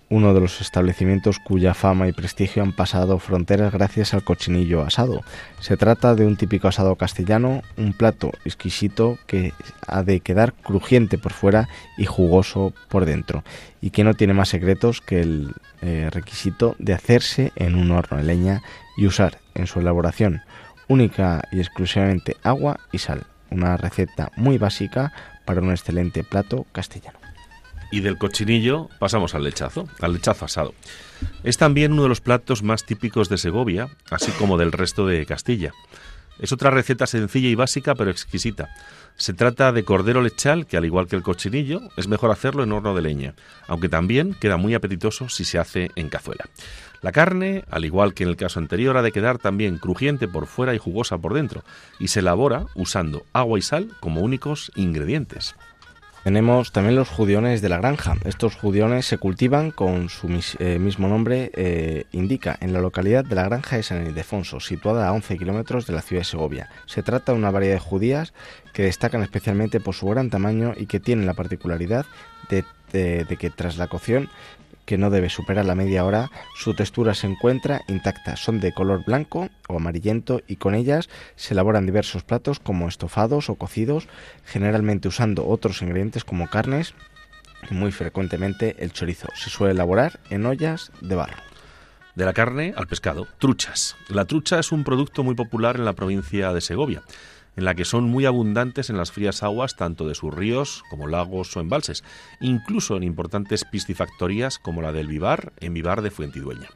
uno 0.09 0.33
de 0.33 0.41
los 0.41 0.59
establecimientos 0.61 1.39
cuya 1.39 1.73
fama 1.73 2.07
y 2.07 2.11
prestigio 2.11 2.63
han 2.63 2.73
pasado 2.73 3.19
fronteras 3.19 3.71
gracias 3.71 4.13
al 4.13 4.23
cochinillo 4.23 4.81
asado. 4.81 5.21
Se 5.59 5.77
trata 5.77 6.15
de 6.15 6.25
un 6.25 6.35
típico 6.35 6.67
asado 6.67 6.95
castellano, 6.95 7.61
un 7.77 7.93
plato 7.93 8.31
exquisito 8.45 9.17
que 9.27 9.53
ha 9.87 10.03
de 10.03 10.19
quedar 10.19 10.53
crujiente 10.53 11.17
por 11.17 11.33
fuera 11.33 11.69
y 11.97 12.05
jugoso 12.05 12.73
por 12.89 13.05
dentro, 13.05 13.43
y 13.81 13.91
que 13.91 14.03
no 14.03 14.13
tiene 14.15 14.33
más 14.33 14.49
secretos 14.49 15.01
que 15.01 15.21
el 15.21 15.53
eh, 15.81 16.09
requisito 16.11 16.75
de 16.79 16.93
hacerse 16.93 17.51
en 17.55 17.75
un 17.75 17.91
horno 17.91 18.17
de 18.17 18.23
leña 18.23 18.61
y 18.97 19.05
usar 19.05 19.37
en 19.53 19.67
su 19.67 19.79
elaboración 19.79 20.41
única 20.89 21.43
y 21.51 21.59
exclusivamente 21.59 22.35
agua 22.43 22.79
y 22.91 22.97
sal, 22.97 23.25
una 23.49 23.77
receta 23.77 24.31
muy 24.35 24.57
básica 24.57 25.13
para 25.45 25.61
un 25.61 25.69
excelente 25.69 26.23
plato 26.23 26.65
castellano. 26.73 27.18
Y 27.91 28.01
del 28.01 28.17
cochinillo 28.17 28.89
pasamos 28.99 29.35
al 29.35 29.43
lechazo, 29.43 29.87
al 29.99 30.13
lechazo 30.13 30.45
asado. 30.45 30.73
Es 31.43 31.57
también 31.57 31.93
uno 31.93 32.03
de 32.03 32.09
los 32.09 32.21
platos 32.21 32.63
más 32.63 32.85
típicos 32.85 33.29
de 33.29 33.37
Segovia, 33.37 33.89
así 34.11 34.31
como 34.33 34.57
del 34.57 34.71
resto 34.71 35.07
de 35.07 35.25
Castilla. 35.25 35.73
Es 36.39 36.53
otra 36.53 36.71
receta 36.71 37.05
sencilla 37.05 37.49
y 37.49 37.55
básica, 37.55 37.95
pero 37.95 38.11
exquisita. 38.11 38.69
Se 39.17 39.33
trata 39.33 39.73
de 39.73 39.83
cordero 39.83 40.21
lechal, 40.21 40.65
que 40.65 40.77
al 40.77 40.85
igual 40.85 41.07
que 41.07 41.17
el 41.17 41.23
cochinillo, 41.23 41.81
es 41.97 42.07
mejor 42.07 42.31
hacerlo 42.31 42.63
en 42.63 42.71
horno 42.71 42.95
de 42.95 43.01
leña, 43.01 43.33
aunque 43.67 43.89
también 43.89 44.33
queda 44.33 44.55
muy 44.55 44.73
apetitoso 44.73 45.27
si 45.27 45.43
se 45.43 45.59
hace 45.59 45.91
en 45.95 46.07
cazuela. 46.07 46.45
La 47.01 47.11
carne, 47.11 47.65
al 47.69 47.83
igual 47.83 48.13
que 48.13 48.23
en 48.23 48.29
el 48.29 48.37
caso 48.37 48.59
anterior, 48.59 48.95
ha 48.95 49.01
de 49.01 49.11
quedar 49.11 49.37
también 49.37 49.77
crujiente 49.77 50.29
por 50.29 50.47
fuera 50.47 50.73
y 50.73 50.77
jugosa 50.77 51.17
por 51.17 51.33
dentro, 51.33 51.63
y 51.99 52.07
se 52.07 52.21
elabora 52.21 52.65
usando 52.75 53.25
agua 53.33 53.59
y 53.59 53.61
sal 53.61 53.89
como 53.99 54.21
únicos 54.21 54.71
ingredientes. 54.75 55.55
Tenemos 56.23 56.73
también 56.73 56.95
los 56.95 57.09
judiones 57.09 57.61
de 57.61 57.69
la 57.69 57.77
granja. 57.77 58.17
Estos 58.25 58.55
judiones 58.55 59.05
se 59.05 59.17
cultivan 59.17 59.71
con 59.71 60.09
su 60.09 60.27
eh, 60.59 60.77
mismo 60.77 61.07
nombre 61.07 61.49
eh, 61.55 62.05
indica 62.11 62.57
en 62.59 62.73
la 62.73 62.81
localidad 62.81 63.23
de 63.23 63.35
la 63.35 63.45
granja 63.45 63.77
de 63.77 63.83
San 63.83 64.05
Ildefonso, 64.05 64.59
situada 64.59 65.07
a 65.07 65.13
11 65.13 65.37
kilómetros 65.37 65.87
de 65.87 65.93
la 65.93 66.01
ciudad 66.01 66.21
de 66.21 66.25
Segovia. 66.25 66.69
Se 66.87 67.03
trata 67.03 67.31
de 67.31 67.37
una 67.37 67.51
variedad 67.51 67.75
de 67.75 67.79
judías 67.79 68.33
que 68.73 68.83
destacan 68.83 69.23
especialmente 69.23 69.79
por 69.79 69.95
su 69.95 70.07
gran 70.07 70.29
tamaño 70.29 70.73
y 70.75 70.87
que 70.87 70.99
tienen 70.99 71.25
la 71.25 71.33
particularidad 71.33 72.05
de 72.49 72.65
que 73.37 73.49
tras 73.51 73.77
la 73.77 73.87
cocción 73.87 74.29
que 74.89 74.97
no 74.97 75.11
debe 75.11 75.29
superar 75.29 75.65
la 75.65 75.75
media 75.75 76.03
hora, 76.03 76.31
su 76.55 76.73
textura 76.73 77.13
se 77.13 77.27
encuentra 77.27 77.83
intacta. 77.87 78.35
Son 78.35 78.59
de 78.59 78.73
color 78.73 79.05
blanco 79.05 79.47
o 79.67 79.75
amarillento 79.77 80.41
y 80.47 80.55
con 80.55 80.73
ellas 80.73 81.09
se 81.35 81.53
elaboran 81.53 81.85
diversos 81.85 82.23
platos 82.23 82.59
como 82.59 82.87
estofados 82.87 83.51
o 83.51 83.55
cocidos, 83.55 84.07
generalmente 84.45 85.07
usando 85.07 85.45
otros 85.45 85.83
ingredientes 85.83 86.23
como 86.23 86.49
carnes 86.49 86.95
y 87.69 87.75
muy 87.75 87.91
frecuentemente 87.91 88.77
el 88.79 88.91
chorizo. 88.91 89.27
Se 89.35 89.51
suele 89.51 89.73
elaborar 89.73 90.19
en 90.31 90.47
ollas 90.47 90.91
de 91.01 91.13
barro. 91.13 91.37
De 92.15 92.25
la 92.25 92.33
carne 92.33 92.73
al 92.75 92.87
pescado, 92.87 93.27
truchas. 93.37 93.95
La 94.07 94.25
trucha 94.25 94.57
es 94.57 94.71
un 94.71 94.83
producto 94.83 95.23
muy 95.23 95.35
popular 95.35 95.75
en 95.75 95.85
la 95.85 95.93
provincia 95.93 96.51
de 96.51 96.61
Segovia 96.61 97.03
en 97.55 97.65
la 97.65 97.75
que 97.75 97.85
son 97.85 98.05
muy 98.05 98.25
abundantes 98.25 98.89
en 98.89 98.97
las 98.97 99.11
frías 99.11 99.43
aguas 99.43 99.75
tanto 99.75 100.07
de 100.07 100.15
sus 100.15 100.33
ríos 100.33 100.83
como 100.89 101.07
lagos 101.07 101.55
o 101.55 101.59
embalses, 101.59 102.03
incluso 102.39 102.97
en 102.97 103.03
importantes 103.03 103.65
piscifactorías 103.65 104.59
como 104.59 104.81
la 104.81 104.91
del 104.91 105.07
Vivar 105.07 105.53
en 105.59 105.73
Vivar 105.73 106.01
de 106.01 106.11
Fuentidueña. 106.11 106.69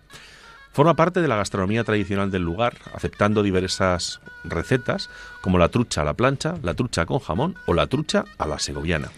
Forma 0.74 0.95
parte 0.95 1.21
de 1.21 1.28
la 1.28 1.36
gastronomía 1.36 1.84
tradicional 1.84 2.32
del 2.32 2.41
lugar, 2.41 2.78
aceptando 2.95 3.43
diversas 3.43 4.21
recetas 4.43 5.09
como 5.41 5.59
la 5.59 5.69
trucha 5.69 6.01
a 6.01 6.03
la 6.03 6.15
plancha, 6.15 6.55
la 6.63 6.74
trucha 6.74 7.05
con 7.05 7.19
jamón 7.19 7.55
o 7.67 7.76
la 7.76 7.86
trucha 7.86 8.26
a 8.39 8.47
la 8.47 8.57
segoviana. 8.57 9.09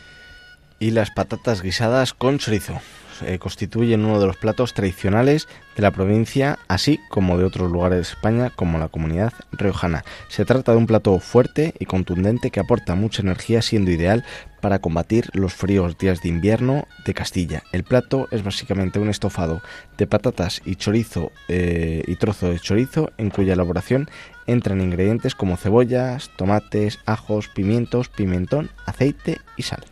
Y 0.79 0.91
las 0.91 1.11
patatas 1.11 1.61
guisadas 1.61 2.13
con 2.13 2.39
chorizo. 2.39 2.81
Eh, 3.21 3.39
constituyen 3.39 4.03
uno 4.05 4.19
de 4.19 4.27
los 4.27 4.37
platos 4.37 4.73
tradicionales 4.73 5.47
de 5.75 5.81
la 5.81 5.91
provincia, 5.91 6.59
así 6.67 6.99
como 7.09 7.37
de 7.37 7.43
otros 7.43 7.71
lugares 7.71 7.97
de 7.97 8.01
España, 8.03 8.49
como 8.49 8.77
la 8.77 8.87
comunidad 8.87 9.33
riojana. 9.51 10.03
Se 10.27 10.45
trata 10.45 10.71
de 10.71 10.77
un 10.77 10.87
plato 10.87 11.17
fuerte 11.19 11.73
y 11.79 11.85
contundente 11.85 12.51
que 12.51 12.59
aporta 12.59 12.95
mucha 12.95 13.21
energía, 13.21 13.61
siendo 13.61 13.91
ideal 13.91 14.23
para 14.61 14.79
combatir 14.79 15.29
los 15.33 15.53
fríos 15.53 15.97
días 15.97 16.21
de 16.21 16.29
invierno 16.29 16.87
de 17.05 17.13
Castilla. 17.13 17.63
El 17.71 17.83
plato 17.83 18.27
es 18.31 18.43
básicamente 18.43 18.99
un 18.99 19.09
estofado 19.09 19.61
de 19.97 20.07
patatas 20.07 20.61
y 20.65 20.75
chorizo 20.75 21.31
eh, 21.47 22.03
y 22.07 22.15
trozo 22.15 22.49
de 22.49 22.59
chorizo, 22.59 23.11
en 23.17 23.29
cuya 23.29 23.53
elaboración 23.53 24.09
entran 24.47 24.81
ingredientes 24.81 25.35
como 25.35 25.57
cebollas, 25.57 26.31
tomates, 26.37 26.99
ajos, 27.05 27.47
pimientos, 27.47 28.09
pimentón, 28.09 28.69
aceite 28.85 29.39
y 29.57 29.63
sal. 29.63 29.83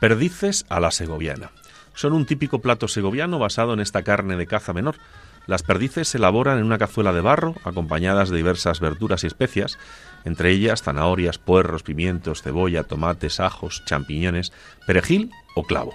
Perdices 0.00 0.66
a 0.68 0.78
la 0.78 0.90
segoviana 0.90 1.50
son 1.96 2.12
un 2.12 2.26
típico 2.26 2.60
plato 2.60 2.86
segoviano 2.86 3.40
basado 3.40 3.72
en 3.72 3.80
esta 3.80 4.02
carne 4.04 4.36
de 4.36 4.46
caza 4.46 4.72
menor. 4.72 4.96
Las 5.46 5.62
perdices 5.62 6.08
se 6.08 6.18
elaboran 6.18 6.58
en 6.58 6.64
una 6.64 6.78
cazuela 6.78 7.12
de 7.12 7.20
barro, 7.20 7.54
acompañadas 7.64 8.28
de 8.28 8.36
diversas 8.36 8.80
verduras 8.80 9.24
y 9.24 9.26
especias, 9.26 9.78
entre 10.24 10.50
ellas 10.50 10.82
zanahorias, 10.82 11.38
puerros, 11.38 11.82
pimientos, 11.82 12.42
cebolla, 12.42 12.84
tomates, 12.84 13.40
ajos, 13.40 13.82
champiñones, 13.86 14.52
perejil 14.86 15.30
o 15.54 15.64
clavo. 15.64 15.94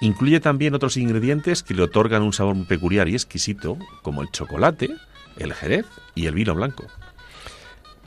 Incluye 0.00 0.38
también 0.38 0.74
otros 0.74 0.96
ingredientes 0.96 1.62
que 1.62 1.74
le 1.74 1.82
otorgan 1.82 2.22
un 2.22 2.32
sabor 2.32 2.56
peculiar 2.66 3.08
y 3.08 3.14
exquisito, 3.14 3.76
como 4.02 4.22
el 4.22 4.30
chocolate, 4.30 4.90
el 5.38 5.52
jerez 5.54 5.86
y 6.14 6.26
el 6.26 6.34
vino 6.34 6.54
blanco. 6.54 6.84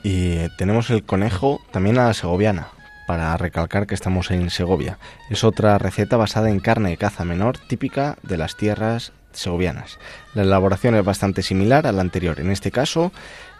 Y 0.03 0.47
tenemos 0.57 0.89
el 0.91 1.03
conejo 1.03 1.59
también 1.71 1.97
a 1.97 2.05
la 2.05 2.13
segoviana, 2.13 2.69
para 3.07 3.35
recalcar 3.37 3.87
que 3.87 3.95
estamos 3.95 4.29
en 4.29 4.51
Segovia. 4.51 4.99
Es 5.31 5.43
otra 5.43 5.77
receta 5.79 6.17
basada 6.17 6.51
en 6.51 6.59
carne 6.59 6.89
de 6.89 6.97
caza 6.97 7.23
menor 7.23 7.57
típica 7.57 8.17
de 8.21 8.37
las 8.37 8.57
tierras 8.57 9.13
segovianas. 9.31 9.97
La 10.35 10.43
elaboración 10.43 10.93
es 10.95 11.05
bastante 11.05 11.41
similar 11.41 11.87
a 11.87 11.91
la 11.91 12.01
anterior, 12.01 12.39
en 12.39 12.51
este 12.51 12.69
caso 12.69 13.11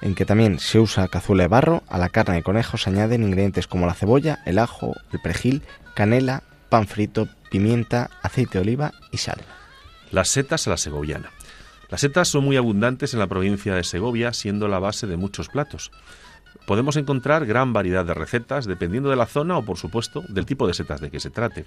en 0.02 0.16
que 0.16 0.26
también 0.26 0.60
se 0.60 0.80
usa 0.80 1.08
cazuela 1.08 1.44
de 1.44 1.48
barro, 1.48 1.84
a 1.88 1.98
la 1.98 2.10
carne 2.10 2.36
de 2.36 2.44
conejo 2.44 2.78
se 2.78 2.90
añaden 2.90 3.24
ingredientes 3.24 3.68
como 3.68 3.88
la 3.88 3.94
cebolla, 3.94 4.40
el 4.46 4.60
ajo, 4.60 4.94
el 5.12 5.20
perejil, 5.20 5.64
canela, 5.96 6.44
pan 6.70 6.86
frito, 6.86 7.28
pimienta, 7.50 8.10
aceite 8.22 8.58
de 8.58 8.62
oliva 8.62 8.92
y 9.12 9.18
sal. 9.18 9.42
Las 10.12 10.28
setas 10.28 10.68
a 10.68 10.72
la 10.72 10.78
segoviana. 10.78 11.32
Las 11.90 12.02
setas 12.02 12.28
son 12.28 12.44
muy 12.44 12.58
abundantes 12.58 13.14
en 13.14 13.20
la 13.20 13.28
provincia 13.28 13.74
de 13.74 13.86
Segovia, 13.86 14.34
siendo 14.34 14.68
la 14.68 14.80
base 14.80 15.08
de 15.08 15.16
muchos 15.16 15.48
platos 15.48 15.92
podemos 16.66 16.96
encontrar 16.98 17.46
gran 17.46 17.74
variedad 17.74 18.06
de 18.06 18.14
recetas 18.14 18.66
dependiendo 18.66 19.10
de 19.10 19.16
la 19.16 19.26
zona 19.26 19.58
o, 19.58 19.66
por 19.66 19.78
supuesto, 19.78 20.24
del 20.30 20.46
tipo 20.46 20.68
de 20.68 20.74
setas 20.74 21.02
de 21.02 21.12
que 21.12 21.20
se 21.20 21.30
trate. 21.30 21.66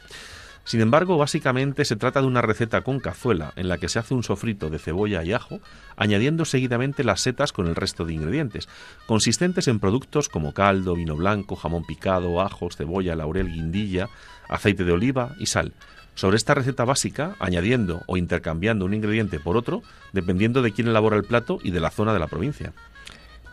Sin 0.64 0.80
embargo, 0.80 1.16
básicamente 1.16 1.84
se 1.84 1.96
trata 1.96 2.20
de 2.20 2.26
una 2.26 2.42
receta 2.42 2.82
con 2.82 3.00
cazuela 3.00 3.52
en 3.56 3.68
la 3.68 3.78
que 3.78 3.88
se 3.88 3.98
hace 3.98 4.14
un 4.14 4.22
sofrito 4.22 4.68
de 4.68 4.78
cebolla 4.78 5.24
y 5.24 5.32
ajo, 5.32 5.60
añadiendo 5.96 6.44
seguidamente 6.44 7.02
las 7.02 7.22
setas 7.22 7.52
con 7.52 7.66
el 7.66 7.74
resto 7.74 8.04
de 8.04 8.12
ingredientes, 8.12 8.68
consistentes 9.06 9.68
en 9.68 9.80
productos 9.80 10.28
como 10.28 10.52
caldo, 10.52 10.94
vino 10.94 11.16
blanco, 11.16 11.56
jamón 11.56 11.84
picado, 11.84 12.40
ajos, 12.40 12.76
cebolla, 12.76 13.16
laurel, 13.16 13.50
guindilla, 13.50 14.08
aceite 14.48 14.84
de 14.84 14.92
oliva 14.92 15.34
y 15.38 15.46
sal. 15.46 15.72
Sobre 16.14 16.36
esta 16.36 16.54
receta 16.54 16.84
básica, 16.84 17.34
añadiendo 17.38 18.02
o 18.06 18.16
intercambiando 18.18 18.84
un 18.84 18.92
ingrediente 18.92 19.40
por 19.40 19.56
otro, 19.56 19.82
dependiendo 20.12 20.60
de 20.60 20.72
quién 20.72 20.88
elabora 20.88 21.16
el 21.16 21.24
plato 21.24 21.58
y 21.62 21.70
de 21.70 21.80
la 21.80 21.90
zona 21.90 22.12
de 22.12 22.18
la 22.18 22.26
provincia. 22.26 22.72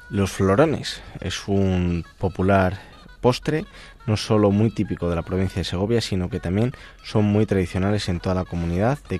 Los 0.10 0.32
florones 0.32 1.02
es 1.20 1.50
un 1.50 2.06
popular 2.18 2.80
postre, 3.20 3.66
no 4.06 4.16
solo 4.16 4.52
muy 4.52 4.70
típico 4.70 5.10
de 5.10 5.18
la 5.18 5.22
provincia 5.22 5.60
de 5.60 5.66
Segovia, 5.66 6.00
sino 6.00 6.30
que 6.30 6.40
también 6.40 6.72
son 7.04 7.26
muy 7.26 7.46
tradicionales 7.46 8.08
en 8.08 8.22
toda 8.22 8.34
la 8.34 8.46
comunidad 8.46 9.00
de, 9.10 9.20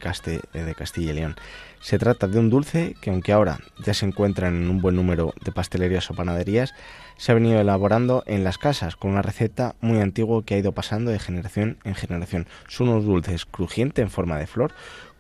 de 0.54 0.76
Castilla 0.76 1.12
y 1.12 1.16
León. 1.16 1.36
Se 1.82 2.00
trata 2.00 2.28
de 2.28 2.40
un 2.40 2.50
dulce 2.50 2.96
que 3.02 3.10
aunque 3.10 3.34
ahora 3.34 3.60
ya 3.84 3.94
se 3.94 4.06
encuentra 4.06 4.48
en 4.48 4.70
un 4.70 4.80
buen 4.80 4.96
número 4.96 5.34
de 5.44 5.52
pastelerías 5.52 6.10
o 6.10 6.14
panaderías, 6.14 6.74
se 7.18 7.34
ha 7.34 7.36
venido 7.36 7.60
elaborando 7.60 8.24
en 8.26 8.46
las 8.46 8.58
casas 8.58 8.96
con 8.96 9.12
una 9.12 9.22
receta 9.22 9.76
muy 9.82 10.00
antigua 10.00 10.46
que 10.46 10.56
ha 10.56 10.58
ido 10.58 10.72
pasando 10.72 11.12
de 11.12 11.20
generación 11.20 11.80
en 11.84 11.96
generación. 11.96 12.48
Son 12.70 12.88
unos 12.88 13.04
dulces 13.04 13.46
crujientes 13.46 14.04
en 14.04 14.10
forma 14.10 14.38
de 14.38 14.48
flor 14.48 14.72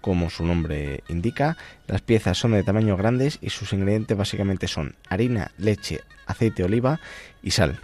como 0.01 0.29
su 0.29 0.45
nombre 0.45 1.03
indica. 1.07 1.57
Las 1.87 2.01
piezas 2.01 2.37
son 2.37 2.51
de 2.51 2.63
tamaño 2.63 2.97
grandes 2.97 3.39
y 3.41 3.49
sus 3.49 3.73
ingredientes 3.73 4.17
básicamente 4.17 4.67
son 4.67 4.95
harina, 5.09 5.51
leche, 5.57 6.01
aceite 6.25 6.63
de 6.63 6.65
oliva 6.65 6.99
y 7.41 7.51
sal. 7.51 7.79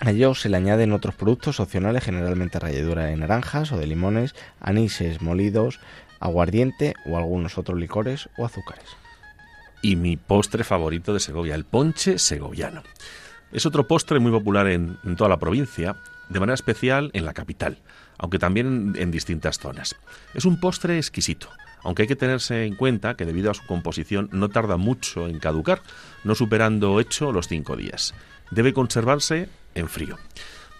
A 0.00 0.10
ello 0.10 0.34
se 0.34 0.48
le 0.48 0.56
añaden 0.56 0.92
otros 0.92 1.14
productos 1.14 1.58
opcionales, 1.58 2.04
generalmente 2.04 2.58
ralladura 2.58 3.06
de 3.06 3.16
naranjas 3.16 3.72
o 3.72 3.78
de 3.78 3.86
limones, 3.86 4.34
anises 4.60 5.20
molidos, 5.20 5.80
aguardiente 6.20 6.94
o 7.04 7.18
algunos 7.18 7.58
otros 7.58 7.78
licores 7.78 8.28
o 8.36 8.44
azúcares. 8.44 8.86
Y 9.82 9.96
mi 9.96 10.16
postre 10.16 10.62
favorito 10.62 11.14
de 11.14 11.20
Segovia, 11.20 11.54
el 11.54 11.64
ponche 11.64 12.18
segoviano. 12.18 12.82
Es 13.52 13.66
otro 13.66 13.88
postre 13.88 14.20
muy 14.20 14.30
popular 14.30 14.68
en, 14.68 14.98
en 15.04 15.16
toda 15.16 15.30
la 15.30 15.38
provincia, 15.38 15.96
de 16.28 16.40
manera 16.40 16.54
especial 16.54 17.10
en 17.14 17.24
la 17.24 17.32
capital 17.32 17.78
aunque 18.18 18.38
también 18.38 18.94
en 18.96 19.10
distintas 19.10 19.58
zonas. 19.58 19.96
Es 20.34 20.44
un 20.44 20.60
postre 20.60 20.98
exquisito, 20.98 21.48
aunque 21.82 22.02
hay 22.02 22.08
que 22.08 22.16
tenerse 22.16 22.64
en 22.64 22.74
cuenta 22.74 23.14
que 23.14 23.24
debido 23.24 23.50
a 23.50 23.54
su 23.54 23.64
composición 23.66 24.28
no 24.32 24.48
tarda 24.48 24.76
mucho 24.76 25.28
en 25.28 25.38
caducar, 25.38 25.82
no 26.24 26.34
superando 26.34 27.00
hecho 27.00 27.32
los 27.32 27.48
cinco 27.48 27.76
días. 27.76 28.14
Debe 28.50 28.72
conservarse 28.72 29.48
en 29.74 29.88
frío. 29.88 30.18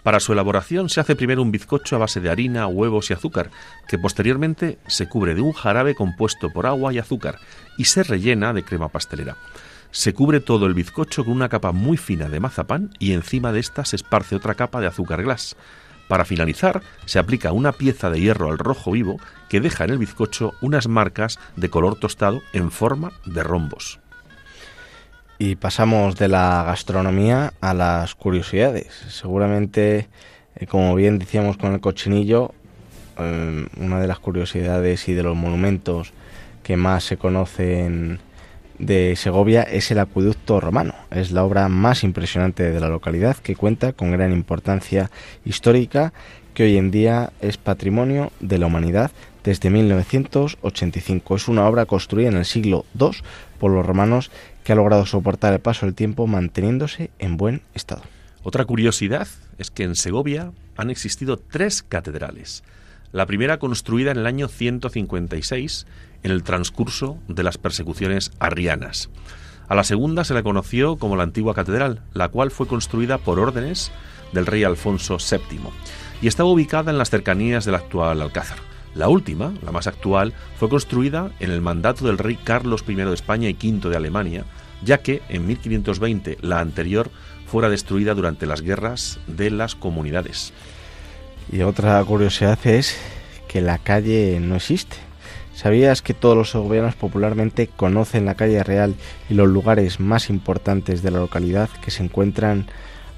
Para 0.03 0.19
su 0.19 0.31
elaboración 0.31 0.89
se 0.89 1.01
hace 1.01 1.15
primero 1.15 1.41
un 1.41 1.51
bizcocho 1.51 1.95
a 1.95 1.99
base 1.99 2.21
de 2.21 2.29
harina, 2.29 2.67
huevos 2.67 3.09
y 3.09 3.13
azúcar, 3.13 3.51
que 3.87 3.97
posteriormente 3.97 4.79
se 4.87 5.09
cubre 5.09 5.35
de 5.35 5.41
un 5.41 5.51
jarabe 5.51 5.93
compuesto 5.93 6.51
por 6.51 6.65
agua 6.65 6.93
y 6.93 6.99
azúcar 6.99 7.37
y 7.77 7.85
se 7.85 8.03
rellena 8.03 8.53
de 8.53 8.63
crema 8.63 8.89
pastelera. 8.89 9.35
Se 9.91 10.13
cubre 10.13 10.39
todo 10.39 10.67
el 10.67 10.73
bizcocho 10.73 11.25
con 11.25 11.33
una 11.33 11.49
capa 11.49 11.71
muy 11.71 11.97
fina 11.97 12.29
de 12.29 12.39
mazapán 12.39 12.91
y 12.99 13.11
encima 13.11 13.51
de 13.51 13.59
esta 13.59 13.85
se 13.85 13.97
esparce 13.97 14.35
otra 14.35 14.55
capa 14.55 14.79
de 14.79 14.87
azúcar 14.87 15.23
glass. 15.23 15.57
Para 16.09 16.25
finalizar, 16.25 16.81
se 17.05 17.19
aplica 17.19 17.51
una 17.51 17.71
pieza 17.71 18.09
de 18.09 18.19
hierro 18.19 18.49
al 18.49 18.57
rojo 18.57 18.91
vivo 18.91 19.17
que 19.47 19.61
deja 19.61 19.83
en 19.83 19.91
el 19.91 19.99
bizcocho 19.99 20.55
unas 20.59 20.87
marcas 20.87 21.39
de 21.55 21.69
color 21.69 21.99
tostado 21.99 22.41
en 22.51 22.71
forma 22.71 23.11
de 23.27 23.43
rombos. 23.43 23.99
Y 25.37 25.55
pasamos 25.55 26.15
de 26.15 26.27
la 26.27 26.63
gastronomía 26.65 27.53
a 27.61 27.75
las 27.75 28.15
curiosidades. 28.15 28.91
Seguramente, 29.09 30.07
eh, 30.55 30.65
como 30.65 30.95
bien 30.95 31.19
decíamos 31.19 31.57
con 31.57 31.73
el 31.73 31.79
cochinillo, 31.79 32.55
eh, 33.19 33.67
una 33.77 34.01
de 34.01 34.07
las 34.07 34.17
curiosidades 34.17 35.07
y 35.09 35.13
de 35.13 35.21
los 35.21 35.35
monumentos 35.35 36.11
que 36.63 36.75
más 36.75 37.03
se 37.03 37.17
conocen 37.17 38.19
de 38.79 39.15
Segovia 39.15 39.61
es 39.61 39.91
el 39.91 39.99
acueducto 39.99 40.59
romano. 40.59 40.95
Es 41.11 41.31
la 41.31 41.43
obra 41.43 41.67
más 41.67 42.03
impresionante 42.03 42.71
de 42.71 42.79
la 42.79 42.89
localidad 42.89 43.37
que 43.37 43.55
cuenta 43.55 43.93
con 43.93 44.11
gran 44.11 44.31
importancia 44.31 45.11
histórica 45.45 46.13
que 46.53 46.63
hoy 46.63 46.77
en 46.77 46.89
día 46.89 47.31
es 47.41 47.57
patrimonio 47.57 48.31
de 48.39 48.57
la 48.57 48.65
humanidad 48.65 49.11
desde 49.43 49.69
1985. 49.69 51.35
Es 51.35 51.47
una 51.47 51.67
obra 51.67 51.85
construida 51.85 52.29
en 52.29 52.37
el 52.37 52.45
siglo 52.45 52.85
II 52.99 53.11
por 53.59 53.71
los 53.71 53.85
romanos 53.85 54.31
que 54.63 54.71
ha 54.71 54.75
logrado 54.75 55.05
soportar 55.05 55.53
el 55.53 55.59
paso 55.59 55.85
del 55.85 55.95
tiempo 55.95 56.27
manteniéndose 56.27 57.11
en 57.19 57.37
buen 57.37 57.61
estado. 57.73 58.03
Otra 58.43 58.65
curiosidad 58.65 59.27
es 59.57 59.69
que 59.71 59.83
en 59.83 59.95
Segovia 59.95 60.51
han 60.77 60.89
existido 60.89 61.37
tres 61.37 61.83
catedrales. 61.83 62.63
La 63.11 63.25
primera 63.25 63.57
construida 63.57 64.11
en 64.11 64.17
el 64.17 64.27
año 64.27 64.47
156 64.47 65.87
en 66.21 66.31
el 66.31 66.43
transcurso 66.43 67.17
de 67.27 67.43
las 67.43 67.57
persecuciones 67.57 68.31
arrianas. 68.39 69.09
A 69.67 69.75
la 69.75 69.83
segunda 69.83 70.23
se 70.23 70.35
la 70.35 70.43
conoció 70.43 70.97
como 70.97 71.15
la 71.15 71.23
antigua 71.23 71.55
catedral, 71.55 72.03
la 72.13 72.29
cual 72.29 72.51
fue 72.51 72.67
construida 72.67 73.17
por 73.17 73.39
órdenes 73.39 73.91
del 74.31 74.45
rey 74.45 74.63
Alfonso 74.63 75.17
VII 75.17 75.59
y 76.21 76.27
estaba 76.27 76.49
ubicada 76.49 76.91
en 76.91 76.97
las 76.97 77.09
cercanías 77.09 77.65
del 77.65 77.75
actual 77.75 78.21
Alcázar. 78.21 78.59
La 78.93 79.09
última, 79.09 79.53
la 79.63 79.71
más 79.71 79.87
actual, 79.87 80.33
fue 80.57 80.69
construida 80.69 81.31
en 81.39 81.51
el 81.51 81.61
mandato 81.61 82.05
del 82.05 82.17
rey 82.17 82.37
Carlos 82.43 82.83
I 82.87 82.95
de 82.95 83.13
España 83.13 83.49
y 83.49 83.53
V 83.53 83.89
de 83.89 83.95
Alemania, 83.95 84.45
ya 84.83 84.99
que 84.99 85.21
en 85.29 85.47
1520 85.47 86.37
la 86.41 86.59
anterior 86.59 87.09
fuera 87.47 87.69
destruida 87.69 88.13
durante 88.13 88.45
las 88.45 88.61
guerras 88.61 89.19
de 89.27 89.49
las 89.51 89.75
comunidades. 89.75 90.53
Y 91.51 91.61
otra 91.61 92.03
curiosidad 92.03 92.59
es 92.65 92.95
que 93.47 93.61
la 93.61 93.79
calle 93.79 94.39
no 94.39 94.55
existe. 94.55 94.97
¿Sabías 95.55 96.01
que 96.01 96.13
todos 96.13 96.37
los 96.37 96.51
segovianos 96.51 96.95
popularmente 96.95 97.67
conocen 97.67 98.25
la 98.25 98.35
calle 98.35 98.63
real 98.63 98.95
y 99.29 99.33
los 99.33 99.49
lugares 99.49 99.99
más 99.99 100.29
importantes 100.29 101.01
de 101.01 101.11
la 101.11 101.19
localidad 101.19 101.69
que 101.81 101.91
se 101.91 102.03
encuentran 102.03 102.67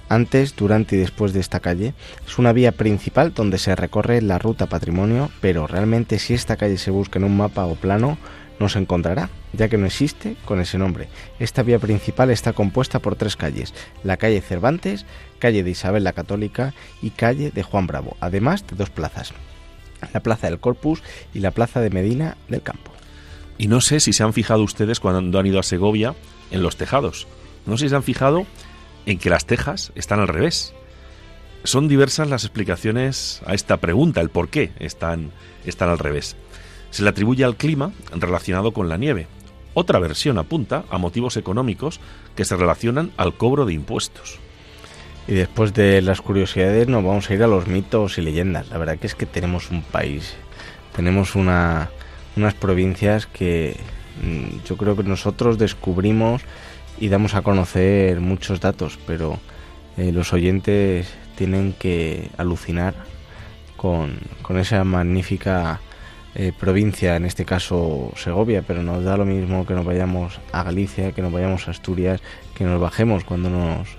antes, 0.09 0.55
durante 0.55 0.95
y 0.95 0.99
después 0.99 1.33
de 1.33 1.39
esta 1.39 1.59
calle? 1.59 1.93
Es 2.25 2.39
una 2.39 2.53
vía 2.53 2.71
principal 2.71 3.33
donde 3.33 3.57
se 3.59 3.75
recorre 3.75 4.21
la 4.21 4.39
ruta 4.39 4.65
patrimonio, 4.65 5.29
pero 5.41 5.67
realmente 5.67 6.17
si 6.17 6.33
esta 6.33 6.57
calle 6.57 6.77
se 6.77 6.89
busca 6.89 7.19
en 7.19 7.25
un 7.25 7.37
mapa 7.37 7.65
o 7.65 7.75
plano, 7.75 8.17
no 8.61 8.69
se 8.69 8.79
encontrará, 8.79 9.29
ya 9.51 9.67
que 9.67 9.77
no 9.77 9.85
existe 9.85 10.37
con 10.45 10.61
ese 10.61 10.77
nombre. 10.77 11.09
Esta 11.39 11.63
vía 11.63 11.79
principal 11.79 12.29
está 12.29 12.53
compuesta 12.53 12.99
por 12.99 13.15
tres 13.15 13.35
calles, 13.35 13.73
la 14.03 14.17
calle 14.17 14.39
Cervantes, 14.39 15.05
calle 15.39 15.63
de 15.63 15.71
Isabel 15.71 16.03
la 16.03 16.13
Católica 16.13 16.73
y 17.01 17.09
calle 17.09 17.51
de 17.51 17.63
Juan 17.63 17.87
Bravo, 17.87 18.15
además 18.19 18.65
de 18.67 18.75
dos 18.77 18.89
plazas 18.89 19.33
la 20.13 20.21
Plaza 20.21 20.49
del 20.49 20.59
Corpus 20.59 21.01
y 21.33 21.39
la 21.39 21.51
Plaza 21.51 21.79
de 21.79 21.89
Medina 21.89 22.37
del 22.49 22.61
Campo. 22.61 22.91
Y 23.57 23.67
no 23.67 23.81
sé 23.81 23.99
si 23.99 24.13
se 24.13 24.23
han 24.23 24.33
fijado 24.33 24.63
ustedes 24.63 24.99
cuando 24.99 25.39
han 25.39 25.45
ido 25.45 25.59
a 25.59 25.63
Segovia 25.63 26.15
en 26.49 26.63
los 26.63 26.77
tejados. 26.77 27.27
No 27.65 27.77
sé 27.77 27.85
si 27.85 27.89
se 27.89 27.95
han 27.95 28.03
fijado 28.03 28.45
en 29.05 29.19
que 29.19 29.29
las 29.29 29.45
tejas 29.45 29.91
están 29.95 30.19
al 30.19 30.27
revés. 30.27 30.73
Son 31.63 31.87
diversas 31.87 32.27
las 32.27 32.43
explicaciones 32.43 33.41
a 33.45 33.53
esta 33.53 33.77
pregunta, 33.77 34.21
el 34.21 34.29
por 34.29 34.49
qué 34.49 34.71
están, 34.79 35.31
están 35.65 35.89
al 35.89 35.99
revés. 35.99 36.35
Se 36.91 37.03
le 37.03 37.09
atribuye 37.09 37.43
al 37.43 37.55
clima 37.55 37.91
relacionado 38.11 38.71
con 38.71 38.87
la 38.89 38.97
nieve. 38.97 39.27
Otra 39.73 39.99
versión 39.99 40.37
apunta 40.37 40.83
a 40.89 40.97
motivos 40.97 41.37
económicos 41.37 41.99
que 42.35 42.45
se 42.45 42.57
relacionan 42.57 43.11
al 43.17 43.35
cobro 43.35 43.65
de 43.65 43.73
impuestos. 43.73 44.39
Y 45.27 45.33
después 45.33 45.73
de 45.73 46.01
las 46.01 46.21
curiosidades 46.21 46.87
nos 46.87 47.03
vamos 47.03 47.29
a 47.29 47.33
ir 47.33 47.43
a 47.43 47.47
los 47.47 47.67
mitos 47.67 48.17
y 48.17 48.21
leyendas. 48.21 48.69
La 48.69 48.77
verdad 48.77 48.97
que 48.99 49.07
es 49.07 49.15
que 49.15 49.25
tenemos 49.25 49.71
un 49.71 49.81
país, 49.81 50.35
tenemos 50.95 51.35
una, 51.35 51.89
unas 52.35 52.53
provincias 52.53 53.27
que 53.27 53.77
mm, 54.21 54.65
yo 54.67 54.75
creo 54.75 54.95
que 54.97 55.03
nosotros 55.03 55.57
descubrimos 55.57 56.41
y 56.99 57.07
damos 57.07 57.33
a 57.33 57.41
conocer 57.41 58.19
muchos 58.19 58.59
datos, 58.59 58.99
pero 59.07 59.39
eh, 59.97 60.11
los 60.11 60.33
oyentes 60.33 61.07
tienen 61.35 61.73
que 61.73 62.29
alucinar 62.37 62.93
con, 63.77 64.19
con 64.41 64.57
esa 64.57 64.83
magnífica 64.83 65.79
eh, 66.33 66.53
provincia, 66.57 67.17
en 67.17 67.25
este 67.25 67.43
caso 67.43 68.11
Segovia, 68.15 68.63
pero 68.65 68.83
nos 68.83 69.03
da 69.03 69.17
lo 69.17 69.25
mismo 69.25 69.65
que 69.65 69.73
nos 69.73 69.85
vayamos 69.85 70.39
a 70.53 70.63
Galicia, 70.63 71.11
que 71.11 71.21
nos 71.21 71.31
vayamos 71.31 71.67
a 71.67 71.71
Asturias, 71.71 72.21
que 72.55 72.63
nos 72.63 72.79
bajemos 72.79 73.25
cuando 73.25 73.49
nos 73.49 73.89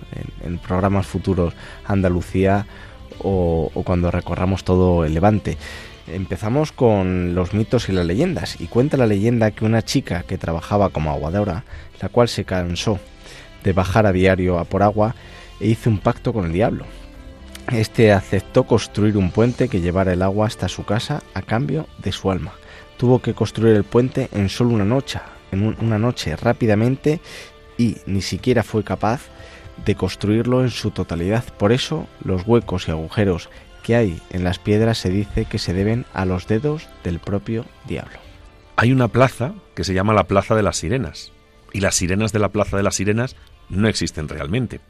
en, 0.43 0.57
programas 0.59 1.07
futuros 1.07 1.53
Andalucía 1.85 2.67
o, 3.19 3.71
o, 3.75 3.83
cuando 3.83 4.11
recorramos 4.11 4.65
todo 4.65 5.05
el 5.05 5.13
Levante. 5.13 5.59
Empezamos 6.07 6.73
con 6.73 7.35
los 7.35 7.53
mitos 7.53 7.91
y 7.91 7.93
las 7.93 8.07
leyendas 8.07 8.61
y 8.61 8.67
cuenta 8.67 8.97
la 8.97 9.07
leyenda 9.07 9.51
que 9.51 9.67
una 9.67 9.83
chica 9.83 10.23
que 10.23 10.39
trabajaba 10.39 10.89
como 10.89 11.11
aguadora, 11.11 11.65
la 12.01 12.09
cual 12.09 12.29
se 12.29 12.45
cansó 12.45 12.99
de 13.63 13.75
bajar 13.75 14.07
a 14.07 14.13
diario 14.13 14.59
a 14.59 14.65
por 14.65 14.83
agua 14.83 15.15
e 15.61 15.69
hizo 15.69 15.91
un 15.91 15.99
pacto 15.99 16.33
con 16.33 16.47
el 16.47 16.53
diablo 16.53 16.87
este 17.73 18.13
aceptó 18.13 18.65
construir 18.65 19.17
un 19.17 19.31
puente 19.31 19.69
que 19.69 19.81
llevara 19.81 20.13
el 20.13 20.23
agua 20.23 20.47
hasta 20.47 20.69
su 20.69 20.85
casa 20.85 21.23
a 21.35 21.43
cambio 21.43 21.87
de 21.99 22.13
su 22.13 22.31
alma. 22.31 22.53
Tuvo 22.97 23.21
que 23.21 23.35
construir 23.35 23.75
el 23.75 23.85
puente 23.85 24.29
en 24.33 24.49
solo 24.49 24.71
una 24.71 24.85
noche, 24.85 25.21
en 25.51 25.77
una 25.81 25.99
noche 25.99 26.37
rápidamente 26.37 27.21
y 27.79 27.97
ni 28.07 28.23
siquiera 28.23 28.63
fue 28.63 28.85
capaz 28.85 29.23
de 29.85 29.95
construirlo 29.95 30.63
en 30.63 30.71
su 30.71 30.91
totalidad. 30.91 31.45
Por 31.59 31.73
eso 31.73 32.07
los 32.23 32.47
huecos 32.47 32.89
y 32.89 32.91
agujeros 32.91 33.49
que 33.83 33.97
hay 33.97 34.21
en 34.31 34.45
las 34.45 34.59
piedras 34.59 34.99
se 34.99 35.11
dice 35.11 35.45
que 35.45 35.59
se 35.59 35.73
deben 35.73 36.05
a 36.13 36.25
los 36.25 36.47
dedos 36.47 36.89
del 37.03 37.19
propio 37.19 37.65
diablo. 37.87 38.19
Hay 38.77 38.93
una 38.93 39.09
plaza 39.09 39.55
que 39.75 39.85
se 39.85 39.95
llama 39.95 40.15
la 40.15 40.25
Plaza 40.25 40.55
de 40.55 40.63
las 40.63 40.77
Sirenas 40.77 41.33
y 41.73 41.81
las 41.81 41.95
sirenas 41.95 42.33
de 42.33 42.39
la 42.39 42.51
Plaza 42.51 42.77
de 42.77 42.83
las 42.83 42.97
Sirenas 42.97 43.37
no 43.69 43.89
existen 43.89 44.29
realmente. 44.29 44.81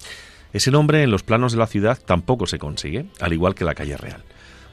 Ese 0.53 0.70
nombre 0.70 1.03
en 1.03 1.11
los 1.11 1.22
planos 1.22 1.53
de 1.53 1.59
la 1.59 1.66
ciudad 1.66 1.98
tampoco 2.05 2.46
se 2.46 2.59
consigue, 2.59 3.07
al 3.20 3.32
igual 3.32 3.55
que 3.55 3.64
la 3.64 3.74
calle 3.74 3.96
real. 3.96 4.22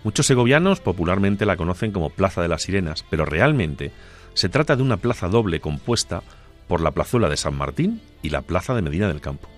Muchos 0.03 0.25
segovianos 0.25 0.79
popularmente 0.79 1.45
la 1.45 1.57
conocen 1.57 1.91
como 1.91 2.09
Plaza 2.09 2.41
de 2.41 2.47
las 2.47 2.63
Sirenas, 2.63 3.05
pero 3.09 3.25
realmente 3.25 3.91
se 4.33 4.49
trata 4.49 4.75
de 4.75 4.83
una 4.83 4.97
plaza 4.97 5.27
doble 5.27 5.59
compuesta 5.59 6.23
por 6.67 6.81
la 6.81 6.91
plazuela 6.91 7.29
de 7.29 7.37
San 7.37 7.55
Martín 7.55 8.01
y 8.21 8.29
la 8.29 8.41
plaza 8.41 8.73
de 8.73 8.81
Medina 8.81 9.07
del 9.07 9.21
Campo. 9.21 9.49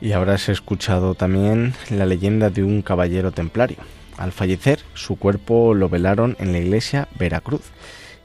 Y 0.00 0.12
habrás 0.12 0.48
escuchado 0.48 1.14
también 1.14 1.74
la 1.90 2.06
leyenda 2.06 2.50
de 2.50 2.62
un 2.62 2.82
caballero 2.82 3.32
templario. 3.32 3.78
Al 4.16 4.32
fallecer, 4.32 4.80
su 4.94 5.16
cuerpo 5.16 5.74
lo 5.74 5.88
velaron 5.88 6.36
en 6.38 6.52
la 6.52 6.58
iglesia 6.58 7.08
Veracruz, 7.18 7.62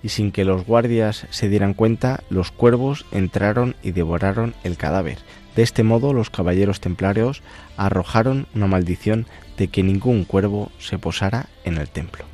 y 0.04 0.10
sin 0.10 0.32
que 0.32 0.44
los 0.44 0.66
guardias 0.66 1.28
se 1.30 1.50
dieran 1.50 1.74
cuenta, 1.74 2.24
los 2.30 2.52
cuervos 2.52 3.06
entraron 3.12 3.76
y 3.82 3.92
devoraron 3.92 4.54
el 4.64 4.76
cadáver, 4.76 5.18
de 5.56 5.64
este 5.64 5.84
modo 5.84 6.14
los 6.14 6.30
caballeros 6.30 6.80
templarios 6.80 7.42
arrojaron 7.78 8.48
una 8.56 8.68
maldición 8.68 9.26
de 9.58 9.68
que 9.68 9.84
ningún 9.84 10.26
cuervo 10.26 10.72
se 10.80 10.98
posara 10.98 11.48
en 11.64 11.78
el 11.78 11.90
templo. 11.90 12.26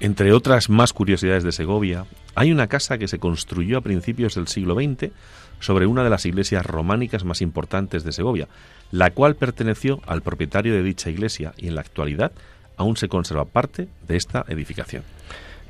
Entre 0.00 0.32
otras 0.32 0.68
más 0.68 0.92
curiosidades 0.92 1.44
de 1.44 1.52
Segovia, 1.52 2.06
hay 2.34 2.50
una 2.50 2.66
casa 2.66 2.98
que 2.98 3.08
se 3.08 3.18
construyó 3.18 3.78
a 3.78 3.82
principios 3.82 4.34
del 4.34 4.48
siglo 4.48 4.74
XX 4.74 5.12
sobre 5.60 5.86
una 5.86 6.02
de 6.02 6.10
las 6.10 6.26
iglesias 6.26 6.66
románicas 6.66 7.24
más 7.24 7.40
importantes 7.40 8.02
de 8.02 8.12
Segovia, 8.12 8.48
la 8.90 9.10
cual 9.10 9.36
perteneció 9.36 10.00
al 10.06 10.22
propietario 10.22 10.74
de 10.74 10.82
dicha 10.82 11.10
iglesia 11.10 11.54
y 11.56 11.68
en 11.68 11.76
la 11.76 11.82
actualidad 11.82 12.32
aún 12.76 12.96
se 12.96 13.08
conserva 13.08 13.44
parte 13.44 13.88
de 14.08 14.16
esta 14.16 14.44
edificación. 14.48 15.04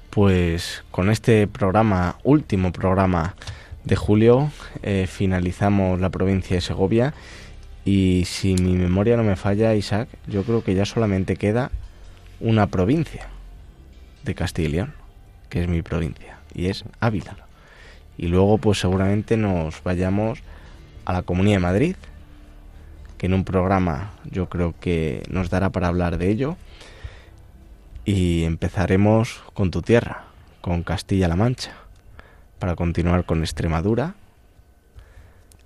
Pues 0.08 0.84
con 0.90 1.10
este 1.10 1.46
programa, 1.46 2.16
último 2.22 2.72
programa 2.72 3.34
de 3.84 3.96
julio, 3.96 4.50
eh, 4.82 5.06
finalizamos 5.08 6.00
la 6.00 6.10
provincia 6.10 6.56
de 6.56 6.60
Segovia 6.60 7.14
y 7.84 8.24
si 8.26 8.54
mi 8.54 8.76
memoria 8.76 9.16
no 9.16 9.24
me 9.24 9.36
falla, 9.36 9.74
Isaac, 9.74 10.08
yo 10.28 10.44
creo 10.44 10.62
que 10.62 10.74
ya 10.74 10.84
solamente 10.84 11.36
queda 11.36 11.70
una 12.40 12.68
provincia 12.68 13.28
de 14.24 14.34
Castilla 14.34 14.68
y 14.68 14.72
León, 14.72 14.94
que 15.48 15.62
es 15.62 15.68
mi 15.68 15.82
provincia, 15.82 16.38
y 16.54 16.66
es 16.66 16.84
Ávila. 17.00 17.36
Y 18.16 18.28
luego 18.28 18.58
pues 18.58 18.78
seguramente 18.78 19.36
nos 19.36 19.82
vayamos 19.82 20.40
a 21.04 21.12
la 21.12 21.22
Comunidad 21.22 21.56
de 21.56 21.62
Madrid, 21.62 21.96
que 23.18 23.26
en 23.26 23.34
un 23.34 23.44
programa 23.44 24.12
yo 24.30 24.48
creo 24.48 24.74
que 24.80 25.22
nos 25.28 25.50
dará 25.50 25.70
para 25.70 25.88
hablar 25.88 26.18
de 26.18 26.30
ello. 26.30 26.56
Y 28.04 28.42
empezaremos 28.44 29.42
con 29.54 29.70
tu 29.70 29.80
tierra, 29.80 30.24
con 30.60 30.82
Castilla-La 30.82 31.36
Mancha, 31.36 31.72
para 32.62 32.76
continuar 32.76 33.24
con 33.24 33.40
Extremadura, 33.40 34.14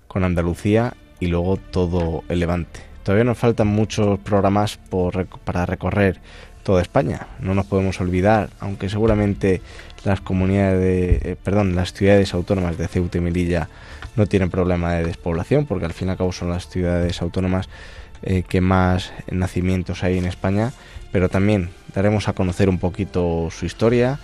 con 0.07 0.23
Andalucía 0.23 0.95
y 1.19 1.27
luego 1.27 1.57
todo 1.57 2.23
el 2.27 2.39
Levante. 2.39 2.79
Todavía 3.03 3.23
nos 3.23 3.37
faltan 3.37 3.67
muchos 3.67 4.17
programas 4.17 4.77
por, 4.77 5.27
para 5.27 5.67
recorrer 5.67 6.19
toda 6.63 6.81
España. 6.81 7.27
No 7.39 7.53
nos 7.53 7.67
podemos 7.67 8.01
olvidar, 8.01 8.49
aunque 8.59 8.89
seguramente 8.89 9.61
las 10.05 10.21
comunidades, 10.21 10.79
de, 10.79 11.33
eh, 11.33 11.35
perdón, 11.35 11.75
las 11.75 11.93
ciudades 11.93 12.33
autónomas 12.33 12.79
de 12.79 12.87
Ceuta 12.87 13.19
y 13.19 13.21
Melilla 13.21 13.69
no 14.15 14.25
tienen 14.25 14.49
problema 14.49 14.93
de 14.93 15.03
despoblación, 15.03 15.67
porque 15.67 15.85
al 15.85 15.93
fin 15.93 16.07
y 16.07 16.11
al 16.11 16.17
cabo 16.17 16.31
son 16.31 16.49
las 16.49 16.67
ciudades 16.67 17.21
autónomas 17.21 17.69
eh, 18.23 18.41
que 18.41 18.59
más 18.59 19.13
nacimientos 19.29 20.03
hay 20.03 20.17
en 20.17 20.25
España, 20.25 20.73
pero 21.11 21.29
también 21.29 21.69
daremos 21.93 22.27
a 22.27 22.33
conocer 22.33 22.69
un 22.69 22.79
poquito 22.79 23.49
su 23.51 23.67
historia, 23.67 24.17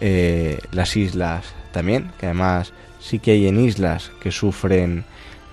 eh, 0.00 0.60
las 0.72 0.96
islas 0.96 1.44
también, 1.76 2.10
que 2.18 2.24
además 2.24 2.72
sí 3.00 3.18
que 3.18 3.32
hay 3.32 3.46
en 3.48 3.60
islas 3.60 4.10
que 4.20 4.30
sufren 4.30 5.04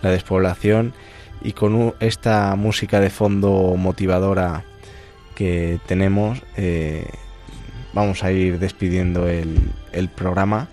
la 0.02 0.10
despoblación 0.10 0.94
y 1.42 1.52
con 1.52 1.94
esta 2.00 2.56
música 2.56 3.02
de 3.02 3.10
fondo 3.10 3.76
motivadora 3.78 4.64
que 5.36 5.82
tenemos, 5.86 6.42
eh, 6.56 7.10
vamos 7.92 8.24
a 8.24 8.32
ir 8.32 8.58
despidiendo 8.58 9.28
el, 9.28 9.74
programa. 10.16 10.70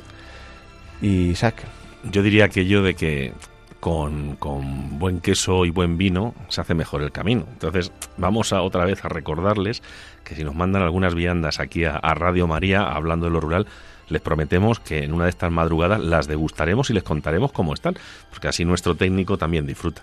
Y 1.03 1.31
Isaac. 1.31 1.65
Yo 2.05 2.23
diría 2.23 2.49
que 2.49 2.67
yo 2.67 2.85
de 2.85 2.95
que 2.95 3.33
con, 3.81 4.37
con, 4.37 5.01
buen 5.01 5.21
queso 5.21 5.65
y 5.65 5.71
buen 5.71 5.99
vino 5.99 6.33
se 6.47 6.61
hace 6.61 6.75
mejor 6.75 7.03
el 7.03 7.11
camino. 7.11 7.45
Entonces 7.51 7.91
vamos 8.19 8.53
a 8.53 8.63
otra 8.63 8.85
vez 8.85 9.05
a 9.05 9.09
recordarles 9.09 9.83
que 10.23 10.37
si 10.37 10.45
nos 10.45 10.55
mandan 10.55 10.83
algunas 10.83 11.17
viandas 11.17 11.59
aquí 11.59 11.83
a 11.85 11.99
Radio 12.15 12.47
María 12.47 12.85
hablando 12.85 13.27
de 13.27 13.33
lo 13.33 13.41
rural, 13.41 13.67
les 14.11 14.21
prometemos 14.21 14.81
que 14.81 15.05
en 15.05 15.13
una 15.13 15.25
de 15.25 15.31
estas 15.31 15.51
madrugadas 15.51 16.01
las 16.01 16.27
degustaremos 16.27 16.91
y 16.91 16.95
les 16.95 17.03
contaremos 17.03 17.53
cómo 17.53 17.75
están, 17.75 17.95
porque 18.31 18.49
así 18.49 18.65
nuestro 18.65 18.95
técnico 18.97 19.39
también 19.39 19.67
disfruta. 19.67 20.03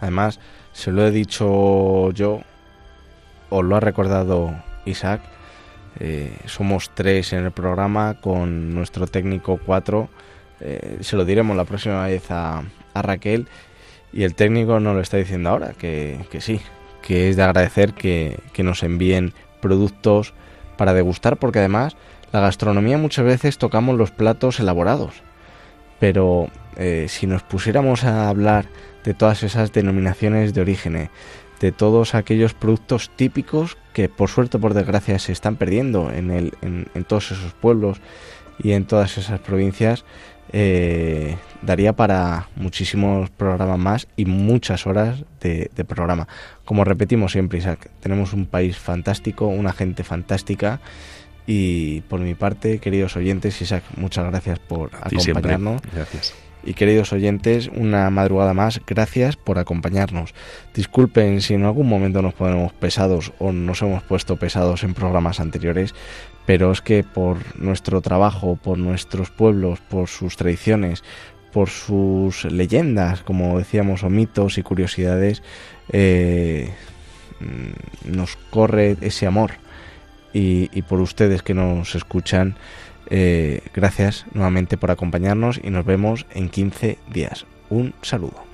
Además, 0.00 0.40
se 0.72 0.92
lo 0.92 1.06
he 1.06 1.10
dicho 1.10 2.10
yo, 2.12 2.42
os 3.50 3.64
lo 3.64 3.76
ha 3.76 3.80
recordado 3.80 4.54
Isaac, 4.84 5.22
eh, 6.00 6.36
somos 6.46 6.90
tres 6.94 7.32
en 7.32 7.44
el 7.44 7.52
programa 7.52 8.14
con 8.20 8.74
nuestro 8.74 9.06
técnico 9.06 9.60
cuatro. 9.64 10.08
Eh, 10.60 10.98
se 11.00 11.16
lo 11.16 11.24
diremos 11.24 11.56
la 11.56 11.64
próxima 11.64 12.06
vez 12.06 12.30
a, 12.30 12.62
Raquel 12.94 13.48
y 14.12 14.22
el 14.22 14.36
técnico 14.36 14.78
nos 14.78 14.94
lo 14.94 15.00
está 15.00 15.16
diciendo 15.16 15.50
ahora, 15.50 15.72
que, 15.72 16.24
que 16.30 16.40
sí, 16.40 16.60
que 17.02 17.28
es 17.28 17.36
de 17.36 17.42
agradecer 17.42 17.92
que, 17.92 18.38
que, 18.52 18.62
nos 18.62 18.84
envíen 18.84 19.32
productos 19.60 20.32
para 20.76 20.94
degustar, 20.94 21.38
porque 21.38 21.58
además 21.58 21.96
la 22.34 22.40
gastronomía 22.40 22.98
muchas 22.98 23.24
veces 23.24 23.58
tocamos 23.58 23.96
los 23.96 24.10
platos 24.10 24.58
elaborados, 24.58 25.22
pero 26.00 26.48
eh, 26.76 27.06
si 27.08 27.28
nos 27.28 27.44
pusiéramos 27.44 28.02
a 28.02 28.28
hablar 28.28 28.66
de 29.04 29.14
todas 29.14 29.44
esas 29.44 29.72
denominaciones 29.72 30.52
de 30.52 30.60
origen, 30.60 31.10
de 31.60 31.70
todos 31.70 32.16
aquellos 32.16 32.52
productos 32.52 33.08
típicos 33.14 33.78
que 33.92 34.08
por 34.08 34.30
suerte 34.30 34.58
por 34.58 34.74
desgracia 34.74 35.20
se 35.20 35.30
están 35.30 35.54
perdiendo 35.54 36.10
en, 36.10 36.32
el, 36.32 36.54
en 36.60 37.04
todos 37.04 37.30
esos 37.30 37.52
pueblos 37.52 38.00
y 38.58 38.72
en 38.72 38.84
todas 38.84 39.16
esas 39.16 39.38
provincias, 39.38 40.04
eh, 40.52 41.36
daría 41.62 41.92
para 41.92 42.48
muchísimos 42.56 43.30
programas 43.30 43.78
más 43.78 44.08
y 44.16 44.24
muchas 44.24 44.88
horas 44.88 45.24
de, 45.40 45.70
de, 45.74 45.84
programa. 45.84 46.26
Como 46.64 46.82
repetimos 46.82 47.30
siempre, 47.30 47.60
Isaac, 47.60 47.90
tenemos 48.00 48.32
un 48.32 48.46
país 48.46 48.76
fantástico, 48.76 49.46
una 49.46 49.72
gente 49.72 50.02
fantástica. 50.02 50.80
Y 51.46 52.00
por 52.02 52.20
mi 52.20 52.34
parte, 52.34 52.78
queridos 52.78 53.16
oyentes, 53.16 53.60
Isaac, 53.60 53.84
muchas 53.96 54.26
gracias 54.26 54.58
por 54.58 54.90
acompañarnos. 54.94 55.82
Gracias. 55.92 56.34
Y 56.66 56.72
queridos 56.72 57.12
oyentes, 57.12 57.68
una 57.74 58.08
madrugada 58.08 58.54
más, 58.54 58.80
gracias 58.86 59.36
por 59.36 59.58
acompañarnos. 59.58 60.34
Disculpen 60.72 61.42
si 61.42 61.54
en 61.54 61.64
algún 61.64 61.88
momento 61.88 62.22
nos 62.22 62.32
ponemos 62.32 62.72
pesados 62.72 63.32
o 63.38 63.52
nos 63.52 63.82
hemos 63.82 64.02
puesto 64.02 64.36
pesados 64.36 64.82
en 64.82 64.94
programas 64.94 65.40
anteriores, 65.40 65.94
pero 66.46 66.72
es 66.72 66.80
que 66.80 67.04
por 67.04 67.38
nuestro 67.60 68.00
trabajo, 68.00 68.56
por 68.56 68.78
nuestros 68.78 69.30
pueblos, 69.30 69.80
por 69.80 70.08
sus 70.08 70.38
tradiciones, 70.38 71.04
por 71.52 71.68
sus 71.68 72.46
leyendas, 72.46 73.22
como 73.22 73.58
decíamos, 73.58 74.02
o 74.02 74.08
mitos 74.08 74.56
y 74.56 74.62
curiosidades, 74.62 75.42
eh, 75.92 76.72
nos 78.04 78.36
corre 78.50 78.96
ese 79.02 79.26
amor. 79.26 79.52
Y, 80.36 80.82
por 80.82 81.00
ustedes 81.00 81.42
que 81.42 81.54
nos 81.54 81.94
escuchan, 81.94 82.56
eh, 83.08 83.60
gracias 83.72 84.26
nuevamente 84.34 84.76
por 84.76 84.90
acompañarnos 84.90 85.60
y 85.62 85.70
nos 85.70 85.84
vemos 85.84 86.26
en 86.34 86.48
15 86.48 86.98
días. 87.12 87.46
Un 87.70 87.94
saludo. 88.02 88.53